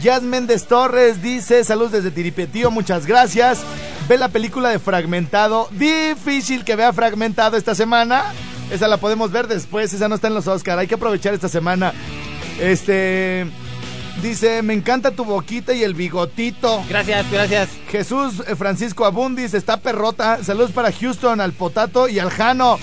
Jazz 0.00 0.22
Méndez 0.22 0.66
Torres 0.66 1.22
dice, 1.22 1.62
saludos 1.62 1.92
desde 1.92 2.10
Tiripetío, 2.10 2.72
muchas 2.72 3.06
gracias. 3.06 3.60
Ve 4.08 4.18
la 4.18 4.28
película 4.28 4.70
de 4.70 4.80
Fragmentado. 4.80 5.68
Difícil 5.70 6.64
que 6.64 6.74
vea 6.74 6.92
Fragmentado 6.92 7.56
esta 7.56 7.76
semana. 7.76 8.24
Esa 8.72 8.88
la 8.88 8.96
podemos 8.96 9.30
ver 9.30 9.46
después, 9.46 9.92
esa 9.92 10.08
no 10.08 10.16
está 10.16 10.26
en 10.26 10.34
los 10.34 10.48
Oscar. 10.48 10.80
Hay 10.80 10.88
que 10.88 10.96
aprovechar 10.96 11.32
esta 11.32 11.48
semana. 11.48 11.92
Este 12.60 13.46
dice, 14.20 14.62
me 14.62 14.74
encanta 14.74 15.10
tu 15.10 15.24
boquita 15.24 15.72
y 15.72 15.82
el 15.82 15.94
bigotito. 15.94 16.84
Gracias, 16.88 17.30
gracias. 17.30 17.70
Jesús 17.88 18.42
eh, 18.46 18.56
Francisco 18.56 19.04
Abundis 19.04 19.54
está 19.54 19.78
perrota. 19.78 20.42
Saludos 20.44 20.72
para 20.72 20.92
Houston, 20.92 21.40
al 21.40 21.52
Potato 21.52 22.08
y 22.08 22.18
al 22.18 22.30
Jano. 22.30 22.78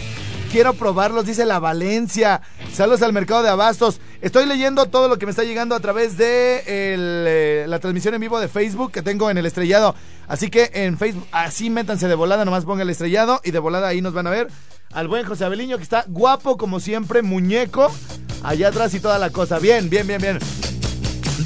quiero 0.51 0.73
probarlos, 0.73 1.25
dice 1.25 1.45
la 1.45 1.59
Valencia. 1.59 2.41
Saludos 2.73 3.01
al 3.01 3.13
mercado 3.13 3.43
de 3.43 3.49
abastos. 3.49 4.01
Estoy 4.21 4.45
leyendo 4.45 4.87
todo 4.87 5.07
lo 5.07 5.17
que 5.17 5.25
me 5.25 5.29
está 5.29 5.43
llegando 5.43 5.75
a 5.75 5.79
través 5.79 6.17
de 6.17 6.93
el, 6.93 7.25
eh, 7.27 7.65
la 7.67 7.79
transmisión 7.79 8.13
en 8.15 8.21
vivo 8.21 8.39
de 8.39 8.47
Facebook 8.47 8.91
que 8.91 9.01
tengo 9.01 9.29
en 9.29 9.37
el 9.37 9.45
estrellado. 9.45 9.95
Así 10.27 10.49
que 10.49 10.69
en 10.73 10.97
Facebook, 10.97 11.27
así 11.31 11.69
métanse 11.69 12.07
de 12.07 12.15
volada, 12.15 12.45
nomás 12.45 12.65
ponga 12.65 12.83
el 12.83 12.89
estrellado 12.89 13.39
y 13.43 13.51
de 13.51 13.59
volada 13.59 13.87
ahí 13.87 14.01
nos 14.01 14.13
van 14.13 14.27
a 14.27 14.31
ver. 14.31 14.47
Al 14.91 15.07
buen 15.07 15.25
José 15.25 15.45
Abeliño 15.45 15.77
que 15.77 15.83
está 15.83 16.03
guapo 16.07 16.57
como 16.57 16.79
siempre, 16.79 17.21
muñeco, 17.21 17.91
allá 18.43 18.69
atrás 18.69 18.93
y 18.93 18.99
toda 18.99 19.17
la 19.19 19.29
cosa. 19.29 19.59
Bien, 19.59 19.89
bien, 19.89 20.07
bien, 20.07 20.21
bien. 20.21 20.39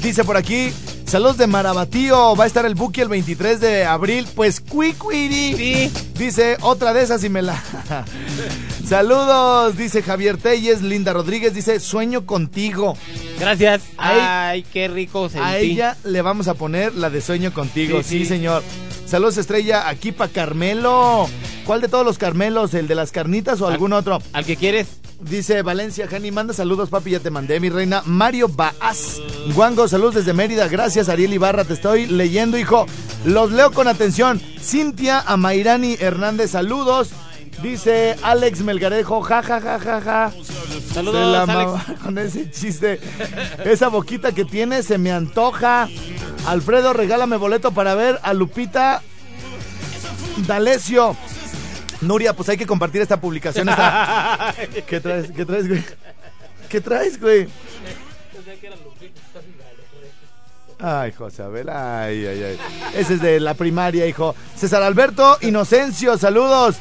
Dice 0.02 0.24
por 0.24 0.36
aquí, 0.36 0.72
saludos 1.06 1.36
de 1.38 1.46
Marabatío, 1.46 2.34
va 2.36 2.44
a 2.44 2.46
estar 2.46 2.66
el 2.66 2.74
Buki 2.74 3.00
el 3.00 3.08
23 3.08 3.60
de 3.60 3.84
abril, 3.84 4.26
pues 4.34 4.60
cuicuiri. 4.60 5.90
Dice, 6.18 6.56
otra 6.60 6.92
de 6.92 7.02
esas 7.02 7.22
y 7.24 7.28
me 7.28 7.42
la... 7.42 7.60
saludos, 8.88 9.76
dice 9.76 10.02
Javier 10.02 10.36
Telles, 10.36 10.82
Linda 10.82 11.12
Rodríguez, 11.12 11.54
dice, 11.54 11.80
sueño 11.80 12.26
contigo. 12.26 12.96
Gracias. 13.38 13.82
Ahí- 13.96 14.18
Ay, 14.20 14.62
qué 14.72 14.88
rico 14.88 15.28
sentí. 15.28 15.44
A 15.46 15.58
ella 15.58 15.96
le 16.04 16.22
vamos 16.22 16.48
a 16.48 16.54
poner 16.54 16.94
la 16.94 17.10
de 17.10 17.20
sueño 17.20 17.52
contigo, 17.52 18.02
sí, 18.02 18.10
Sí, 18.10 18.18
sí. 18.20 18.26
señor. 18.26 18.62
Saludos 19.06 19.36
estrella, 19.36 19.88
aquí 19.88 20.12
para 20.12 20.32
Carmelo. 20.32 21.28
¿Cuál 21.66 21.80
de 21.80 21.88
todos 21.88 22.04
los 22.04 22.18
Carmelos? 22.18 22.74
¿El 22.74 22.88
de 22.88 22.94
las 22.94 23.10
carnitas 23.12 23.60
o 23.60 23.66
algún 23.68 23.92
otro? 23.92 24.20
Al 24.32 24.44
que 24.44 24.56
quieres. 24.56 24.86
Dice 25.28 25.62
Valencia, 25.62 26.06
Jani, 26.06 26.30
manda 26.30 26.52
saludos, 26.52 26.90
papi, 26.90 27.12
ya 27.12 27.20
te 27.20 27.30
mandé, 27.30 27.58
mi 27.58 27.70
reina. 27.70 28.02
Mario 28.04 28.46
Baaz. 28.48 29.20
Guango, 29.54 29.88
saludos 29.88 30.16
desde 30.16 30.34
Mérida. 30.34 30.68
Gracias, 30.68 31.08
Ariel 31.08 31.32
Ibarra, 31.32 31.64
te 31.64 31.72
estoy 31.72 32.06
leyendo, 32.06 32.58
hijo. 32.58 32.86
Los 33.24 33.50
leo 33.50 33.72
con 33.72 33.88
atención. 33.88 34.40
Cintia 34.60 35.20
Amairani 35.20 35.96
Hernández, 35.98 36.50
saludos. 36.50 37.10
Dice 37.62 38.16
Alex 38.22 38.60
Melgarejo, 38.60 39.22
ja, 39.22 39.42
ja, 39.42 39.60
ja, 39.60 39.78
ja, 39.78 40.00
ja. 40.02 40.32
Saludos, 40.92 41.20
Se 41.20 41.32
la 41.32 41.42
Alex. 41.42 42.00
con 42.02 42.18
ese 42.18 42.50
chiste. 42.50 43.00
Esa 43.64 43.88
boquita 43.88 44.32
que 44.32 44.44
tiene 44.44 44.82
se 44.82 44.98
me 44.98 45.10
antoja. 45.10 45.88
Alfredo, 46.46 46.92
regálame 46.92 47.36
boleto 47.38 47.72
para 47.72 47.94
ver 47.94 48.20
a 48.22 48.34
Lupita 48.34 49.02
D'Alessio. 50.46 51.16
Nuria, 52.06 52.32
pues 52.34 52.48
hay 52.48 52.56
que 52.56 52.66
compartir 52.66 53.02
esta 53.02 53.20
publicación. 53.20 53.68
esta- 53.68 54.54
¿Qué 54.86 55.00
traes? 55.00 55.30
¿Qué 55.32 55.44
traes, 55.44 55.68
güey? 55.68 55.84
¿Qué 56.68 56.80
traes, 56.80 57.20
güey? 57.20 57.48
Ay, 60.80 61.12
José 61.12 61.42
Abel, 61.42 61.68
ay, 61.70 62.26
ay, 62.26 62.42
ay. 62.42 62.58
Ese 62.94 63.14
es 63.14 63.20
de 63.22 63.40
la 63.40 63.54
primaria, 63.54 64.06
hijo. 64.06 64.34
César 64.56 64.82
Alberto 64.82 65.38
Inocencio, 65.40 66.18
saludos. 66.18 66.76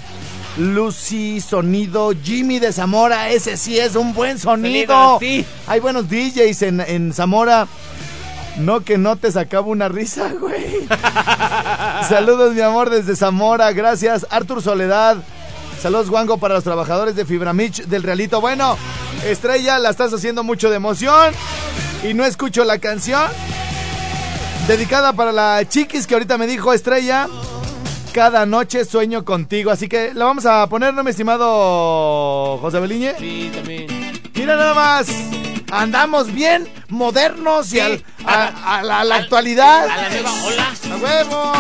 Lucy 0.58 1.42
Sonido, 1.42 2.12
Jimmy 2.24 2.60
de 2.60 2.72
Zamora, 2.72 3.30
ese 3.30 3.58
sí 3.58 3.80
es 3.80 3.96
un 3.96 4.14
buen 4.14 4.38
sonido. 4.38 4.94
Sonido, 4.94 5.20
sí. 5.20 5.46
Hay 5.68 5.80
buenos 5.80 6.08
DJs 6.10 6.62
en, 6.64 6.82
en 6.82 7.14
Zamora. 7.14 7.68
No 8.58 8.82
que 8.82 8.98
no 8.98 9.16
te 9.16 9.32
sacaba 9.32 9.68
una 9.68 9.90
risa, 9.90 10.32
güey. 10.40 10.88
Saludos, 12.08 12.54
mi 12.54 12.62
amor, 12.62 12.90
desde 12.90 13.16
Zamora. 13.16 13.72
Gracias. 13.72 14.28
Artur 14.30 14.62
Soledad. 14.62 15.18
Saludos, 15.82 16.10
Wango, 16.10 16.38
para 16.38 16.56
los 16.56 16.64
trabajadores 16.64 17.16
de 17.16 17.26
Fibramich 17.26 17.84
del 17.86 18.04
Realito. 18.04 18.40
Bueno, 18.40 18.78
Estrella, 19.26 19.80
la 19.80 19.90
estás 19.90 20.14
haciendo 20.14 20.44
mucho 20.44 20.70
de 20.70 20.78
emoción. 20.78 21.34
Y 22.04 22.14
no 22.14 22.26
escucho 22.26 22.64
la 22.64 22.78
canción. 22.78 23.30
Dedicada 24.68 25.14
para 25.14 25.32
la 25.32 25.68
chiquis 25.68 26.08
que 26.08 26.14
ahorita 26.14 26.38
me 26.38 26.48
dijo 26.48 26.72
Estrella. 26.74 27.28
Cada 28.14 28.46
noche 28.46 28.86
sueño 28.86 29.26
contigo. 29.26 29.72
Así 29.72 29.90
que 29.90 30.14
la 30.14 30.26
vamos 30.26 30.46
a 30.46 30.68
poner, 30.70 30.94
¿no, 30.94 31.04
mi 31.04 31.10
estimado 31.10 32.60
José 32.60 32.80
Beliñe? 32.80 33.16
Sí, 33.18 33.52
también. 33.54 33.88
Mira 34.36 34.56
nada 34.56 34.74
más. 34.74 35.08
Andamos 35.82 36.32
bien 36.34 36.68
modernos 36.90 37.74
y 37.74 37.80
al- 37.80 38.04
a, 38.26 38.78
a 38.80 38.84
la, 38.84 39.00
a 39.00 39.04
la 39.04 39.16
actualidad. 39.16 39.88
A 39.90 39.98
la 39.98 40.10
nueva 40.10 40.32
ola. 40.44 40.68
¡A 40.92 40.98
huevo! 40.98 41.54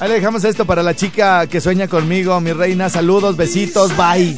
Ahí 0.00 0.08
le 0.08 0.14
dejamos 0.16 0.44
esto 0.44 0.64
para 0.66 0.82
la 0.82 0.94
chica 0.96 1.46
que 1.46 1.60
sueña 1.60 1.86
conmigo, 1.88 2.38
mi 2.40 2.52
reina. 2.52 2.90
Saludos, 2.90 3.36
besitos, 3.36 3.96
bye. 3.96 4.34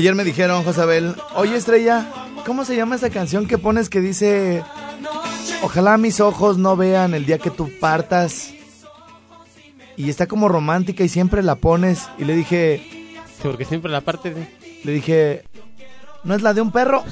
Ayer 0.00 0.14
me 0.14 0.24
dijeron, 0.24 0.64
Josabel, 0.64 1.14
oye 1.34 1.56
Estrella, 1.56 2.06
¿cómo 2.46 2.64
se 2.64 2.74
llama 2.74 2.96
esa 2.96 3.10
canción 3.10 3.46
que 3.46 3.58
pones 3.58 3.90
que 3.90 4.00
dice, 4.00 4.64
ojalá 5.62 5.98
mis 5.98 6.20
ojos 6.20 6.56
no 6.56 6.74
vean 6.74 7.12
el 7.12 7.26
día 7.26 7.36
que 7.36 7.50
tú 7.50 7.70
partas? 7.78 8.54
Y 9.98 10.08
está 10.08 10.26
como 10.26 10.48
romántica 10.48 11.04
y 11.04 11.10
siempre 11.10 11.42
la 11.42 11.56
pones. 11.56 12.08
Y 12.16 12.24
le 12.24 12.34
dije, 12.34 12.82
Sí, 13.26 13.42
porque 13.42 13.66
siempre 13.66 13.92
la 13.92 14.00
parte 14.00 14.32
de... 14.32 14.48
le 14.84 14.92
dije, 14.92 15.44
¿no 16.24 16.34
es 16.34 16.40
la 16.40 16.54
de 16.54 16.62
un 16.62 16.72
perro? 16.72 17.04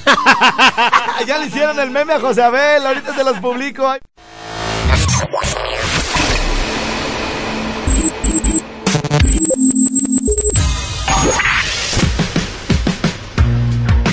ya 1.26 1.36
le 1.36 1.48
hicieron 1.48 1.78
el 1.80 1.90
meme 1.90 2.14
a 2.14 2.20
Josabel, 2.20 2.86
ahorita 2.86 3.14
se 3.14 3.22
los 3.22 3.38
publico. 3.40 3.86